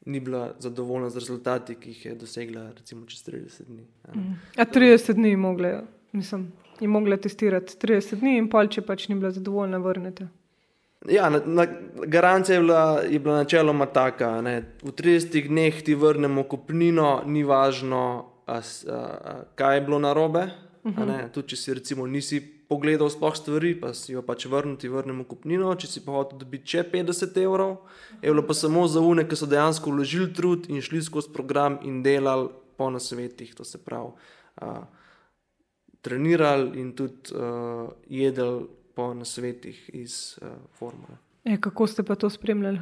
ni 0.06 0.20
bila 0.20 0.54
zadovoljna 0.58 1.10
z 1.10 1.16
rezultati, 1.16 1.74
ki 1.74 1.90
jih 1.90 2.06
je 2.06 2.14
dosegla, 2.14 2.72
recimo 2.72 3.06
čez 3.06 3.28
30 3.28 3.64
dni. 3.66 3.86
Uh, 4.08 4.14
a 4.56 4.64
30 4.64 5.12
dni 5.12 5.28
je 5.28 5.36
mogla, 5.36 5.82
mislim, 6.12 6.52
je 6.80 6.88
mogla 6.88 7.16
testirati 7.16 7.76
30 7.86 8.20
dni, 8.20 8.36
in 8.38 8.50
pol, 8.50 8.68
če 8.68 8.82
pač 8.82 9.08
ni 9.08 9.14
bila 9.14 9.30
zadovoljna, 9.30 9.78
vrnete. 9.78 10.28
Ja, 11.08 11.30
na, 11.30 11.40
na, 11.44 11.66
garancija 12.06 12.54
je 12.54 12.60
bila, 12.60 13.00
je 13.10 13.18
bila 13.18 13.36
načeloma 13.36 13.86
taka. 13.86 14.40
Ne. 14.40 14.62
V 14.82 14.92
30 14.92 15.48
dneh 15.48 15.82
ti 15.82 15.94
vrnemo 15.94 16.42
kupnino, 16.42 17.22
ni 17.26 17.44
važno, 17.44 18.30
a, 18.46 18.58
a, 18.58 18.92
a, 18.92 19.42
kaj 19.54 19.76
je 19.76 19.80
bilo 19.80 19.98
narobe. 19.98 20.48
Uh 20.84 20.92
-huh. 20.92 21.30
Tudi 21.30 21.48
če 21.48 21.56
si 21.56 21.74
recimo 21.74 22.06
nisi 22.06 22.56
pogledal 22.68 23.10
sploh 23.10 23.36
stvari, 23.36 23.74
pa 23.80 23.94
si 23.94 24.12
jo 24.12 24.22
pač 24.22 24.46
vrnil, 24.46 24.76
ti 24.76 24.88
vrnemo 24.88 25.24
kupnino. 25.24 25.74
Če 25.74 25.86
si 25.86 26.02
pa 26.04 26.12
hotel 26.12 26.38
dobiti 26.38 26.76
še 26.76 26.84
50 26.92 27.38
evrov, 27.42 27.76
je 28.22 28.30
bilo 28.30 28.42
pa 28.46 28.54
samo 28.54 28.86
za 28.88 29.00
une, 29.00 29.28
ki 29.28 29.36
so 29.36 29.46
dejansko 29.46 29.90
vložili 29.90 30.32
trud 30.34 30.70
in 30.70 30.82
šli 30.82 31.02
skozi 31.02 31.32
program 31.32 31.78
in 31.82 32.02
delali 32.02 32.48
po 32.76 32.90
nasvetih. 32.90 33.54
To 33.54 33.64
se 33.64 33.78
pravi, 33.78 34.10
a, 34.56 34.86
trenirali 36.02 36.80
in 36.80 36.92
tudi 36.92 37.34
a, 37.34 37.86
jedli 38.08 38.66
po 38.96 39.14
nasvetih 39.14 39.90
iz 39.92 40.38
uh, 40.42 40.48
formule. 40.78 41.20
E, 41.44 41.60
kako 41.60 41.86
ste 41.86 42.02
pa 42.02 42.14
to 42.14 42.30
spremljali? 42.30 42.80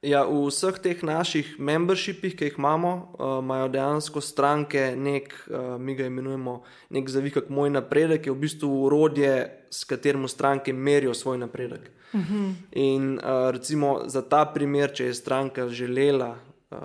Ja, 0.00 0.22
v 0.24 0.46
vseh 0.48 0.78
teh 0.80 1.02
naših 1.04 1.58
membershipih, 1.60 2.32
ki 2.32 2.46
jih 2.48 2.54
imamo, 2.56 2.92
uh, 3.20 3.34
imajo 3.44 3.68
dejansko 3.68 4.22
stranke 4.24 4.94
nek, 4.96 5.34
uh, 5.50 5.74
mi 5.76 5.92
ga 5.94 6.06
imenujemo, 6.08 6.54
nek 6.96 7.10
zavikak 7.12 7.50
moj 7.52 7.68
napredek, 7.74 8.26
je 8.26 8.32
v 8.32 8.40
bistvu 8.40 8.70
urodje, 8.86 9.34
s 9.70 9.84
katerim 9.84 10.24
stranke 10.28 10.72
merijo 10.72 11.12
svoj 11.14 11.38
napredek. 11.38 11.90
Uh 12.12 12.20
mhm. 12.20 12.34
-huh. 12.34 12.54
In 12.72 13.18
uh, 13.18 13.50
recimo 13.50 14.00
za 14.06 14.22
ta 14.22 14.44
primer, 14.54 14.92
če 14.92 15.04
je 15.04 15.14
stranka 15.14 15.68
želela 15.68 16.38
uh, 16.70 16.78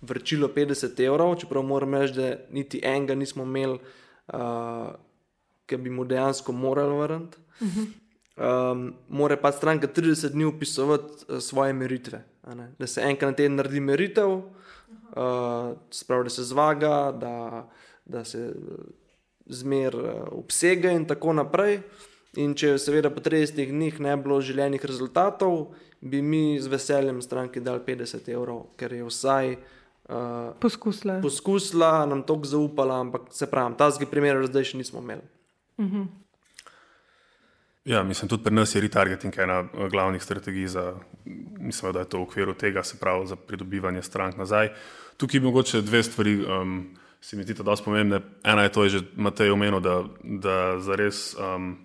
vrčilo 0.00 0.48
50 0.48 1.04
evrov, 1.06 1.36
čeprav 1.36 1.62
moram 1.62 1.94
reči, 1.94 2.14
da 2.14 2.36
niti 2.50 2.80
enega 2.84 3.14
nismo 3.14 3.42
imeli. 3.42 3.78
Uh, 4.32 4.38
ki 5.68 5.76
bi 5.76 5.92
mu 5.92 6.06
dejansko 6.08 6.52
morali 6.52 6.96
vrniti. 6.98 7.38
Um, 8.38 8.94
mora 9.08 9.36
pa 9.36 9.52
stranka 9.52 9.88
30 9.90 10.32
dni 10.32 10.44
upisovati 10.44 11.24
uh, 11.28 11.38
svoje 11.42 11.72
meritve. 11.72 12.22
Da 12.78 12.86
se 12.86 13.00
enkrat 13.00 13.30
na 13.30 13.36
teden 13.36 13.56
naredi 13.58 13.80
meritev, 13.80 14.28
uh, 14.30 15.74
spravi, 15.90 16.24
da 16.24 16.30
se 16.30 16.42
zvaga, 16.42 17.12
da, 17.20 17.68
da 18.04 18.24
se 18.24 18.46
uh, 18.48 18.84
zmer 19.46 19.96
uh, 19.96 20.12
obsega 20.30 20.90
in 20.90 21.04
tako 21.04 21.32
naprej. 21.32 21.80
In 22.38 22.54
če 22.54 22.76
seveda 22.78 23.10
po 23.10 23.20
30 23.24 23.72
dneh 23.72 23.98
ne 24.04 24.14
bi 24.16 24.22
bilo 24.22 24.38
želenih 24.44 24.84
rezultatov, 24.86 25.72
bi 26.00 26.22
mi 26.22 26.60
z 26.60 26.70
veseljem 26.70 27.22
stranki 27.22 27.60
dali 27.60 27.80
50 27.86 28.28
evrov, 28.30 28.68
ker 28.78 28.92
je 28.92 29.08
vsaj 29.08 29.56
uh, 29.56 30.52
poskusila. 30.60 31.18
poskusila, 31.24 32.06
nam 32.06 32.22
to 32.22 32.38
zaupala, 32.44 33.00
ampak 33.00 33.32
se 33.34 33.50
pravi, 33.50 33.74
ta 33.78 33.90
zgi 33.90 34.06
primer 34.06 34.44
zdaj 34.46 34.70
še 34.70 34.78
nismo 34.78 35.02
imeli. 35.02 35.26
-hmm. 35.78 36.06
Ja, 37.88 38.02
mislim, 38.02 38.28
tudi 38.28 38.44
pri 38.44 38.54
nas 38.54 38.74
je 38.74 38.80
retargeting 38.80 39.38
ena 39.38 39.62
glavnih 39.90 40.22
strategij, 40.22 40.66
za, 40.66 40.94
mislim, 41.58 41.92
da 41.92 41.98
je 41.98 42.08
to 42.08 42.18
v 42.18 42.22
okviru 42.22 42.54
tega, 42.54 42.82
se 42.84 42.98
pravi, 43.00 43.26
za 43.26 43.36
pridobivanje 43.36 44.02
strank 44.02 44.36
nazaj. 44.36 44.68
Tukaj 45.16 45.40
bi 45.40 45.46
mogoče 45.46 45.80
dve 45.80 46.02
stvari, 46.02 46.34
um, 46.44 46.96
se 47.20 47.36
mi 47.36 47.42
zdi, 47.42 47.54
da 47.54 47.76
so 47.76 47.84
pomembne. 47.84 48.20
Ena 48.44 48.62
je 48.62 48.72
to, 48.72 48.84
je 48.84 48.90
že 48.90 49.00
Matej 49.16 49.50
omenil, 49.50 49.80
da, 49.80 50.04
da 50.22 50.80
zares 50.80 51.34
um, 51.34 51.78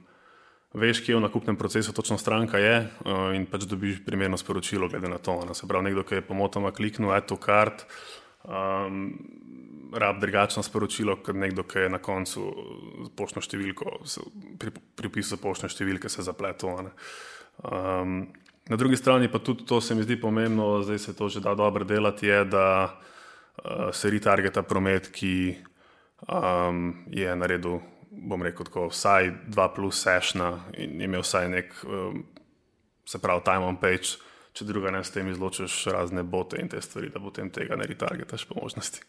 veš, 0.73 0.99
kje 1.05 1.15
v 1.15 1.21
nakupnem 1.23 1.55
procesu 1.55 1.93
točno 1.93 2.17
stranka 2.17 2.57
je 2.57 2.89
uh, 3.05 3.31
in 3.35 3.45
pač 3.45 3.63
dobiš 3.63 4.03
primerno 4.05 4.37
sporočilo 4.37 4.89
glede 4.89 5.07
na 5.07 5.17
to. 5.17 5.39
Ne? 5.47 5.55
Se 5.55 5.67
pravi, 5.67 5.83
nekdo, 5.83 6.03
ki 6.03 6.19
je 6.19 6.27
pomotoma 6.27 6.71
kliknil, 6.71 7.15
eto 7.15 7.37
kart. 7.37 7.87
Um, 8.43 9.15
rab 9.99 10.19
drugačno 10.21 10.63
sporočilo, 10.63 11.17
kot 11.23 11.35
nekdo, 11.35 11.63
ki 11.63 11.85
je 11.85 11.91
na 11.93 11.99
koncu 12.03 12.45
poštno 13.17 13.43
številko, 13.43 13.97
pripisal 14.99 15.41
poštne 15.41 15.69
številke, 15.71 16.09
se 16.09 16.25
zapletel. 16.25 16.89
Um, 17.63 18.17
na 18.69 18.79
drugi 18.79 18.97
strani 18.97 19.29
pa 19.31 19.41
tudi 19.43 19.67
to 19.69 19.81
se 19.81 19.95
mi 19.95 20.05
zdi 20.05 20.17
pomembno, 20.19 20.81
zdaj 20.83 20.99
se 20.99 21.15
to 21.17 21.29
že 21.29 21.43
da 21.43 21.55
dobro 21.55 21.85
delati, 21.85 22.27
je, 22.27 22.43
da 22.45 22.67
uh, 22.89 23.89
se 23.93 24.09
retargeta 24.09 24.63
promet, 24.63 25.11
ki 25.13 25.55
um, 26.27 27.05
je 27.11 27.35
naredil, 27.35 27.79
bom 28.11 28.43
rekel, 28.43 28.69
tako, 28.69 28.87
vsaj 28.93 29.31
dva 29.47 29.69
plus 29.73 30.01
sešna 30.03 30.51
in 30.77 31.01
imel 31.01 31.25
vsaj 31.25 31.49
nek, 31.49 31.73
um, 31.85 32.23
se 33.05 33.19
pravi, 33.19 33.43
time 33.45 33.67
on 33.67 33.79
page. 33.81 34.17
Če 34.53 34.67
druga 34.69 34.91
ne 34.93 34.99
s 35.01 35.09
tem 35.09 35.25
izločiš 35.31 35.87
razne 35.89 36.21
bote 36.21 36.59
in 36.61 36.67
te 36.69 36.77
stvari, 36.81 37.09
da 37.09 37.17
potem 37.17 37.49
tega 37.49 37.73
ne 37.73 37.87
retargetaš 37.89 38.45
po 38.45 38.59
možnosti. 38.61 39.01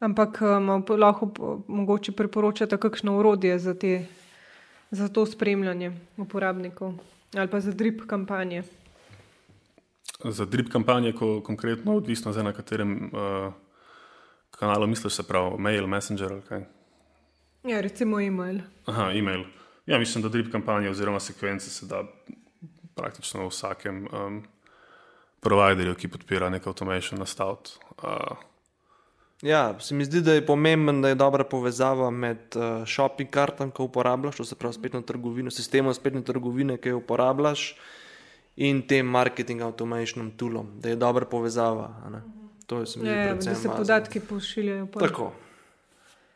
Ampak 0.00 0.40
um, 0.42 0.84
lahko 0.98 1.28
mogoče 1.68 2.12
priporočate 2.12 2.76
kakšno 2.80 3.18
urodje 3.18 3.58
za, 3.58 3.74
te, 3.74 4.06
za 4.90 5.08
to 5.08 5.26
spremljanje 5.26 5.92
uporabnikov 6.16 6.94
ali 7.36 7.48
pa 7.50 7.60
za 7.60 7.72
drip 7.72 8.00
kampanje. 8.06 8.62
Za 10.24 10.44
drip 10.44 10.68
kampanje, 10.72 11.12
ko 11.12 11.40
konkretno 11.40 11.94
odvisno 11.96 12.32
na 12.32 12.52
katerem 12.52 13.10
uh, 13.12 13.52
kanalu 14.50 14.86
misliš, 14.86 15.12
se 15.12 15.22
pravi 15.22 15.58
mail, 15.58 15.86
messenger 15.86 16.32
ali 16.32 16.42
kaj. 16.42 16.64
Ja, 17.62 17.80
recimo 17.80 18.20
e-mail. 18.20 18.60
Aha, 18.86 19.12
e-mail. 19.12 19.44
Ja, 19.86 19.98
mislim, 19.98 20.22
da 20.22 20.28
drip 20.28 20.52
kampanje 20.52 20.90
oziroma 20.90 21.20
sekvence 21.20 21.70
se 21.70 21.86
da 21.86 22.02
praktično 22.94 23.44
v 23.44 23.48
vsakem 23.48 24.08
um, 24.12 24.42
providerju, 25.40 25.94
ki 25.94 26.08
podpira 26.08 26.50
nek 26.50 26.66
automation 26.66 27.20
nastaviti. 27.20 27.70
Uh, 28.02 28.49
Ja, 29.42 29.80
se 29.80 29.94
mi 29.94 30.04
zdi, 30.04 30.20
da 30.20 30.32
je 30.32 30.46
pomemben, 30.46 31.00
da 31.02 31.08
je 31.08 31.14
dobra 31.14 31.44
povezava 31.44 32.10
med 32.10 32.56
uh, 32.56 32.84
shopping 32.86 33.30
kartom, 33.30 33.70
ki 33.70 33.80
jo 33.82 33.86
uporabljaš, 33.88 34.36
to 34.36 34.44
se 34.44 34.54
pravi 34.54 34.76
spletno 34.76 35.00
trgovino, 35.02 35.50
sistemom 35.50 35.94
spletne 35.94 36.20
trgovine, 36.24 36.76
ki 36.76 36.92
jo 36.92 37.00
uporabljaš, 37.00 37.70
in 38.56 38.82
tem 38.86 39.06
marketing 39.06 39.62
automation 39.64 40.30
toolom, 40.36 40.74
da 40.80 40.92
je 40.92 40.96
dobra 40.96 41.24
povezava. 41.24 41.88
To 42.66 42.80
je 42.80 42.86
se 42.86 42.98
mi 42.98 43.06
zdi, 43.06 43.16
ja, 43.16 43.34
da 43.34 43.40
se 43.40 43.68
važno. 43.68 43.76
podatki 43.76 44.20
pošiljajo. 44.20 44.86
Tako. 44.86 45.32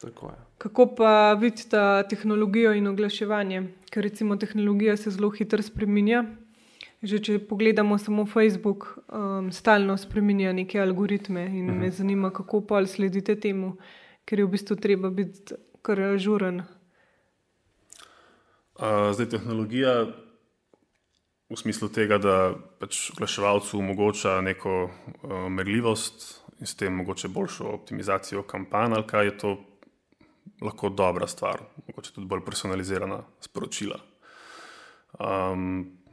Tako 0.01 0.33
Kako 0.59 0.87
pa 0.97 1.33
vidite 1.41 1.79
tehnologijo 2.09 2.73
in 2.73 2.87
oglaševanje? 2.87 3.63
Ker 3.91 4.03
recimo 4.03 4.37
tehnologija 4.37 4.97
se 4.97 5.11
zelo 5.11 5.31
hitro 5.31 5.63
spremenja. 5.63 6.25
Že 7.05 7.19
če 7.21 7.39
pogledamo 7.45 7.99
samo 8.01 8.25
Facebook, 8.27 8.87
um, 9.13 9.51
stalno 9.53 9.97
spremenja 10.01 10.55
neke 10.57 10.81
algoritme 10.81 11.45
in 11.47 11.69
uh 11.69 11.75
-huh. 11.75 11.81
me 11.81 11.87
mhm. 11.87 11.97
zanima, 11.97 12.31
kako 12.31 12.61
pa 12.67 12.87
sledite 12.87 13.41
temu, 13.41 13.77
ker 14.25 14.39
je 14.39 14.45
v 14.45 14.51
bistvu 14.51 14.77
treba 14.77 15.11
biti 15.11 15.55
kar 15.83 16.19
žuren. 16.19 16.63
Uh, 18.75 19.13
zdaj, 19.13 19.29
tehnologija 19.29 20.07
v 21.51 21.57
smislu 21.57 21.89
tega, 21.89 22.19
da 22.19 22.55
pač 22.81 23.11
oglaševalcu 23.11 23.79
omogoča 23.79 24.41
neko 24.41 24.85
uh, 24.85 25.47
merljivost 25.51 26.43
in 26.61 26.67
s 26.67 26.77
tem 26.77 26.95
mogoče 26.95 27.29
boljšo 27.29 27.65
optimizacijo 27.65 28.43
kampanj, 28.43 28.93
ali 28.93 29.07
kaj 29.07 29.25
je 29.25 29.39
to 29.39 29.57
lahko 30.63 30.89
dobra 30.89 31.27
stvar, 31.27 31.61
mogoče 31.87 32.13
tudi 32.15 32.27
bolj 32.27 32.45
personalizirana 32.45 33.23
sporočila. 33.41 34.01
Um, 35.19 36.04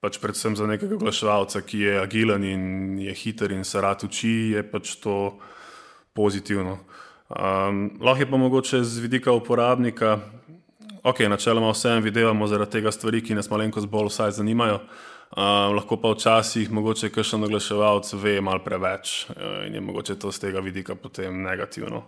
pač 0.00 0.18
predvsem 0.22 0.56
za 0.56 0.66
nekega 0.66 0.94
oglaševalca, 0.94 1.62
ki 1.66 1.80
je 1.80 2.00
agilen 2.00 2.44
in 2.44 2.62
je 3.02 3.14
hiter 3.14 3.52
in 3.52 3.64
se 3.64 3.80
rad 3.80 4.04
uči, 4.04 4.54
je 4.54 4.62
pač 4.62 4.94
to 5.02 5.38
pozitivno. 6.14 6.78
Um, 7.28 7.98
lahko 8.00 8.22
je 8.22 8.30
pa 8.30 8.36
mogoče 8.36 8.82
z 8.84 9.02
vidika 9.04 9.32
uporabnika, 9.32 10.18
ok, 11.02 11.26
načeloma 11.28 11.74
vsem 11.74 12.02
videvamo 12.02 12.46
zaradi 12.46 12.78
tega 12.78 12.92
stvari, 12.94 13.22
ki 13.22 13.36
nas 13.36 13.50
malenkost 13.50 13.90
bolj 13.90 14.08
vsaj 14.12 14.38
zanimajo. 14.38 14.80
Um, 15.28 15.74
lahko 15.76 15.98
pa 16.00 16.14
včasih 16.14 16.70
mogoče 16.72 17.10
kakšen 17.12 17.44
oglaševalec 17.44 18.14
ve 18.16 18.38
malo 18.40 18.62
preveč 18.64 19.26
uh, 19.28 19.66
in 19.66 19.74
je 19.74 19.80
mogoče 19.84 20.16
to 20.16 20.32
z 20.32 20.46
tega 20.46 20.62
vidika 20.64 20.94
potem 20.94 21.42
negativno. 21.42 22.06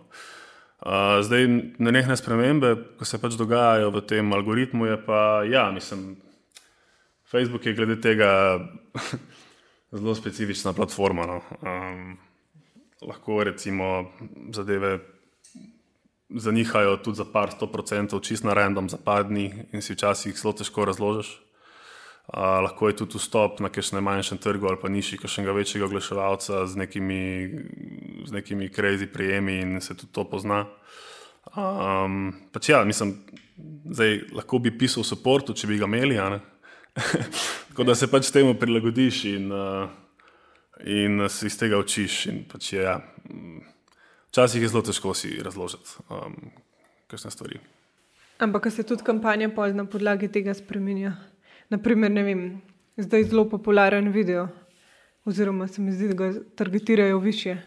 Uh, 0.81 1.21
zdaj, 1.21 1.45
na 1.77 1.91
nehne 1.93 2.17
spremembe, 2.17 2.73
ko 2.97 3.05
se 3.05 3.19
pač 3.21 3.37
dogajajo 3.37 3.91
v 3.93 4.01
tem 4.09 4.33
algoritmu, 4.33 4.87
je 4.89 4.97
pa, 5.05 5.43
ja, 5.45 5.69
mislim, 5.71 6.15
Facebook 7.31 7.65
je 7.65 7.73
glede 7.73 8.01
tega 8.01 8.59
zelo 9.97 10.15
specifična 10.15 10.73
platforma. 10.73 11.25
No. 11.25 11.41
Um, 11.61 12.17
lahko 13.01 13.43
recimo 13.43 14.11
zadeve 14.53 14.99
zanihajo 16.29 16.97
tudi 16.97 17.17
za 17.17 17.25
par 17.33 17.51
sto 17.51 17.67
procentov, 17.67 18.21
čist 18.21 18.43
na 18.43 18.53
random, 18.53 18.89
za 18.89 18.97
par 18.97 19.27
dni 19.27 19.65
in 19.71 19.81
si 19.81 19.93
včasih 19.93 20.35
zelo 20.37 20.53
težko 20.53 20.85
razložiš. 20.85 21.31
Uh, 22.31 22.61
lahko 22.63 22.87
je 22.87 22.95
tudi 22.95 23.17
vstop 23.17 23.59
na 23.59 23.69
kakšnem 23.69 24.03
manjšem 24.03 24.37
trgu 24.37 24.67
ali 24.67 24.77
pa 24.81 24.89
nižji, 24.89 25.17
kakšnega 25.19 25.51
večjega 25.51 25.85
oglaševalca 25.85 26.67
z 26.67 26.75
nekimi, 26.77 27.49
z 28.25 28.31
nekimi 28.31 28.69
crazy 28.69 29.07
prijemi 29.11 29.59
in 29.59 29.81
se 29.81 29.97
tudi 29.97 30.13
to 30.13 30.23
pozna. 30.29 30.65
Um, 31.57 32.33
pač 32.53 32.69
ja, 32.69 32.83
mislim, 32.85 33.17
zdaj 33.91 34.19
lahko 34.31 34.59
bi 34.59 34.71
pisal 34.77 35.03
v 35.03 35.17
podporu, 35.17 35.57
če 35.57 35.67
bi 35.67 35.79
ga 35.81 35.89
imeli. 35.89 36.19
Tako 37.69 37.83
da 37.83 37.95
se 37.95 38.07
pač 38.11 38.31
temu 38.31 38.53
prilagodiš 38.59 39.23
in, 39.25 39.51
uh, 39.51 39.89
in 40.85 41.29
se 41.29 41.47
iz 41.47 41.57
tega 41.59 41.79
učiš. 41.79 42.27
Pač 42.51 42.73
je, 42.73 42.81
ja, 42.83 42.97
včasih 44.29 44.61
je 44.61 44.71
zelo 44.71 44.83
težko 44.83 45.13
si 45.15 45.37
razložiti 45.43 46.01
um, 46.09 46.35
kakšne 47.07 47.31
stvari. 47.31 47.61
Ampak 48.41 48.71
se 48.71 48.83
tudi 48.83 49.03
kampanja 49.03 49.49
na 49.73 49.85
podlagi 49.85 50.27
tega 50.27 50.53
spremenja. 50.53 51.13
Naprimer, 51.69 52.11
ne 52.11 52.23
vem, 52.23 52.61
zdaj 52.97 53.19
je 53.19 53.27
zelo 53.31 53.45
popularen 53.49 54.11
video, 54.11 54.47
oziroma 55.25 55.67
se 55.67 55.81
mi 55.81 55.91
zdi, 55.91 56.07
da 56.07 56.13
ga 56.13 56.33
targetirajo 56.55 57.19
više. 57.19 57.57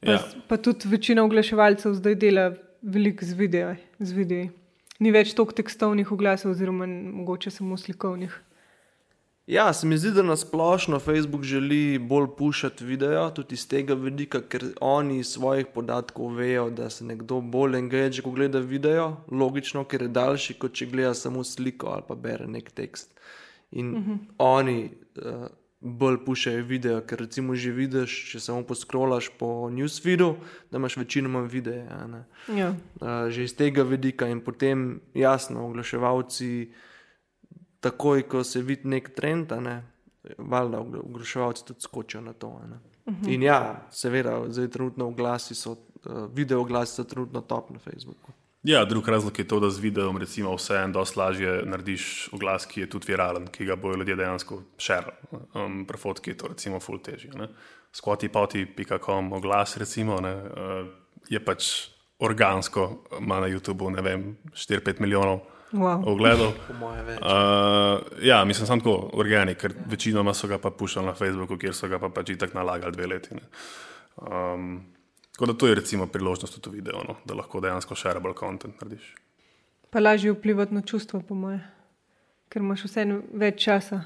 Pa, 0.00 0.10
ja. 0.10 0.20
pa 0.48 0.56
tudi 0.56 0.88
večina 0.88 1.24
oglaševalcev 1.24 1.94
zdaj 1.94 2.14
dela 2.14 2.52
veliko 2.82 3.24
z 3.24 4.12
videi. 4.12 4.50
Ni 4.98 5.12
več 5.12 5.34
toliko 5.36 5.56
tekstovnih 5.58 6.12
oglasov, 6.12 6.54
oziroma 6.54 6.86
mogoče 6.88 7.50
samo 7.50 7.76
slikovnih. 7.76 8.36
Ja, 9.46 9.72
se 9.72 9.86
mi 9.86 9.98
zdi, 9.98 10.10
da 10.10 10.22
na 10.26 10.34
splošno 10.36 10.98
Facebook 10.98 11.42
želi 11.42 11.98
bolj 11.98 12.26
pušati 12.38 12.84
video, 12.84 13.30
tudi 13.30 13.54
iz 13.54 13.68
tega 13.68 13.94
vidika, 13.94 14.40
ker 14.42 14.64
oni 14.80 15.18
iz 15.18 15.28
svojih 15.36 15.66
podatkov 15.74 16.34
vejo, 16.34 16.70
da 16.70 16.90
se 16.90 17.04
nekdo 17.04 17.40
bolj 17.40 17.78
engage, 17.78 18.22
ko 18.22 18.32
gleda 18.34 18.58
video, 18.58 19.12
logično, 19.30 19.84
ker 19.84 20.02
je 20.02 20.08
daljši, 20.08 20.56
kot 20.58 20.74
če 20.74 20.88
gleda 20.90 21.14
samo 21.14 21.44
sliko 21.44 21.92
ali 21.94 22.02
pa 22.08 22.14
bere 22.14 22.48
nek 22.50 22.72
tekst. 22.74 23.14
In 23.70 23.94
uh 23.94 24.00
mhm. 24.00 24.12
-huh. 24.12 24.18
oni 24.38 24.90
uh, 25.16 25.46
bolj 25.80 26.24
pušajo 26.24 26.64
video, 26.64 27.00
ker 27.00 27.20
recimo 27.20 27.54
že 27.54 27.72
vidiš, 27.72 28.14
če 28.30 28.40
samo 28.40 28.64
poskrolaš 28.66 29.28
po 29.38 29.68
newsfeedu, 29.70 30.34
da 30.70 30.80
imaš 30.80 30.96
večinoma 30.96 31.40
videe. 31.40 31.84
Ja. 32.56 32.70
Uh, 33.00 33.28
že 33.28 33.44
iz 33.44 33.56
tega 33.56 33.82
vidika 33.82 34.28
in 34.28 34.40
potem 34.40 35.00
jasno, 35.14 35.66
oglaševalci 35.68 36.72
takoj, 37.80 38.24
ko 38.28 38.44
se 38.44 38.62
vidi 38.62 38.88
nek 38.88 39.12
trend, 39.14 39.52
ne, 39.60 39.82
valjda 40.38 40.80
oglaševalci 40.80 41.66
tudi 41.66 41.80
skočijo 41.80 42.20
na 42.20 42.32
to. 42.32 42.48
Uh 42.48 42.62
-huh. 43.14 43.34
In 43.34 43.42
ja, 43.42 43.86
seveda, 43.90 44.42
zdaj 44.48 44.68
trenutno 44.68 45.06
oglasi 45.06 45.54
so, 45.54 45.70
uh, 45.70 46.26
video 46.32 46.60
oglasi 46.60 46.94
so 46.94 47.04
trenutno 47.04 47.40
top 47.40 47.70
na 47.70 47.78
Facebooku. 47.78 48.32
Ja, 48.66 48.84
drug 48.84 49.08
razlog 49.08 49.38
je 49.38 49.48
to, 49.48 49.60
da 49.60 49.70
z 49.70 49.78
videom 49.78 50.16
recimo 50.18 50.54
vse 50.56 50.74
en 50.74 50.92
dosti 50.92 51.18
lažje 51.18 51.50
narediš 51.70 52.28
oglas, 52.32 52.64
ki 52.66 52.80
je 52.80 52.88
tudi 52.90 53.12
viralen, 53.12 53.46
ki 53.46 53.64
ga 53.64 53.76
bojo 53.76 53.96
ljudje 54.00 54.16
dejansko 54.16 54.58
širili. 54.78 55.12
Um, 55.54 55.84
Prefotki 55.86 56.30
je 56.30 56.36
to 56.36 56.48
recimo 56.50 56.80
full 56.80 56.98
težje. 56.98 57.30
Squatty-poti.com 57.94 59.32
oglas 59.32 59.76
recimo 59.76 60.18
ne, 60.20 60.34
uh, 60.34 60.88
je 61.30 61.44
pač 61.44 61.68
organsko, 62.18 63.04
ima 63.20 63.38
na 63.40 63.46
YouTubu 63.46 63.92
ne 63.94 64.02
vem 64.02 64.26
4-5 64.50 65.00
milijonov 65.00 65.40
wow. 65.72 66.02
ogledov. 66.06 66.52
Uh, 66.70 68.02
ja, 68.22 68.44
mislim, 68.44 68.66
samo 68.66 68.82
tako 68.82 69.10
organik, 69.12 69.62
ker 69.62 69.78
večinoma 69.86 70.34
so 70.34 70.50
ga 70.50 70.58
pa 70.58 70.74
puščali 70.74 71.06
na 71.06 71.14
Facebooku, 71.14 71.58
kjer 71.58 71.74
so 71.74 71.88
ga 71.88 72.02
pa 72.02 72.10
pač 72.10 72.34
tako 72.38 72.58
nalagali 72.58 72.98
dve 72.98 73.06
leti. 73.14 73.38
Um, 74.16 74.80
tako 75.36 75.52
da 75.52 75.58
to 75.58 75.66
je 75.66 75.74
recimo 75.74 76.06
priložnost 76.06 76.66
v 76.66 76.70
videu, 76.70 77.02
no, 77.08 77.18
da 77.28 77.34
lahko 77.36 77.60
dejansko 77.60 77.94
shareable 77.94 78.32
content 78.38 78.80
narediš. 78.80 79.14
Pa 79.90 80.00
lažje 80.00 80.32
vplivati 80.32 80.74
na 80.74 80.80
čustva, 80.80 81.20
po 81.20 81.34
moje, 81.36 81.60
ker 82.48 82.64
imaš 82.64 82.86
vse 82.88 83.04
več 83.36 83.60
časa 83.60 84.00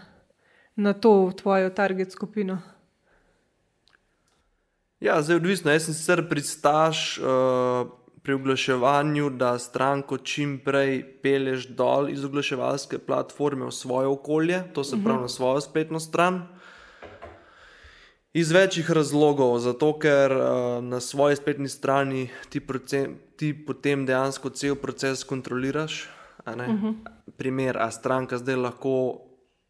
na 0.74 0.93
to 0.93 1.12
v 1.28 1.37
tvojo 1.39 1.70
target 1.70 2.11
skupino. 2.11 2.59
Ja, 5.01 5.22
zdaj 5.22 5.39
odvisno. 5.39 5.70
Jaz 5.70 5.87
sem 5.87 5.95
sicer 5.95 6.26
pristaš. 6.28 7.20
Uh, 7.22 7.95
pri 8.22 8.35
oglaševanju, 8.35 9.31
da 9.31 9.59
stranko 9.59 10.18
čim 10.18 10.59
prej 10.64 10.99
peleš 11.22 11.70
dol 11.72 12.11
iz 12.12 12.24
oglaševalske 12.24 12.99
platforme 12.99 13.64
v 13.64 13.72
svoje 13.72 14.07
okolje, 14.07 14.59
to 14.74 14.85
se 14.85 14.97
pravi 14.97 15.16
uh 15.16 15.18
-huh. 15.18 15.22
na 15.22 15.28
svojo 15.28 15.61
spletno 15.61 16.01
stran. 16.01 16.43
Iz 18.33 18.53
večjih 18.53 18.91
razlogov, 18.91 19.57
zato 19.59 19.91
ker 19.99 20.33
uh, 20.33 20.85
na 20.85 21.01
svoji 21.01 21.37
spletni 21.37 21.68
strani 21.68 22.28
ti, 22.49 22.61
procen, 22.61 23.16
ti 23.37 23.51
potem 23.66 24.07
dejansko 24.07 24.51
cel 24.51 24.76
proces 24.78 25.24
kontroliraš. 25.24 26.09
Uh 26.47 26.57
mhm. 26.57 26.87
-huh. 26.87 26.95
Primer, 27.37 27.78
a 27.78 27.91
stranka 27.91 28.39
zdaj 28.39 28.57
lahko 28.57 29.20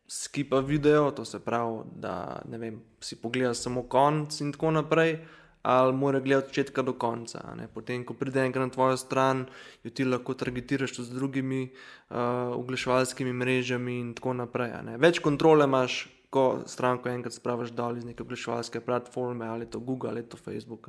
skipa 0.08 0.60
video, 0.60 1.10
to 1.10 1.24
se 1.24 1.38
pravi, 1.38 1.78
da 1.94 2.42
vem, 2.44 2.82
si 3.00 3.16
pogleda 3.16 3.54
samo 3.54 3.82
konc 3.82 4.40
in 4.40 4.52
tako 4.52 4.70
naprej 4.70 5.18
ali 5.62 5.92
mora 5.92 6.20
gledati 6.20 6.44
od 6.44 6.48
začetka 6.48 6.82
do 6.82 6.92
konca. 6.92 7.56
Potem, 7.74 8.04
ko 8.04 8.14
pride 8.14 8.40
enkrat 8.40 8.64
na 8.66 8.70
tvojo 8.70 8.96
stran, 8.96 9.46
jo 9.84 9.90
ti 9.90 10.04
lahko 10.04 10.34
targetiraš 10.34 11.00
z 11.00 11.14
drugimi 11.14 11.68
uh, 12.10 12.16
oglaševalskimi 12.56 13.32
mrežami 13.32 14.00
in 14.00 14.14
tako 14.14 14.32
naprej. 14.32 14.72
Več 14.98 15.18
kontrole 15.18 15.64
imaš, 15.64 16.08
ko 16.30 16.62
stranko 16.66 17.10
enkrat 17.10 17.34
spraviš 17.34 17.72
dol 17.74 17.98
iz 17.98 18.04
neke 18.04 18.22
oglaševalske 18.22 18.80
platforme, 18.80 19.46
ali 19.46 19.66
to 19.70 19.78
Google 19.78 20.10
ali 20.10 20.22
to 20.22 20.36
Facebook. 20.36 20.88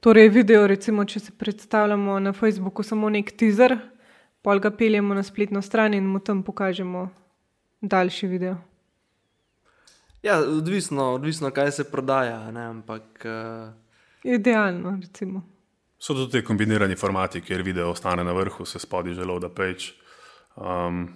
Torej, 0.00 0.28
video, 0.28 0.66
recimo, 0.66 1.04
če 1.04 1.20
se 1.20 1.32
predstavljamo 1.38 2.20
na 2.20 2.32
Facebooku 2.32 2.82
samo 2.82 3.10
nek 3.10 3.32
teaser, 3.36 3.78
pol 4.42 4.60
ga 4.62 4.70
peljemo 4.70 5.14
na 5.14 5.22
spletno 5.22 5.62
stran 5.62 5.94
in 5.94 6.06
mu 6.06 6.20
tam 6.20 6.42
pokažemo 6.42 7.08
daljši 7.80 8.26
video. 8.26 8.56
Ja, 10.22 10.38
odvisno, 10.38 11.12
odvisno, 11.14 11.50
kaj 11.50 11.70
se 11.70 11.90
prodaja. 11.90 12.50
Ne, 12.50 12.64
ampak, 12.66 13.24
uh... 13.24 13.74
Idealno, 14.24 14.98
recimo. 15.00 15.42
So 15.98 16.14
tudi 16.14 16.32
te 16.32 16.44
kombinirani 16.44 16.96
formati, 16.96 17.40
kjer 17.40 17.62
video 17.62 17.90
ostane 17.90 18.24
na 18.24 18.32
vrhu, 18.32 18.64
se 18.64 18.78
spodi 18.78 19.14
že 19.14 19.24
load 19.24 19.46
page. 19.54 19.94
Um, 20.56 21.08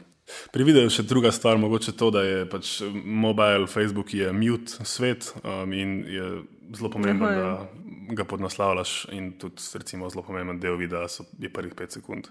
pri 0.52 0.64
videu 0.64 0.90
še 0.92 1.04
druga 1.08 1.32
stvar, 1.32 1.58
mogoče 1.58 1.94
to, 1.98 2.10
da 2.14 2.22
je 2.26 2.44
pač 2.50 2.78
mobile, 3.04 3.68
Facebook 3.70 4.14
je 4.14 4.32
mute 4.32 4.84
svet 4.88 5.32
um, 5.42 5.72
in 5.72 6.00
je 6.08 6.30
zelo 6.76 6.90
pomembno, 6.90 7.26
Aha, 7.26 7.36
da 7.36 8.14
ga 8.14 8.24
podnaslavljaš. 8.24 8.94
In 9.16 9.32
tudi, 9.38 9.62
recimo, 9.74 10.10
zelo 10.10 10.24
pomemben 10.26 10.60
del 10.60 10.78
videa 10.80 11.08
so, 11.08 11.26
je 11.38 11.50
prvih 11.52 11.74
pet 11.74 11.98
sekund. 11.98 12.30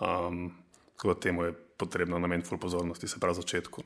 Um, 0.00 0.50
tako 0.96 1.14
da 1.14 1.20
temu 1.20 1.44
je 1.44 1.54
potrebno 1.78 2.18
nameniti 2.18 2.48
full 2.48 2.60
pozornosti, 2.60 3.08
se 3.08 3.20
pravi 3.20 3.34
začetku. 3.34 3.82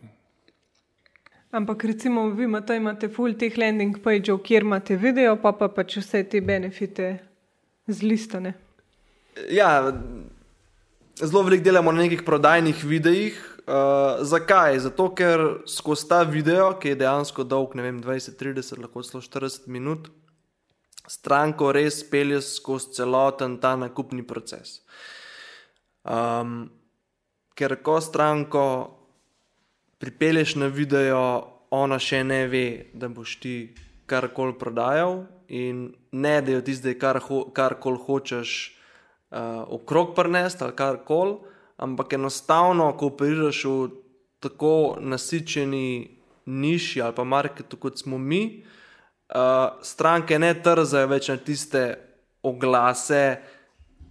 Ampak 1.53 1.85
recimo, 1.85 2.31
vi 2.31 2.45
imate, 2.45 2.77
imate 2.77 3.09
full 3.13 3.35
teh 3.37 3.59
landing 3.59 3.99
pageov, 4.01 4.41
kjer 4.41 4.65
imate 4.65 4.97
video, 4.97 5.37
pa 5.37 5.53
pa 5.53 5.69
pač 5.69 5.99
vse 6.01 6.23
te 6.25 6.41
benefite 6.41 7.19
zlistane. 7.87 8.55
Ja, 9.53 9.93
zelo 11.23 11.43
veliko 11.43 11.65
delamo 11.65 11.93
na 11.93 12.03
nekih 12.03 12.23
prodajnih 12.27 12.85
videih. 12.85 13.39
Uh, 13.63 14.25
zakaj? 14.27 14.79
Zato, 14.79 15.07
ker 15.15 15.41
skozi 15.71 16.09
ta 16.11 16.23
video, 16.27 16.73
ki 16.81 16.93
je 16.93 16.99
dejansko 17.05 17.45
dolg, 17.47 17.77
ne 17.79 17.85
vem, 17.87 18.01
20, 18.03 18.35
30, 18.41 18.81
lahko 18.83 19.05
celo 19.07 19.23
40 19.23 19.69
minut, 19.71 20.09
stranko 21.07 21.71
res 21.73 22.01
pelje 22.11 22.41
skozi 22.43 22.97
celoten 22.99 23.61
ta 23.63 23.77
nakupni 23.79 24.27
proces. 24.27 24.81
Um, 26.03 26.73
ker 27.55 27.77
ko 27.87 28.01
stranko 28.03 28.67
pripelješ 30.03 30.57
na 30.59 30.67
video, 30.67 31.23
ona 31.71 32.03
še 32.03 32.25
ne 32.27 32.43
ve, 32.51 32.67
da 32.99 33.07
boš 33.09 33.39
ti 33.39 33.57
karkoli 34.11 34.59
prodajal, 34.59 35.23
in 35.47 35.93
ne 36.13 36.37
da 36.43 36.59
jo 36.59 36.67
ti 36.67 36.75
zdaj 36.75 36.99
kar 36.99 37.23
ho, 37.23 37.45
karkoli 37.55 38.03
hočeš 38.03 38.82
uh, 39.33 39.65
okrog 39.69 40.15
prnesti 40.15 40.65
ali 40.65 40.77
karkoli, 40.77 41.37
ampak 41.77 42.13
enostavno, 42.13 42.93
ko 42.97 43.11
operiraš 43.13 43.65
v 43.65 43.89
tako 44.43 44.97
nasičeni 45.01 46.19
niši 46.47 47.03
ali 47.03 47.15
pa 47.15 47.25
marketu, 47.25 47.77
kot 47.77 47.99
smo 47.99 48.19
mi, 48.19 48.63
uh, 49.35 49.81
stranke 49.83 50.39
ne 50.39 50.55
trzajo 50.63 51.09
več 51.09 51.33
na 51.33 51.37
tiste 51.37 51.83
oglase 52.43 53.25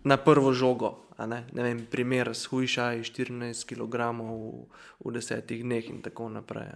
na 0.03 0.17
prvo 0.17 0.53
žogo 0.53 1.01
ne? 1.27 1.45
Ne 1.53 1.63
vem, 1.63 1.85
primer 1.85 2.31
shujšaj 2.35 3.03
14 3.03 3.65
kg 3.69 4.11
v, 4.17 4.65
v 5.05 5.13
desetih 5.13 5.63
dneh 5.63 5.89
in 5.89 6.01
tako 6.01 6.29
naprej. 6.29 6.71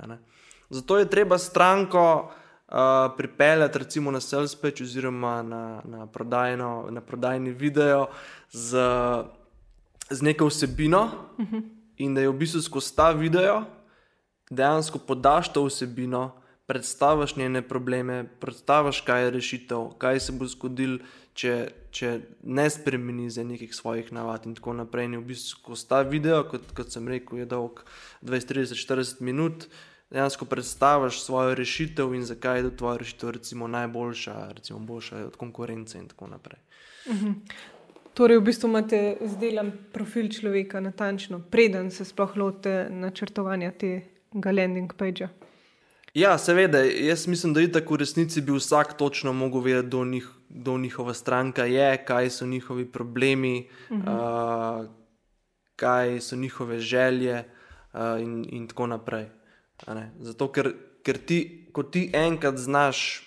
Zato 0.70 0.98
je 0.98 1.10
treba 1.10 1.38
stranko 1.38 2.32
uh, 2.68 2.76
pripeljati 3.18 3.80
recimo 3.80 4.12
na 4.12 4.20
sales 4.20 4.56
page 4.56 4.84
oziroma 4.84 5.42
na, 5.44 5.82
na, 5.86 6.08
prodajno, 6.08 6.88
na 6.90 7.02
prodajni 7.02 7.52
video 7.52 8.08
z, 8.52 8.78
z 10.10 10.22
neko 10.22 10.46
vsebino 10.46 11.10
uh 11.38 11.46
-huh. 11.46 11.62
in 11.98 12.16
da 12.16 12.22
je 12.22 12.30
v 12.30 12.34
bistvu 12.34 12.62
skozi 12.62 12.96
ta 12.96 13.12
video 13.12 13.64
dejansko 14.50 15.00
podaš 15.00 15.54
to 15.54 15.64
vsebino, 15.66 16.32
predstaviš 16.66 17.36
njene 17.36 17.62
probleme, 17.62 18.26
predstaviš, 18.40 19.02
kaj 19.02 19.24
je 19.24 19.32
rešitev, 19.32 19.90
kaj 19.98 20.20
se 20.20 20.32
bo 20.32 20.48
zgodilo, 20.50 21.00
če, 21.34 21.56
če 21.92 22.20
ne 22.44 22.70
spremeni 22.70 23.30
za 23.30 23.44
nekih 23.44 23.76
svojih 23.76 24.14
navad 24.14 24.46
in 24.46 24.56
tako 24.56 24.74
naprej. 24.74 25.10
In 25.10 25.20
v 25.20 25.34
bistvu 25.34 25.60
skozi 25.60 25.90
ta 25.90 26.02
video, 26.02 26.44
kot, 26.50 26.72
kot 26.78 26.94
sem 26.94 27.08
rekel, 27.08 27.44
je 27.44 27.50
dolg 27.52 27.84
20, 28.24 28.54
30, 28.54 28.80
40 28.88 29.22
minut 29.22 29.68
dejansko 30.10 30.46
predstaviš 30.46 31.22
svojo 31.24 31.56
rešitev 31.56 32.14
in 32.14 32.24
zakaj 32.26 32.60
je 32.60 32.78
tvoja 32.78 32.98
rešitev 32.98 33.30
recimo, 33.30 33.68
najboljša, 33.68 34.52
recimo 34.56 34.80
boljša 34.80 35.26
od 35.26 35.36
konkurence 35.36 35.98
in 35.98 36.08
tako 36.08 36.28
naprej. 36.28 36.60
Mhm. 37.08 37.32
Torej, 38.14 38.38
v 38.38 38.42
bistvu 38.42 38.70
imate 38.70 39.18
izdelan 39.22 39.72
profil 39.94 40.30
človeka 40.32 40.80
natančno, 40.80 41.42
preden 41.52 41.92
se 41.92 42.06
sploh 42.06 42.38
lote 42.38 42.88
načrtovanja 42.90 43.72
tega 43.72 44.52
landing 44.52 44.94
pagea. 44.94 45.28
Ja, 46.16 46.38
seveda, 46.38 46.80
jaz 46.80 47.28
mislim, 47.28 47.54
da 47.54 47.60
je 47.60 47.72
tako 47.72 47.94
v 47.94 48.06
resnici 48.06 48.42
bi 48.42 48.56
vsak 48.56 48.94
točno 48.98 49.34
mogel 49.34 49.62
vedeti, 49.62 49.88
kdo, 49.88 50.06
njih, 50.06 50.30
kdo 50.50 50.78
njihova 50.78 51.14
stranka 51.14 51.66
je, 51.66 52.06
kaj 52.06 52.30
so 52.30 52.46
njihovi 52.46 52.86
problemi, 52.92 53.68
uh 53.90 53.98
-huh. 53.98 54.80
uh, 54.80 54.88
kaj 55.76 56.20
so 56.22 56.36
njihove 56.36 56.80
želje 56.80 57.44
uh, 57.94 58.00
in, 58.22 58.46
in 58.50 58.68
tako 58.68 58.88
naprej. 58.88 59.28
Zato, 60.20 60.52
ker, 60.52 60.72
ker 61.04 61.18
ti, 61.18 61.68
ko 61.74 61.84
ti 61.84 62.10
enkrat 62.14 62.58
znaš 62.58 63.24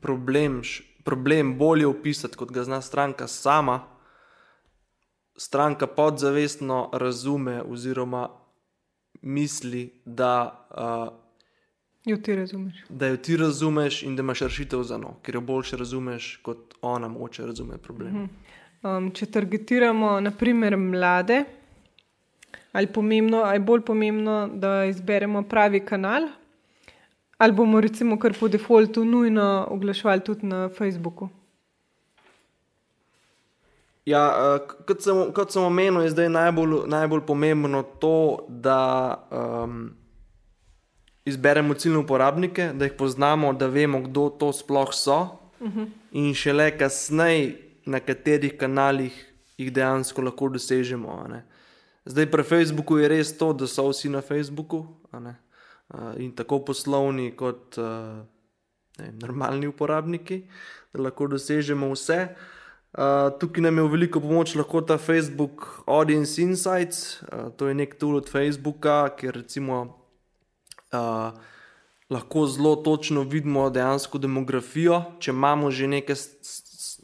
problem, 0.00 0.62
problem 1.04 1.58
bolje 1.58 1.86
opisati, 1.86 2.36
kot 2.36 2.52
ga 2.52 2.64
zna 2.64 2.80
stranka 2.82 3.26
sama, 3.26 3.80
stranka 5.36 5.86
podzavestno 5.86 6.90
razume 6.92 7.62
oziroma 7.62 8.28
misli, 9.22 10.02
da. 10.04 10.66
Uh, 10.70 11.28
Jo 12.04 12.16
ti 12.16 12.34
razumeš. 12.36 12.74
Da 12.88 13.06
jo 13.06 13.16
ti 13.16 13.36
razumeš 13.36 14.02
in 14.02 14.16
da 14.16 14.22
imaš 14.22 14.40
rešitev 14.40 14.82
za 14.82 14.98
no, 14.98 15.16
ker 15.22 15.34
jo 15.34 15.40
boljše 15.40 15.76
razumeš, 15.76 16.36
kot 16.42 16.74
ona 16.82 17.08
moče 17.08 17.46
razume 17.46 17.78
problem. 17.78 18.14
-huh. 18.14 18.96
um, 18.98 19.10
če 19.10 19.26
targetiramo, 19.26 20.20
naprimer, 20.20 20.76
mlade, 20.76 21.44
ali, 22.72 22.86
pomembno, 22.86 23.42
ali 23.42 23.56
je 23.56 23.60
bolj 23.60 23.80
pomembno, 23.80 24.48
da 24.52 24.84
izberemo 24.84 25.42
pravi 25.42 25.80
kanal, 25.80 26.28
ali 27.38 27.52
bomo 27.52 27.80
recimo 27.80 28.18
kar 28.18 28.34
po 28.40 28.48
defaultu 28.48 29.04
nujno 29.04 29.66
oglaševali 29.70 30.20
tudi 30.20 30.46
na 30.46 30.68
Facebooku. 30.68 31.28
Ja, 34.08 34.22
uh, 34.32 34.84
kot, 34.88 35.02
sem, 35.04 35.18
kot 35.36 35.52
sem 35.52 35.62
omenil, 35.62 36.00
je 36.06 36.14
zdaj 36.14 36.30
najbolj, 36.32 36.86
najbolj 36.88 37.26
pomembno 37.28 37.82
to, 38.00 38.46
da 38.48 38.80
um, 39.28 39.90
izberemo 41.28 41.74
ciljne 41.74 41.98
uporabnike, 41.98 42.70
da 42.74 42.88
jih 42.88 42.96
poznamo, 42.96 43.52
da 43.52 43.68
vemo, 43.68 44.00
kdo 44.06 44.30
to 44.40 44.52
sploh 44.52 44.94
so, 44.96 45.18
uh 45.60 45.66
mhm. 45.66 45.80
-huh. 45.80 45.88
in 46.12 46.34
šele 46.34 46.78
kasneje, 46.78 47.64
na 47.84 48.00
katerih 48.00 48.56
kanalih 48.56 49.12
jih 49.58 49.72
dejansko 49.72 50.22
lahko 50.22 50.48
dosežemo. 50.48 51.08
Uh, 51.08 51.57
Zdaj, 52.08 52.30
pri 52.30 52.42
Facebooku 52.42 52.96
je 52.96 53.08
res 53.08 53.34
to, 53.36 53.52
da 53.52 53.66
so 53.68 53.84
vsi 53.92 54.08
na 54.08 54.22
Facebooku, 54.24 54.86
uh, 55.12 55.32
in 56.16 56.32
tako 56.32 56.62
poslovni, 56.64 57.34
kot 57.36 57.76
uh, 57.76 58.24
ne, 58.98 59.08
normalni 59.20 59.68
uporabniki, 59.68 60.46
da 60.92 61.02
lahko 61.04 61.28
dosežemo 61.28 61.90
vse. 61.92 62.32
Uh, 62.96 63.28
tukaj 63.36 63.66
nam 63.66 63.76
je 63.76 63.84
v 63.84 63.92
veliko 63.92 64.22
pomoč 64.24 64.54
lahko 64.56 64.80
ta 64.80 64.96
Facebook 64.96 65.84
Audience 65.84 66.40
Insights, 66.40 67.20
uh, 67.28 67.52
to 67.52 67.68
je 67.68 67.76
nek 67.76 67.98
tool 68.00 68.16
od 68.22 68.32
Facebooka, 68.32 69.12
kjer 69.12 69.36
recimo 69.42 69.82
uh, 70.96 71.36
lahko 72.08 72.46
zelo 72.48 72.72
točno 72.80 73.26
vidimo 73.28 73.68
dejansko 73.68 74.16
demografijo, 74.16 75.02
če 75.20 75.36
imamo 75.36 75.68
že 75.70 75.92
neke 75.92 76.16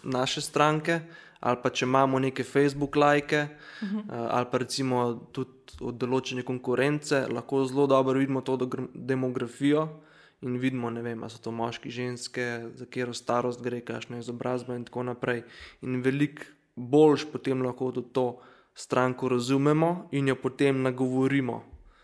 naše 0.00 0.40
stranke 0.40 1.00
ali 1.44 1.60
pa 1.60 1.68
če 1.68 1.84
imamo 1.84 2.18
neke 2.18 2.40
Facebook 2.44 2.96
lajke, 2.96 3.44
-huh. 3.52 3.63
Uh, 3.92 4.26
ali 4.30 4.46
pa 4.50 4.58
recimo 4.58 5.28
tudi 5.32 5.78
od 5.80 5.98
določene 5.98 6.42
konkurence, 6.42 7.26
lahko 7.28 7.64
zelo 7.64 7.86
dobro 7.86 8.18
vidimo 8.18 8.40
to 8.40 8.58
demografijo 8.94 9.88
in 10.44 10.58
vidimo, 10.60 10.90
ne 10.90 11.02
vem, 11.02 11.22
so 11.28 11.40
to 11.40 11.50
moški, 11.50 11.90
ženske, 11.90 12.46
za 12.76 12.84
katero 12.84 13.14
starost 13.14 13.62
gre, 13.64 13.80
kakšno 13.80 14.16
je 14.16 14.26
izobrazba 14.26 14.76
in 14.76 14.84
tako 14.84 15.06
naprej. 15.08 15.44
In 15.82 16.02
veliko 16.04 16.44
boljš 16.76 17.24
potem 17.32 17.62
lahko 17.62 17.92
tudi 17.92 18.12
to 18.12 18.26
stranko 18.74 19.28
razumemo 19.28 20.08
in 20.12 20.28
jo 20.28 20.34
potem 20.36 20.82
nagovorimo, 20.82 21.62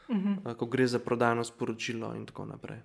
uh 0.08 0.16
-huh. 0.16 0.36
uh, 0.44 0.56
ko 0.56 0.66
gre 0.66 0.86
za 0.86 0.98
prodajno 0.98 1.44
sporočilo 1.44 2.14
in 2.14 2.26
tako 2.26 2.46
naprej. 2.46 2.78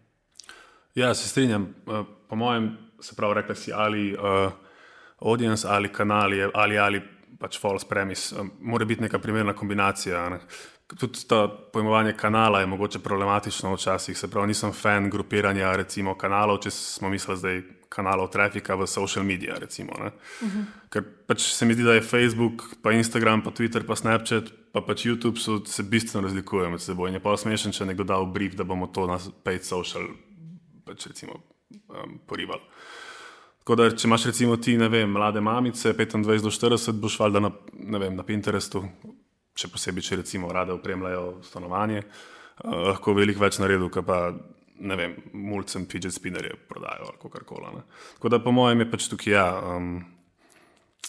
Ja, 0.95 1.13
se 1.13 1.29
strinjam. 1.29 1.75
Uh, 1.85 2.05
po 2.29 2.35
mojem, 2.35 2.77
se 2.99 3.15
pravi, 3.15 3.33
rekli 3.33 3.55
si 3.55 3.73
ali. 3.73 4.13
Uh, 4.13 4.51
audience 5.21 5.67
ali 5.67 5.89
kanal 5.89 6.31
ali, 6.53 6.77
ali 6.77 7.01
pač 7.45 7.59
false 7.61 7.85
premise. 7.89 8.35
Mora 8.59 8.85
biti 8.85 9.05
neka 9.05 9.19
primerna 9.21 9.53
kombinacija. 9.53 10.23
Ne. 10.33 10.41
Tudi 10.97 11.25
to 11.29 11.69
pojmovanje 11.73 12.13
kanala 12.17 12.59
je 12.59 12.69
mogoče 12.69 12.99
problematično 12.99 13.73
včasih. 13.73 14.17
Se 14.17 14.29
pravi, 14.31 14.47
nisem 14.53 14.73
fan 14.73 15.09
grupiranja 15.09 15.75
recimo 15.77 16.13
kanalov, 16.17 16.63
če 16.65 16.73
smo 16.73 17.09
mislili 17.09 17.37
zdaj 17.41 17.61
kanalov 17.89 18.29
trafika 18.33 18.75
v 18.75 18.87
social 18.89 19.25
medije. 19.25 19.55
Recimo, 19.59 19.93
uh 19.99 20.09
-huh. 20.41 20.63
Ker 20.89 21.03
pač 21.27 21.41
se 21.41 21.65
mi 21.65 21.73
zdi, 21.73 21.83
da 21.83 21.93
je 21.93 22.01
Facebook, 22.01 22.63
pa 22.83 22.91
Instagram, 22.91 23.43
pa 23.43 23.51
Twitter, 23.51 23.85
pa 23.87 23.95
Snapchat, 23.95 24.43
pa 24.73 24.81
pač 24.81 25.05
YouTube 25.05 25.39
so, 25.39 25.65
se 25.65 25.83
bistveno 25.83 26.27
razlikujejo 26.27 26.69
med 26.69 26.81
seboj. 26.81 27.09
In 27.09 27.13
je 27.13 27.19
pa 27.19 27.37
smešen, 27.37 27.71
če 27.71 27.85
nekdo 27.85 28.03
da 28.03 28.17
v 28.17 28.31
brief, 28.33 28.55
da 28.55 28.63
bomo 28.63 28.87
to 28.87 29.07
na 29.07 29.19
paid 29.43 29.63
social 29.63 30.07
pač 30.85 31.07
recimo 31.07 31.33
um, 31.89 32.19
poribali. 32.27 32.61
Tako 33.65 33.75
da, 33.79 33.85
če 33.89 34.05
imaš 34.05 34.27
recimo 34.29 34.55
ti, 34.61 34.75
ne 34.77 34.85
vem, 34.93 35.09
mlade 35.09 35.41
mamice, 35.41 35.89
25 35.97 36.43
do 36.45 36.51
40, 36.53 36.99
boš 37.01 37.15
valjda 37.17 37.41
na, 37.41 37.49
vem, 37.97 38.13
na 38.13 38.21
Pinterestu, 38.21 38.83
še 39.57 39.71
posebej, 39.73 40.05
če 40.05 40.19
recimo 40.19 40.51
rade 40.53 40.75
upremljajo 40.75 41.39
stanovanje, 41.47 42.03
uh, 42.05 42.75
lahko 42.91 43.15
veliko 43.17 43.41
več 43.41 43.57
naredil, 43.57 43.89
kot 43.89 44.05
pa, 44.05 44.19
ne 44.85 44.99
vem, 44.99 45.17
mulcem 45.33 45.89
fidget 45.89 46.13
spinnerje 46.13 46.53
prodajo 46.69 47.09
ali 47.09 47.33
karkoli. 47.33 47.81
Tako 48.19 48.33
da, 48.35 48.43
po 48.43 48.53
mojem, 48.53 48.85
je 48.85 48.91
pač 48.91 49.09
tukaj 49.09 49.33
ja. 49.33 49.47
Um, 49.73 49.95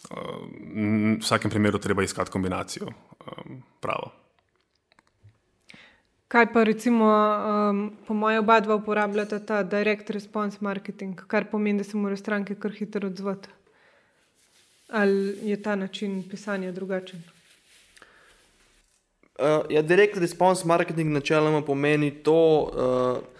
uh, 0.09 0.41
v 0.49 1.19
vsakem 1.21 1.53
primeru 1.53 1.83
treba 1.83 2.09
iskati 2.09 2.33
kombinacijo 2.33 2.89
um, 2.89 3.61
pravo. 3.85 4.15
Kaj 6.29 6.53
pa 6.53 6.65
recimo, 6.65 7.07
um, 7.07 7.93
po 8.07 8.15
mojem, 8.15 8.43
oba 8.43 8.61
dva 8.61 8.75
uporabljata 8.75 9.39
ta 9.39 9.63
direct 9.63 10.11
response 10.11 10.59
marketing, 10.61 11.21
kar 11.27 11.45
pomeni, 11.51 11.79
da 11.79 11.85
se 11.85 11.97
morajo 11.97 12.17
stranke 12.17 12.55
kar 12.55 12.73
hitro 12.75 13.07
odzvati. 13.07 13.49
Ali 14.89 15.39
je 15.43 15.63
ta 15.63 15.77
način 15.77 16.23
pisanja 16.31 16.73
drugačen? 16.73 17.23
Uh, 19.39 19.71
ja, 19.71 19.83
direct 19.83 20.17
response 20.17 20.67
marketing 20.67 21.13
načeloma 21.13 21.63
pomeni 21.63 22.11
to, 22.11 22.63
uh, 22.63 23.36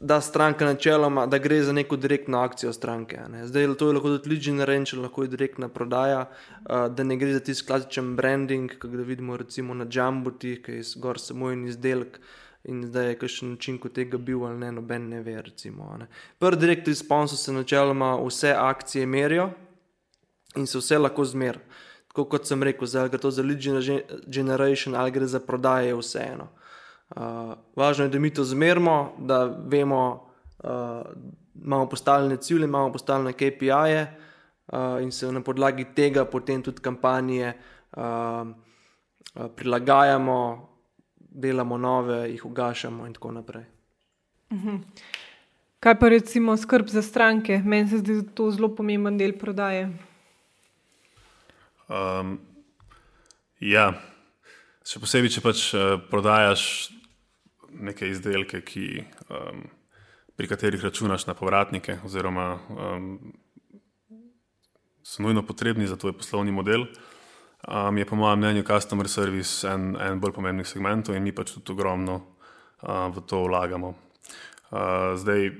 da 0.00 0.20
stranka 0.20 0.64
načeloma, 0.64 1.26
da 1.26 1.38
gre 1.38 1.62
za 1.62 1.72
neko 1.72 1.96
direktno 1.96 2.38
akcijo 2.38 2.72
stranke. 2.72 3.18
Ne. 3.30 3.46
Zdaj 3.46 3.74
to 3.78 3.86
je 3.86 3.92
lahko 3.92 4.08
tudi 4.08 4.30
lead 4.30 4.42
generation, 4.42 5.02
lahko 5.02 5.22
je 5.22 5.28
direktna 5.28 5.68
prodaja, 5.68 6.20
uh, 6.20 6.86
da 6.94 7.04
ne 7.04 7.16
gre 7.16 7.32
za 7.32 7.40
tisti 7.40 7.66
klasičen 7.66 8.16
branding, 8.16 8.70
ki 8.70 8.88
ga 8.88 9.02
vidimo 9.02 9.36
recimo 9.36 9.74
na 9.74 9.86
Jamboti, 9.92 10.62
ki 10.62 10.72
je 10.72 10.82
zgor 10.82 11.20
samo 11.20 11.50
en 11.50 11.64
izdelek. 11.64 12.20
In 12.64 12.82
zdaj 12.86 13.06
je 13.08 13.18
kakšen 13.18 13.52
učinek 13.54 13.92
tega 13.94 14.18
bil 14.18 14.42
ali 14.44 14.58
ne, 14.58 14.72
noben 14.72 15.08
ne 15.08 15.20
ve. 15.22 15.42
Prvi 16.38 16.56
direkt 16.60 16.88
response 16.88 17.36
se 17.36 17.52
načeloma 17.52 18.16
vse 18.26 18.54
akcije 18.58 19.06
merijo 19.06 19.50
in 20.56 20.66
se 20.66 20.78
vse 20.78 20.98
lahko 20.98 21.24
zmeri. 21.24 21.58
Tako 22.08 22.24
kot 22.24 22.46
sem 22.46 22.62
rekel, 22.62 22.86
zdaj 22.86 23.08
gre 23.08 23.18
to 23.18 23.30
za 23.30 23.42
lead 23.42 23.60
generation 24.26 24.94
ali 24.94 25.10
gre 25.10 25.26
za 25.26 25.40
prodaje, 25.40 25.94
vseeno. 25.94 26.44
Uh, 26.44 26.65
važno 27.76 28.04
je, 28.04 28.10
da 28.10 28.18
mi 28.18 28.30
to 28.34 28.44
zmerimo, 28.44 29.14
da 29.18 29.44
vemo, 29.44 30.30
uh, 30.64 30.70
imamo 31.54 31.88
postavljene 31.88 32.36
cilje, 32.36 32.64
imamo 32.64 32.92
postavljene 32.92 33.32
KPI-je 33.32 34.16
uh, 34.66 35.02
in 35.02 35.12
se 35.12 35.32
na 35.32 35.40
podlagi 35.40 35.86
tega 35.94 36.24
potem 36.24 36.62
tudi 36.62 36.82
kampanje 36.82 37.52
uh, 37.96 38.02
uh, 38.02 39.46
prilagajamo, 39.56 40.68
delamo 41.16 41.78
nove, 41.78 42.30
jih 42.30 42.44
ugašamo 42.44 43.06
in 43.06 43.12
tako 43.12 43.32
naprej. 43.32 43.64
Mhm. 44.52 44.76
Kaj 45.80 45.98
pa 45.98 46.08
recimo 46.08 46.56
skrb 46.56 46.88
za 46.88 47.02
stranke? 47.02 47.60
Meni 47.64 47.88
se 47.88 47.98
zdi 47.98 48.22
to 48.34 48.50
zelo 48.50 48.74
pomemben 48.74 49.18
del 49.18 49.32
prodaje. 49.38 49.90
Um, 51.86 52.38
ja, 53.60 53.92
še 54.82 54.98
posebej, 54.98 55.30
če 55.36 55.42
pač 55.44 55.62
uh, 55.74 56.00
prodajaš 56.10 56.95
neke 57.80 58.08
izdelke, 58.08 58.60
ki 58.64 58.86
um, 59.28 59.66
pri 60.36 60.48
katerih 60.48 60.84
računaš 60.84 61.26
na 61.26 61.34
povratnike, 61.34 61.98
oziroma 62.04 62.58
um, 62.68 63.10
so 65.02 65.22
nujno 65.22 65.42
potrebni 65.46 65.86
za 65.86 65.96
tvoj 65.96 66.16
poslovni 66.18 66.52
model, 66.52 66.86
um, 67.68 67.98
je 67.98 68.04
po 68.04 68.16
mojem 68.16 68.38
mnenju 68.38 68.64
customer 68.66 69.08
service 69.08 69.68
en, 69.68 69.96
en 70.00 70.20
bolj 70.20 70.34
pomembnih 70.36 70.66
segmentov 70.68 71.16
in 71.16 71.22
mi 71.22 71.32
pač 71.32 71.54
tudi 71.54 71.72
ogromno 71.72 72.16
uh, 72.20 73.06
v 73.14 73.24
to 73.26 73.44
vlagamo. 73.46 73.94
Uh, 74.66 75.14
zdaj, 75.14 75.50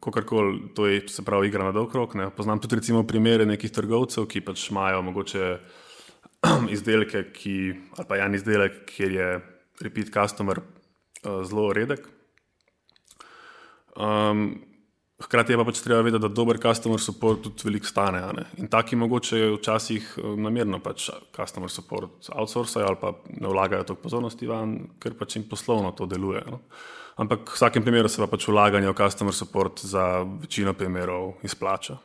kakorkoli 0.00 0.72
to 0.74 0.86
je, 0.86 1.02
se 1.08 1.24
pravi, 1.24 1.48
igra 1.48 1.64
na 1.64 1.72
dolg 1.76 1.94
rok. 1.94 2.14
Ne. 2.14 2.30
Poznam 2.30 2.60
tudi 2.60 2.80
recimo 2.80 3.04
primere 3.06 3.46
nekih 3.46 3.70
trgovcev, 3.70 4.26
ki 4.26 4.40
pač 4.40 4.70
imajo 4.70 5.02
mogoče 5.06 5.50
izdelke, 6.76 7.28
ki, 7.36 7.58
ali 7.98 8.08
pa 8.08 8.18
en 8.24 8.34
izdelek, 8.34 8.86
kjer 8.88 9.12
je 9.12 9.28
repeat 9.84 10.10
customer 10.14 10.62
zelo 11.22 11.72
redek. 11.72 12.08
Um, 13.96 14.48
hkrati 15.22 15.52
je 15.52 15.58
pa 15.58 15.64
pač 15.64 15.80
treba 15.80 16.02
vedeti, 16.04 16.22
da 16.22 16.28
dober 16.28 16.58
customer 16.60 17.00
support 17.00 17.42
tudi 17.44 17.68
veliko 17.68 17.88
stane. 17.88 18.22
In 18.60 18.68
taki 18.72 18.96
mogoče 18.96 19.40
včasih 19.56 20.12
namerno 20.36 20.80
pač 20.84 21.08
customer 21.36 21.72
support 21.72 22.28
outsourcajo 22.32 22.86
ali 22.86 23.00
pa 23.00 23.14
ne 23.40 23.48
vlagajo 23.48 23.88
toliko 23.88 24.08
pozornosti 24.08 24.50
van, 24.50 24.76
ker 25.00 25.16
pač 25.16 25.38
jim 25.38 25.48
poslovno 25.48 25.94
to 25.96 26.08
deluje. 26.10 26.44
No. 26.50 26.60
Ampak 27.16 27.48
v 27.48 27.56
vsakem 27.56 27.84
primeru 27.84 28.10
se 28.12 28.20
pa 28.20 28.28
pač 28.28 28.44
vlaganje 28.48 28.92
v 28.92 28.98
customer 28.98 29.34
support 29.34 29.80
za 29.80 30.20
večino 30.42 30.76
primerov 30.76 31.40
izplača. 31.48 31.96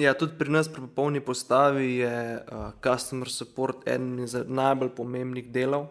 Ja, 0.00 0.14
tudi 0.16 0.38
pri 0.40 0.48
nas, 0.48 0.70
pri 0.72 0.86
popolni 0.86 1.20
postavi, 1.20 1.98
je 2.00 2.16
uh, 2.40 2.70
customer 2.80 3.28
support 3.28 3.84
eden 3.84 4.22
izmed 4.24 4.48
najbolj 4.48 4.94
pomembnih 4.96 5.50
delov. 5.52 5.90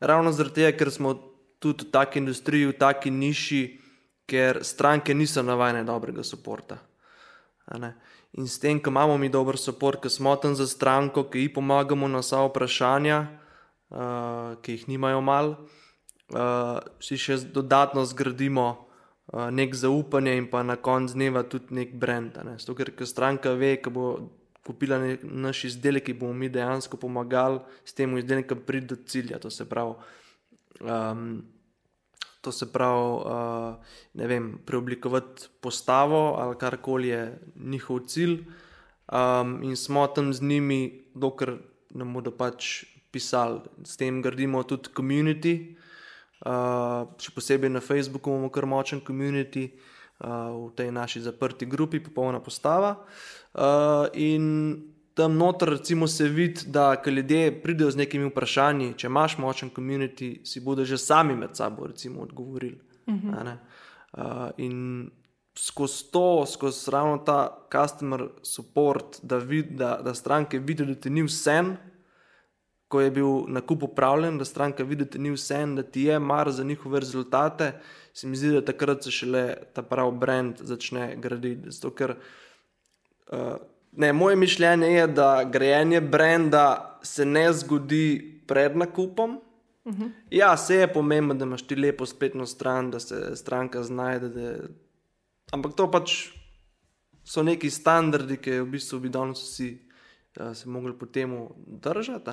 Ravno 0.00 0.32
zaradi 0.32 0.62
tega, 0.62 0.76
ker 0.78 0.90
smo 0.94 1.14
tudi 1.58 1.84
v 1.84 1.90
taki 1.90 2.18
industriji, 2.22 2.70
v 2.70 2.78
taki 2.78 3.10
niši, 3.10 3.62
ker 4.28 4.62
stranke 4.62 5.14
niso 5.14 5.42
navajene 5.42 5.84
dobrega 5.84 6.22
podporta. 6.22 6.78
In 8.38 8.46
s 8.46 8.58
tem, 8.60 8.80
ko 8.80 8.90
imamo 8.90 9.18
mi 9.18 9.28
dober 9.28 9.56
podpor, 9.56 10.00
ki 10.00 10.08
smo 10.08 10.36
tam 10.36 10.54
za 10.54 10.66
stranko, 10.66 11.24
ki 11.30 11.48
ji 11.48 11.52
pomagamo 11.52 12.08
na 12.08 12.20
vsa 12.20 12.44
vprašanja, 12.46 13.18
uh, 13.90 14.56
ki 14.62 14.72
jih 14.72 14.88
nimajo 14.88 15.20
malo 15.20 15.68
uh, 16.32 16.78
si 17.00 17.16
še 17.16 17.38
dodatno 17.52 18.04
zgradimo 18.04 18.66
uh, 18.68 19.48
nek 19.50 19.74
zaupanje 19.74 20.36
in 20.36 20.48
pa 20.50 20.62
na 20.62 20.76
koncu 20.76 21.16
dneva 21.16 21.44
tudi 21.48 21.74
nek 21.74 21.94
brand. 21.96 22.36
Ne? 22.44 22.58
Zato, 22.60 22.76
ker 22.76 22.92
stranka 23.06 23.54
ve, 23.56 23.76
da 23.80 23.90
bo 23.90 24.08
kupila 24.68 24.98
nek, 25.00 25.24
naš 25.24 25.64
izdelek, 25.72 26.08
ki 26.08 26.16
bomo 26.20 26.36
mi 26.36 26.50
dejansko 26.52 27.00
pomagali 27.00 27.62
s 27.84 27.96
tem 27.96 28.16
izdelkom 28.20 28.60
priti 28.66 28.92
do 28.92 28.98
cilja. 29.08 29.40
To 29.40 29.50
se 29.50 29.64
pravi, 29.68 29.96
um, 30.84 31.40
to 32.44 32.52
se 32.52 32.68
pravi 32.72 33.08
uh, 33.24 33.96
vem, 34.14 34.52
preoblikovati 34.66 35.48
postavo 35.64 36.36
ali 36.38 36.58
karkoli 36.60 37.08
je 37.14 37.22
njihov 37.56 38.04
cilj. 38.06 38.42
Um, 39.08 39.62
in 39.64 39.76
smo 39.76 40.06
tam 40.06 40.32
z 40.36 40.44
njimi, 40.44 41.08
dokler 41.14 41.56
nam 41.96 42.12
bodo 42.12 42.30
pač 42.30 42.84
pisali. 43.10 43.64
S 43.84 43.96
tem 43.96 44.22
gradimo 44.22 44.62
tudi 44.62 44.92
komunity, 44.94 45.56
Uh, 46.38 47.02
še 47.18 47.32
posebej 47.34 47.66
na 47.66 47.80
Facebooku 47.82 48.30
imamo 48.30 48.46
kar 48.54 48.62
močen 48.62 49.00
komunity 49.02 49.64
uh, 50.22 50.54
v 50.54 50.70
tej 50.78 50.92
naši 50.94 51.18
zaprti 51.18 51.66
grupi, 51.66 51.98
popolna 51.98 52.38
postava. 52.38 52.92
Uh, 52.94 53.37
in 54.14 54.76
tam 55.14 55.36
noter, 55.36 55.68
recimo, 55.68 56.06
se 56.06 56.28
vidi, 56.28 56.60
da 56.66 56.96
ko 57.02 57.10
ljudje 57.10 57.62
pridejo 57.62 57.90
z 57.90 57.96
nekimi 57.96 58.28
vprašanji, 58.30 58.92
če 58.96 59.06
imaš 59.10 59.38
močen 59.42 59.70
komunity, 59.74 60.28
si 60.46 60.60
bodo 60.62 60.84
že 60.86 60.98
sami 60.98 61.34
med 61.34 61.56
sabo 61.58 61.86
recimo, 61.86 62.22
odgovorili. 62.22 62.78
Uh 63.06 63.14
-huh. 63.14 63.56
uh, 64.12 64.50
in 64.56 65.10
skozi 65.58 66.04
to, 66.12 66.46
skozi 66.46 66.90
ravno 66.90 67.18
ta 67.18 67.66
customer 67.72 68.28
support, 68.42 69.18
da, 69.22 69.36
vid, 69.36 69.66
da, 69.70 70.00
da 70.04 70.14
stranke 70.14 70.58
vidijo, 70.58 70.86
da 70.86 70.94
ti 70.94 71.10
ni 71.10 71.22
vse 71.22 71.62
ko 72.88 73.00
je 73.00 73.10
bil 73.10 73.44
nakup 73.48 73.82
upravljen, 73.82 74.38
da 74.38 74.44
stranka 74.44 74.84
vidi, 74.84 75.04
da 75.04 75.18
ni 75.18 75.30
vse, 75.30 75.66
da 75.76 75.82
ti 75.82 76.02
je 76.02 76.18
mar 76.18 76.50
za 76.50 76.64
njihove 76.64 77.00
rezultate, 77.00 77.72
se 78.12 78.26
mi 78.26 78.36
zdi, 78.36 78.52
da 78.52 78.64
takrat 78.64 79.04
se 79.04 79.10
šele 79.10 79.56
ta 79.72 79.82
pravi 79.82 80.18
brand 80.18 80.56
začne 80.60 81.16
graditi. 81.16 81.70
Zato, 81.70 81.90
ker, 81.90 82.10
uh, 82.10 82.16
ne, 83.92 84.12
moje 84.12 84.36
mišljenje 84.36 84.86
je, 84.86 85.06
da 85.06 85.44
grajenje 85.44 86.00
brenda 86.00 86.98
se 87.02 87.24
ne 87.24 87.52
zgodi 87.52 88.42
pred 88.46 88.76
nakupom. 88.76 89.40
Uh. 89.84 89.94
-huh. 89.94 90.10
Ja, 90.30 90.56
se 90.56 90.74
je 90.74 90.92
pomembno, 90.92 91.34
da 91.34 91.44
imaš 91.44 91.66
ti 91.66 91.76
lepo 91.76 92.06
spletno 92.06 92.46
stran, 92.46 92.90
da 92.90 93.00
se 93.00 93.36
stranka 93.36 93.82
znajde. 93.82 94.28
Da... 94.28 94.54
Ampak 95.52 95.72
to 95.76 95.90
pač 95.90 96.28
so 97.24 97.42
neki 97.42 97.70
standardi, 97.70 98.36
ki 98.36 98.60
v 98.60 98.66
bistvu 98.66 98.98
bi 99.00 99.08
danes 99.08 99.42
vsi 99.42 99.88
se 100.54 100.68
mogli 100.68 100.98
po 100.98 101.06
tem 101.06 101.48
držati. 101.66 102.30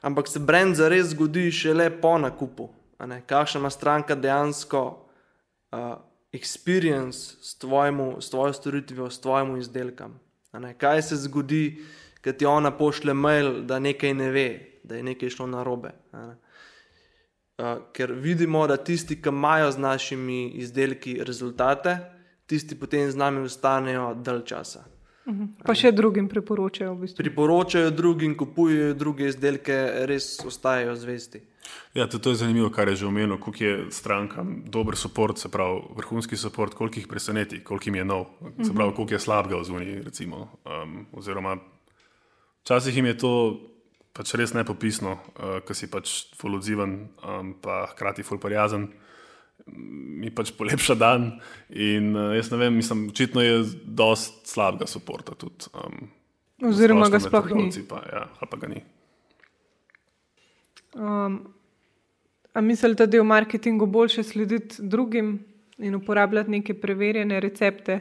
Ampak 0.00 0.28
se 0.28 0.38
brend 0.38 0.76
zares 0.76 1.06
zgodi 1.06 1.50
šele 1.52 1.90
po 2.00 2.18
nakupu. 2.18 2.68
Kakšna 3.26 3.60
ima 3.60 3.70
stranka 3.70 4.14
dejansko 4.14 5.08
uh, 5.72 5.78
experience 6.36 7.36
s, 7.40 7.54
tvojemu, 7.58 8.16
s 8.20 8.30
tvojo 8.30 8.52
storitvijo, 8.52 9.10
s 9.10 9.20
tvojim 9.20 9.56
izdelkom. 9.56 10.18
Kaj 10.78 11.02
se 11.02 11.16
zgodi, 11.16 11.82
ker 12.20 12.36
ti 12.36 12.46
ona 12.46 12.70
pošle 12.70 13.14
mail, 13.14 13.62
da 13.66 13.78
nekaj 13.78 14.14
ne 14.14 14.30
ve, 14.30 14.48
da 14.84 14.96
je 14.96 15.02
nekaj 15.02 15.30
šlo 15.30 15.46
na 15.46 15.62
robe. 15.62 15.92
Uh, 16.12 17.78
ker 17.92 18.12
vidimo, 18.12 18.66
da 18.66 18.76
tisti, 18.76 19.16
ki 19.22 19.28
imajo 19.28 19.70
z 19.72 19.78
našimi 19.78 20.40
izdelki 20.60 21.18
rezultate, 21.24 21.98
tisti 22.46 22.78
potem 22.78 23.10
z 23.10 23.16
nami 23.16 23.40
ostanejo 23.46 24.14
dalj 24.14 24.44
časa. 24.44 24.84
Pa 25.66 25.74
še 25.74 25.90
drugim 25.90 26.28
priporočajo. 26.30 26.92
V 26.94 27.02
bistvu. 27.02 27.18
Priporočajo 27.24 27.90
drugim, 27.90 28.36
kupujejo 28.38 28.94
druge 28.94 29.26
izdelke, 29.32 29.74
res 30.06 30.36
ostajajo 30.46 30.94
zvesti. 30.94 31.42
Ja, 31.94 32.06
to, 32.06 32.18
to 32.18 32.30
je 32.30 32.42
zanimivo, 32.42 32.68
kar 32.70 32.88
je 32.88 32.96
že 33.00 33.06
omenil, 33.06 33.38
koliko 33.40 33.64
je 33.64 33.90
strankam 33.90 34.62
dober 34.66 34.94
podpor, 35.02 35.32
se 35.38 35.48
pravi 35.48 35.80
vrhunski 35.96 36.36
podpor, 36.42 36.74
koliko 36.74 36.98
jih 36.98 37.08
preseneti, 37.08 37.64
koliko 37.64 37.88
jim 37.88 37.94
je 37.94 38.04
nov, 38.04 38.26
se 38.62 38.74
pravi 38.74 38.92
koliko 38.94 39.14
je 39.14 39.20
slabega 39.20 39.56
v 39.56 39.64
zuniji. 39.64 40.28
Um, 40.28 41.06
oziroma, 41.12 41.56
včasih 42.62 42.96
jim 42.96 43.06
je 43.06 43.18
to 43.18 43.32
pač 44.12 44.34
res 44.34 44.52
nepopisno, 44.52 45.16
uh, 45.16 45.58
ker 45.64 45.76
si 45.76 45.88
pač 45.90 46.34
fuludziven, 46.36 47.08
um, 47.24 47.54
pa 47.60 47.86
hkrati 47.92 48.22
fulparjazen 48.22 48.88
mi 49.66 50.30
pač 50.30 50.52
polepša 50.54 50.94
dan. 50.94 51.30
In 51.70 52.14
uh, 52.14 52.34
jaz 52.36 52.50
ne 52.52 52.60
vem, 52.60 52.76
mislim, 52.76 53.08
očitno 53.10 53.42
je 53.42 53.64
dosti 53.84 54.52
slabega 54.52 54.86
podporta. 55.04 55.72
Um, 55.74 56.10
Oziroma, 56.64 57.08
ga 57.12 57.20
sploh 57.20 57.50
ni. 57.52 57.68
Pa, 57.88 58.00
ja, 58.08 58.24
pa 58.40 58.56
ga 58.56 58.70
ni. 58.70 58.80
Um, 60.96 61.55
a 62.56 62.60
mislite, 62.60 63.06
da 63.06 63.16
je 63.16 63.20
v 63.20 63.24
marketingu 63.28 63.86
boljše 63.86 64.22
slediti 64.22 64.76
drugim 64.78 65.44
in 65.78 65.94
uporabljati 65.94 66.50
neke 66.50 66.74
preverjene 66.80 67.40
recepte, 67.40 67.98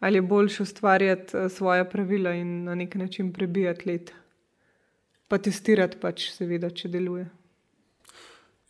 ali 0.00 0.18
je 0.18 0.22
boljše 0.22 0.62
ustvarjati 0.62 1.36
uh, 1.36 1.50
svoje 1.50 1.90
pravila 1.90 2.34
in 2.34 2.64
na 2.64 2.74
nek 2.74 2.94
način 2.94 3.32
prebijati 3.32 3.88
let? 3.88 4.12
Pa 5.28 5.38
testirati, 5.38 5.96
pač, 6.00 6.28
seveda, 6.36 6.68
če 6.70 6.88
deluje. 6.88 7.24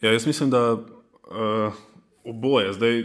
Ja, 0.01 0.12
jaz 0.12 0.26
mislim, 0.26 0.51
da. 0.51 0.72
Uh, 1.24 1.74
oboje. 2.24 2.72
Zdaj, 2.72 3.03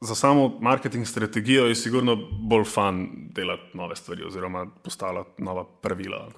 za 0.00 0.14
samo 0.14 0.58
marketing 0.60 1.06
strategijo 1.06 1.66
je 1.66 1.74
sigurno 1.74 2.16
bolj 2.48 2.64
fun 2.64 3.08
delati 3.34 3.74
nove 3.74 3.96
stvari 3.96 4.24
oziroma 4.24 4.66
postavljati 4.84 5.42
nova 5.42 5.64
pravila. 5.82 6.28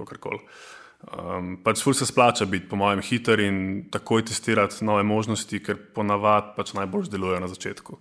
Um, 0.99 1.53
pač 1.62 1.78
ful 1.84 1.94
se 1.94 2.07
splača 2.09 2.49
biti, 2.51 2.66
po 2.66 2.76
mojem, 2.76 3.01
hiter 3.07 3.38
in 3.40 3.59
takoj 3.92 4.24
testirati 4.26 4.82
nove 4.84 5.05
možnosti, 5.07 5.61
ker 5.62 5.78
ponavadi 5.94 6.57
pač 6.57 6.72
najbolj 6.74 7.07
delujejo 7.12 7.42
na 7.44 7.51
začetku, 7.51 7.99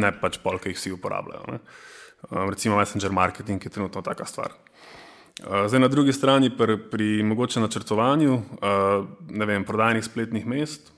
ne 0.00 0.12
pač 0.16 0.38
pol, 0.40 0.56
ki 0.56 0.72
jih 0.72 0.78
vsi 0.80 0.94
uporabljajo. 0.96 1.58
Um, 2.30 2.48
recimo 2.48 2.78
Messenger 2.80 3.12
marketing 3.12 3.64
je 3.64 3.72
trenutno 3.74 4.00
taka 4.02 4.24
stvar. 4.24 4.56
Uh, 5.44 5.66
zdaj, 5.68 5.84
na 5.84 5.90
drugi 5.92 6.14
strani, 6.16 6.48
pri, 6.50 6.78
pri 6.90 7.08
mogoče 7.28 7.60
načrtovanju 7.60 8.32
uh, 8.34 9.04
vem, 9.28 9.68
prodajnih 9.68 10.04
spletnih 10.04 10.48
mest, 10.48 10.88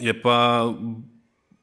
je 0.00 0.16
pa 0.16 0.64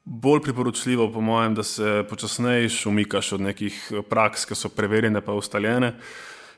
bolj 0.04 0.44
priporočljivo, 0.46 1.10
po 1.14 1.22
mojem, 1.22 1.56
da 1.56 1.64
se 1.64 2.04
počasneje 2.10 2.70
umikaš 2.86 3.34
od 3.34 3.42
nekih 3.42 3.82
praks, 4.10 4.46
ki 4.46 4.56
so 4.56 4.70
preverjene, 4.70 5.22
pa 5.26 5.34
ustaljene. 5.34 5.96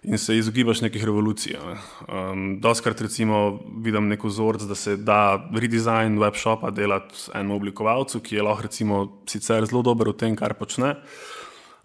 In 0.05 0.17
se 0.21 0.35
izogibaš 0.37 0.83
nekih 0.85 1.03
revolucij. 1.05 1.55
Ne. 1.57 1.77
Um, 2.07 2.43
Doskrat 2.61 3.01
recimo 3.01 3.59
vidim 3.81 4.07
neko 4.07 4.29
vzorc, 4.29 4.67
da 4.69 4.75
se 4.75 4.97
da 4.97 5.49
redesign 5.53 6.19
web 6.21 6.37
shopa 6.37 6.69
delati 6.69 7.31
enemu 7.33 7.55
oblikovalcu, 7.55 8.21
ki 8.21 8.35
je 8.35 8.43
lahko 8.45 8.67
recimo 8.67 8.99
sicer 9.29 9.65
zelo 9.65 9.81
dober 9.81 10.11
v 10.13 10.17
tem, 10.19 10.35
kar 10.37 10.53
počne, 10.59 10.93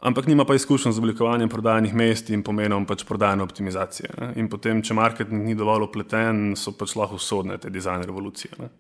ampak 0.05 0.29
nima 0.29 0.45
pa 0.45 0.55
izkušenj 0.59 0.93
z 0.93 1.01
oblikovanjem 1.01 1.49
prodajnih 1.49 1.97
mest 1.97 2.29
in 2.31 2.45
pomenom 2.45 2.85
pač 2.87 3.07
prodajne 3.09 3.45
optimizacije. 3.47 4.13
Ne? 4.21 4.31
In 4.43 4.53
potem, 4.53 4.83
če 4.85 4.97
marketing 5.01 5.49
ni 5.49 5.57
dovolj 5.57 5.89
upleten, 5.89 6.53
so 6.61 6.77
pač 6.77 6.97
lahko 7.01 7.17
usodne 7.17 7.57
te 7.59 7.73
dizajn 7.73 8.05
revolucije. 8.05 8.61
Ne? 8.61 8.73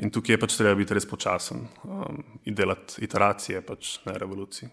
In 0.00 0.14
tukaj 0.14 0.36
je 0.36 0.42
pač 0.46 0.56
treba 0.56 0.76
biti 0.78 0.96
res 0.96 1.08
počasen 1.08 1.66
um, 1.84 2.22
in 2.48 2.56
delati 2.56 3.04
iteracije, 3.04 3.64
pač 3.68 3.98
ne 4.08 4.16
revolucije. 4.16 4.70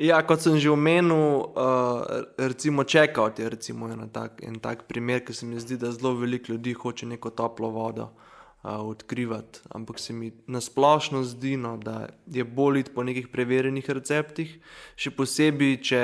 Ja, 0.00 0.22
kot 0.24 0.40
sem 0.40 0.56
že 0.56 0.70
omenil, 0.72 1.52
uh, 1.52 2.24
recimo 2.40 2.84
čekout 2.84 3.38
je 3.38 3.48
recimo 3.48 3.92
en 3.92 4.08
tak, 4.08 4.40
en 4.40 4.56
tak 4.56 4.88
primer, 4.88 5.20
ki 5.20 5.34
se 5.36 5.46
mi 5.46 5.60
zdi, 5.60 5.76
da 5.76 5.92
zelo 5.92 6.14
veliko 6.16 6.52
ljudi 6.52 6.72
hoče 6.72 7.06
neko 7.06 7.30
toplo 7.30 7.68
vodo 7.68 8.08
uh, 8.08 8.80
odkrivati. 8.80 9.60
Ampak 9.68 10.00
se 10.00 10.12
mi 10.12 10.32
nasplošno 10.46 11.22
zdi, 11.24 11.56
no, 11.56 11.76
da 11.76 12.08
je 12.26 12.44
bolj 12.44 12.80
iti 12.80 12.94
po 12.94 13.04
nekih 13.04 13.28
preverjenih 13.28 13.90
receptih, 13.90 14.56
še 14.96 15.12
posebej, 15.12 15.76
če 15.84 16.02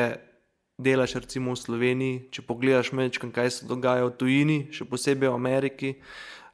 delaš 0.78 1.16
recimo 1.24 1.56
v 1.56 1.62
Sloveniji, 1.64 2.20
če 2.30 2.44
pogledaš 2.44 2.92
mečkam, 2.92 3.32
kaj 3.32 3.50
se 3.50 3.66
dogaja 3.66 4.04
v 4.04 4.14
tujini, 4.20 4.58
še 4.68 4.84
posebej 4.84 5.32
v 5.32 5.40
Ameriki, 5.40 5.94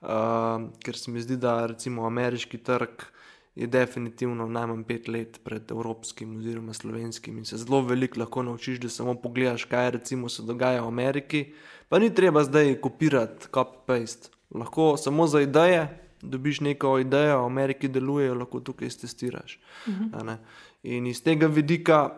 uh, 0.07 0.71
ker 0.87 0.95
se 0.95 1.11
mi 1.11 1.19
zdi, 1.19 1.35
da 1.35 1.67
recimo 1.67 2.07
ameriški 2.07 2.63
trg 2.63 3.11
je 3.55 3.67
definitivno 3.67 4.47
najmanj 4.47 4.83
pet 4.85 5.09
let 5.09 5.41
pred 5.45 5.71
evropskim 5.71 6.37
oziroma 6.39 6.73
slovenskim 6.73 7.39
in 7.39 7.45
se 7.45 7.57
zelo 7.57 7.81
veliko 7.83 8.21
lahko 8.21 8.43
naučiš, 8.43 8.81
da 8.81 8.89
samo 8.89 9.15
pogledaš, 9.15 9.65
kaj 9.65 9.91
recimo 9.91 10.29
se 10.29 10.43
dogaja 10.43 10.83
v 10.83 10.89
Ameriki. 10.89 11.45
Pa 11.89 11.99
ni 11.99 12.15
treba 12.15 12.45
zdaj 12.45 12.75
kopirati, 12.81 13.47
copy-paste. 13.53 14.29
Lahko 14.51 14.97
samo 14.97 15.27
za 15.27 15.41
ideje, 15.41 15.89
dobiš 16.23 16.61
neko 16.61 16.99
idejo, 16.99 17.43
v 17.43 17.47
Ameriki 17.47 17.89
deluje, 17.89 18.35
lahko 18.35 18.61
tukaj 18.61 18.89
testiraš. 18.89 19.61
Uh 19.87 19.95
-huh. 19.95 20.37
In 20.83 21.07
iz 21.07 21.23
tega 21.23 21.47
vidika, 21.47 22.11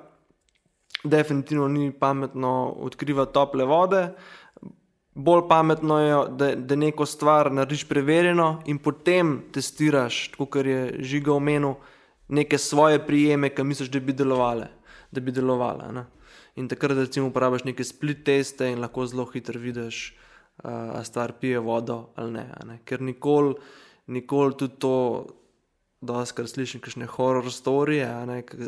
definitivno 1.05 1.69
ni 1.69 1.93
pametno 1.93 2.71
odkrivati 2.71 3.33
tople 3.33 3.65
vode, 3.65 4.15
bolj 5.17 5.47
pametno 5.49 5.99
je, 5.99 6.17
da, 6.37 6.55
da 6.55 6.77
neko 6.77 7.07
stvar 7.07 7.49
narediš 7.53 7.87
preverjeno 7.89 8.63
in 8.69 8.79
potem 8.79 9.39
testiraš, 9.53 10.27
kot 10.37 10.57
je 10.57 10.99
žiga 11.01 11.33
omenil, 11.33 11.75
neke 12.29 12.59
svoje 12.59 13.01
prijeme, 13.07 13.49
ki 13.49 13.65
misliš, 13.65 13.89
da 13.91 14.01
bi 14.01 14.13
delovale. 14.13 14.69
Da 15.11 15.21
bi 15.21 15.33
delovale 15.33 15.93
ne? 15.93 16.05
in 16.57 16.69
takrat, 16.69 16.97
recimo, 16.97 17.29
uporabiš 17.29 17.67
neke 17.69 17.85
split 17.85 18.23
teste 18.25 18.71
in 18.73 18.81
lahko 18.81 19.05
zelo 19.07 19.27
hitro 19.29 19.61
vidiš, 19.61 20.15
ali 20.65 20.99
uh, 20.99 21.05
stvar 21.05 21.33
pije 21.41 21.59
vodo 21.61 22.09
ali 22.17 22.33
ne. 22.33 22.47
ne? 22.65 22.79
Ker 22.85 23.01
nikoli, 23.01 23.55
nikoli 24.07 24.57
tudi 24.57 24.79
to, 24.81 25.27
da 26.01 26.27
skrat 26.27 26.51
slišim, 26.51 26.81
kakšne 26.81 27.07
horror 27.07 27.53
storije, 27.53 28.07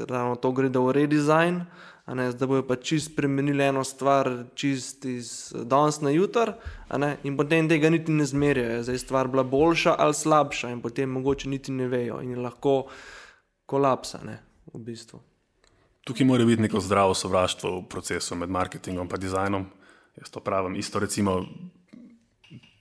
ravno 0.09 0.37
to 0.37 0.53
gre, 0.53 0.69
da 0.69 0.81
v 0.81 0.95
redesign. 0.97 1.63
Ne, 2.09 2.31
zdaj 2.33 2.49
bojo 2.49 2.65
pa 2.65 2.79
čist 2.81 3.13
spremenili 3.13 3.67
eno 3.67 3.83
stvar, 3.85 4.31
čist 4.57 5.05
iz 5.05 5.53
danes 5.53 6.01
na 6.01 6.11
jutr, 6.11 6.55
in 7.23 7.37
potem 7.37 7.69
tega 7.69 7.91
niti 7.93 8.13
ne 8.13 8.25
zmerijo, 8.25 8.83
da 8.83 8.93
je 8.93 8.99
stvar 8.99 9.29
bila 9.29 9.45
boljša 9.45 9.95
ali 9.99 10.15
slabša, 10.15 10.71
in 10.73 10.81
potem 10.81 11.11
mogoče 11.11 11.49
niti 11.49 11.73
ne 11.73 11.89
vejo, 11.89 12.23
in 12.25 12.31
je 12.31 12.41
lahko 12.41 12.87
kolapsa. 13.67 14.23
Ne, 14.25 14.39
v 14.73 14.81
bistvu. 14.81 15.21
Tukaj 16.09 16.27
mora 16.27 16.45
biti 16.49 16.63
neko 16.63 16.81
zdravo 16.81 17.15
sovraštvo 17.15 17.75
v 17.81 17.83
procesu 17.89 18.37
med 18.41 18.49
marketingom 18.49 19.09
in 19.13 19.21
dizajnom. 19.21 19.67
Jaz 20.17 20.31
to 20.31 20.41
pravim. 20.41 20.77
Isto 20.77 20.99
recimo 20.99 21.45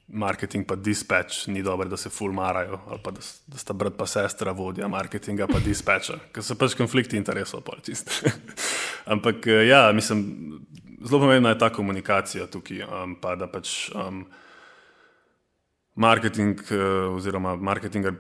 marketing 0.07 0.65
pa 0.67 0.75
dispatch 0.75 1.47
ni 1.47 1.63
dobro, 1.63 1.89
da 1.89 1.97
se 1.97 2.09
ful 2.09 2.31
marajo, 2.31 2.79
ali 2.87 2.99
pa 3.03 3.11
da, 3.11 3.19
da 3.47 3.57
sta 3.57 3.73
brat 3.73 3.97
pa 3.97 4.07
sestra 4.07 4.51
vodja 4.51 4.87
marketinga 4.87 5.47
pa 5.47 5.59
dispatcha, 5.59 6.19
ker 6.31 6.43
so 6.43 6.55
pač 6.55 6.77
konflikti 6.79 7.19
interesov, 7.19 7.65
pa 7.67 7.75
čist. 7.83 8.11
Ampak 9.13 9.47
eh, 9.47 9.67
ja, 9.67 9.91
mislim, 9.91 10.23
zelo 11.03 11.19
pomembna 11.19 11.49
je 11.49 11.59
ta 11.59 11.69
komunikacija 11.73 12.47
tukaj, 12.47 12.83
um, 12.87 13.15
pa 13.21 13.35
da 13.35 13.49
pač 13.51 13.89
um, 13.95 14.23
marketing 15.95 16.61
uh, 16.71 17.15
oziroma 17.15 17.55
marketinger 17.55 18.15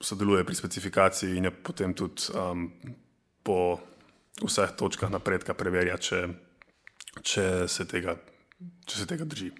sodeluje 0.00 0.44
pri 0.44 0.54
specifikaciji 0.54 1.36
in 1.36 1.44
je 1.44 1.50
potem 1.50 1.94
tudi 1.94 2.26
um, 2.34 2.70
po 3.42 3.78
vseh 4.42 4.74
točkah 4.76 5.10
napredka 5.10 5.54
preverja, 5.54 5.96
če, 5.96 6.26
če, 7.22 7.46
se 7.70 7.86
tega, 7.88 8.16
če 8.84 8.98
se 8.98 9.06
tega 9.08 9.24
drži. 9.24 9.52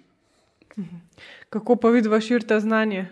Kako 1.49 1.75
pa 1.75 1.89
vidiš 1.89 2.27
širite 2.27 2.59
znanje? 2.59 3.07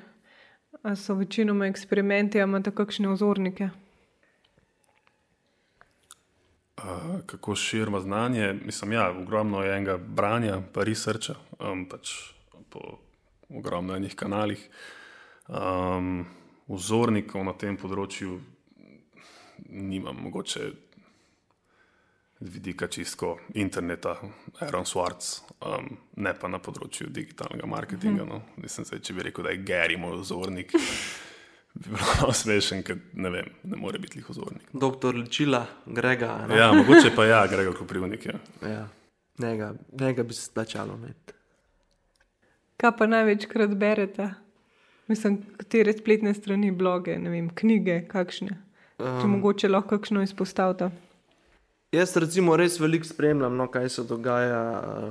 Ali 0.83 0.97
so 0.97 1.13
večinoma 1.13 1.67
eksperimenti, 1.67 2.41
ali 2.41 2.49
imate 2.49 2.71
kakšne 2.71 3.09
vzornike? 3.09 3.69
Uh, 6.77 7.21
kako 7.25 7.55
širimo 7.55 7.99
znanje? 7.99 8.53
Mislim, 8.65 8.91
ja, 8.91 9.09
ogromno 9.11 9.63
je 9.63 9.77
enega 9.77 9.97
branja, 9.97 10.61
pa 10.73 10.83
researcha, 10.83 11.33
um, 11.59 11.85
pač 11.89 12.11
po 12.69 12.99
ogromno 13.49 13.95
enih 13.95 14.15
kanalih. 14.15 14.69
Um, 15.47 16.25
vzornikov 16.67 17.45
na 17.45 17.53
tem 17.53 17.77
področju 17.77 18.39
nimam, 19.69 20.17
mogoče 20.25 20.71
vidika 22.45 22.87
čisto 22.91 23.37
interneta, 23.53 24.17
Aaron 24.59 24.85
Swartz, 24.85 25.44
um, 25.61 25.91
ne 26.15 26.33
pa 26.39 26.49
na 26.51 26.59
področju 26.63 27.09
digitalnega 27.13 27.69
marketinga. 27.69 28.25
Mm. 28.25 28.29
No. 28.29 28.41
Mislim, 28.61 28.87
zdaj, 28.87 29.03
če 29.05 29.15
bi 29.17 29.27
rekel, 29.29 29.47
da 29.47 29.53
je 29.53 29.61
Gary 29.67 29.97
moj 29.99 30.19
vzornik, 30.21 30.75
bi 31.79 31.93
bil 31.93 32.33
smešen, 32.41 32.83
ker 32.87 32.99
ne 33.13 33.31
vem, 33.33 33.49
ne 33.63 33.79
more 33.79 34.01
biti 34.01 34.19
njihov 34.19 34.37
vzornik. 34.37 34.69
Doktor 34.85 35.17
Ličila, 35.17 35.65
Grega. 35.85 36.33
Ne? 36.49 36.59
Ja, 36.59 36.71
mogoče 36.75 37.13
pa 37.15 37.27
ja, 37.29 37.41
Grega 37.51 37.75
Koprivnik. 37.77 38.27
Ja. 38.31 38.39
Ja. 38.63 38.85
Njega, 39.39 39.73
njega 39.99 40.23
bi 40.23 40.33
se 40.33 40.45
splačalo 40.47 40.95
imeti. 40.95 41.33
Kaj 42.79 42.91
pa 42.97 43.07
največkrat 43.07 43.75
berete? 43.79 44.29
Mislim, 45.07 45.41
katere 45.57 45.93
spletne 45.93 46.33
strani, 46.33 46.71
bloge, 46.71 47.17
vem, 47.19 47.49
knjige, 47.55 47.99
kakšne. 48.09 48.57
Um, 48.97 49.19
Če 49.21 49.27
mogoče 49.27 49.69
lahko 49.69 49.97
kakšno 49.97 50.23
izpostavite. 50.23 50.89
Jaz, 51.95 52.11
recimo, 52.17 52.57
res 52.59 52.75
veliko 52.79 53.07
spremljam, 53.07 53.53
no, 53.55 53.69
kaj 53.71 53.85
se 53.93 54.03
dogaja, 54.03 54.61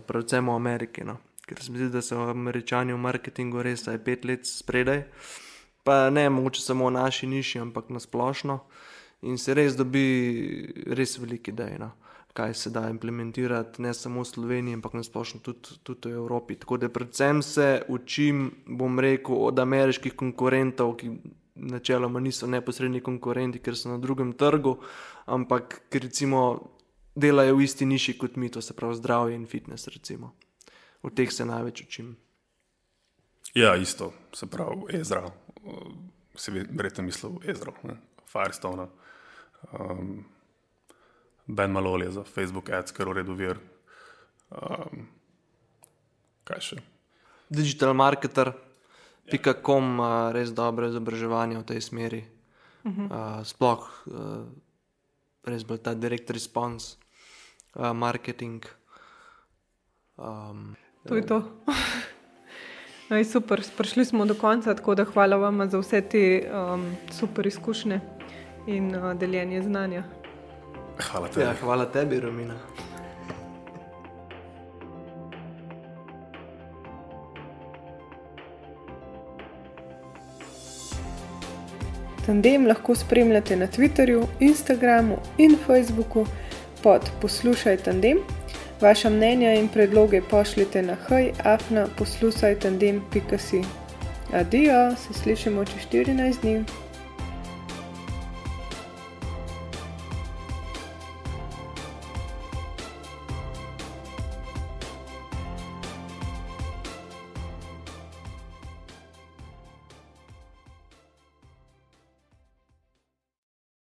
predvsem 0.05 0.51
v 0.51 0.57
Ameriki. 0.59 1.05
No. 1.09 1.17
Ker 1.49 1.63
se 1.63 1.73
mi 1.73 1.79
zdi, 1.81 1.89
da 1.95 2.03
so 2.05 2.27
američani 2.29 2.93
v 2.93 3.01
marketingu 3.01 3.63
res 3.65 3.87
aj 3.89 4.03
pet 4.05 4.27
let 4.29 4.45
spredaj. 4.45 5.05
Pa 5.85 6.11
ne 6.13 6.27
mogoče 6.29 6.61
samo 6.61 6.91
v 6.91 6.97
naši 6.99 7.29
niši, 7.31 7.63
ampak 7.63 7.89
na 7.89 8.03
splošno. 8.05 8.59
In 9.31 9.41
se 9.41 9.55
res 9.57 9.79
dobi 9.79 10.05
res 10.99 11.17
veliki 11.23 11.55
idej, 11.55 11.79
no. 11.81 11.95
kaj 12.37 12.53
se 12.59 12.71
da 12.75 12.83
implementirati, 12.91 13.81
ne 13.83 13.95
samo 13.95 14.21
v 14.21 14.29
Sloveniji, 14.29 14.77
ampak 14.77 14.99
na 14.99 15.05
splošno 15.07 15.41
tudi, 15.41 15.79
tudi 15.87 16.13
v 16.13 16.19
Evropi. 16.21 16.59
Tako 16.59 16.83
da 16.83 16.93
predvsem 16.93 17.41
se 17.43 17.69
učim, 17.89 18.51
bom 18.67 19.01
rekel, 19.01 19.39
od 19.49 19.59
ameriških 19.59 20.19
konkurentov, 20.19 20.97
ki 21.01 21.15
načeloma 21.55 22.21
niso 22.21 22.47
neposredni 22.51 23.01
konkurenti, 23.01 23.63
ker 23.63 23.77
so 23.79 23.89
na 23.89 23.99
drugem 24.03 24.33
trgu, 24.35 24.77
ampak 25.27 25.81
ker 25.91 26.03
recimo 26.03 26.75
delajo 27.15 27.57
v 27.57 27.65
isti 27.65 27.87
niši 27.87 28.19
kot 28.19 28.37
mi, 28.37 28.51
to 28.51 28.63
se 28.63 28.77
pravi 28.77 28.99
zdravje 28.99 29.35
in 29.37 29.47
fitness. 29.47 29.89
Recimo. 29.89 30.35
V 31.03 31.11
teh 31.15 31.33
se 31.33 31.45
največ 31.45 31.83
učim. 31.83 32.17
Ja, 33.55 33.77
isto, 33.77 34.13
se 34.33 34.47
pravi, 34.51 34.99
Ezra, 34.99 35.31
se 36.35 36.51
bi 36.51 36.65
verjetno 36.71 37.05
mislil 37.05 37.39
Ezra, 37.47 37.73
Firestone, 38.27 38.89
um, 39.79 40.25
Ben 41.47 41.71
Malolje 41.71 42.11
za 42.11 42.25
Facebook 42.25 42.71
Ads, 42.71 42.93
kar 42.93 43.09
uredu 43.09 43.37
vir. 43.39 43.61
Um, 44.51 45.07
kaj 46.45 46.61
še? 46.61 46.81
Digital 47.53 47.95
marketer, 47.95 48.51
pika 49.31 49.55
kom, 49.55 50.01
ja. 50.01 50.33
res 50.35 50.51
dobro 50.57 50.89
izobraževanje 50.91 51.61
v 51.61 51.67
tej 51.69 51.81
smeri. 51.81 52.25
Uh 52.85 52.93
-huh. 52.93 53.07
uh, 53.07 53.45
sploh 53.47 53.87
uh, 54.07 54.49
res 55.47 55.65
bo 55.65 55.77
ta 55.77 55.95
direct 55.95 56.31
response 56.31 56.97
uh, 57.77 57.93
marketing. 57.93 58.65
Um, 60.17 60.77
to 61.09 61.17
je 61.17 61.27
to. 61.27 61.43
Aj, 63.13 63.25
super, 63.25 63.61
prišli 63.77 64.05
smo 64.05 64.25
do 64.25 64.35
konca, 64.35 64.75
tako 64.75 64.95
da 64.95 65.05
hvala 65.05 65.37
vam 65.37 65.69
za 65.71 65.79
vse 65.79 66.01
te 66.01 66.25
um, 66.49 66.97
super 67.13 67.47
izkušnje 67.47 68.01
in 68.67 68.95
uh, 68.97 69.13
deljenje 69.13 69.63
znanja. 69.63 70.05
Hvala 70.99 71.29
tebi. 71.29 71.47
Ja, 71.47 71.55
hvala 71.61 71.87
tebi, 71.87 72.21
Romina. 72.21 72.57
Tandem 82.27 82.67
lahko 82.67 82.95
spremljate 82.95 83.57
na 83.57 83.67
Twitterju, 83.67 84.27
Instagramu 84.41 85.17
in 85.39 85.57
Facebooku 85.67 86.27
pod 86.83 87.11
Poslušaj 87.21 87.77
tandem. 87.77 88.19
Vaša 88.81 89.11
mnenja 89.11 89.53
in 89.55 89.69
predloge 89.69 90.23
pošljite 90.31 90.83
na 90.83 90.97
hajafna 91.09 91.87
poslušaj 91.99 92.59
tandem.si. 92.59 93.63
Adijo, 94.33 94.97
se 94.97 95.21
slišimo 95.23 95.65
čez 95.65 95.87
14 95.93 96.41
dni. 96.41 96.84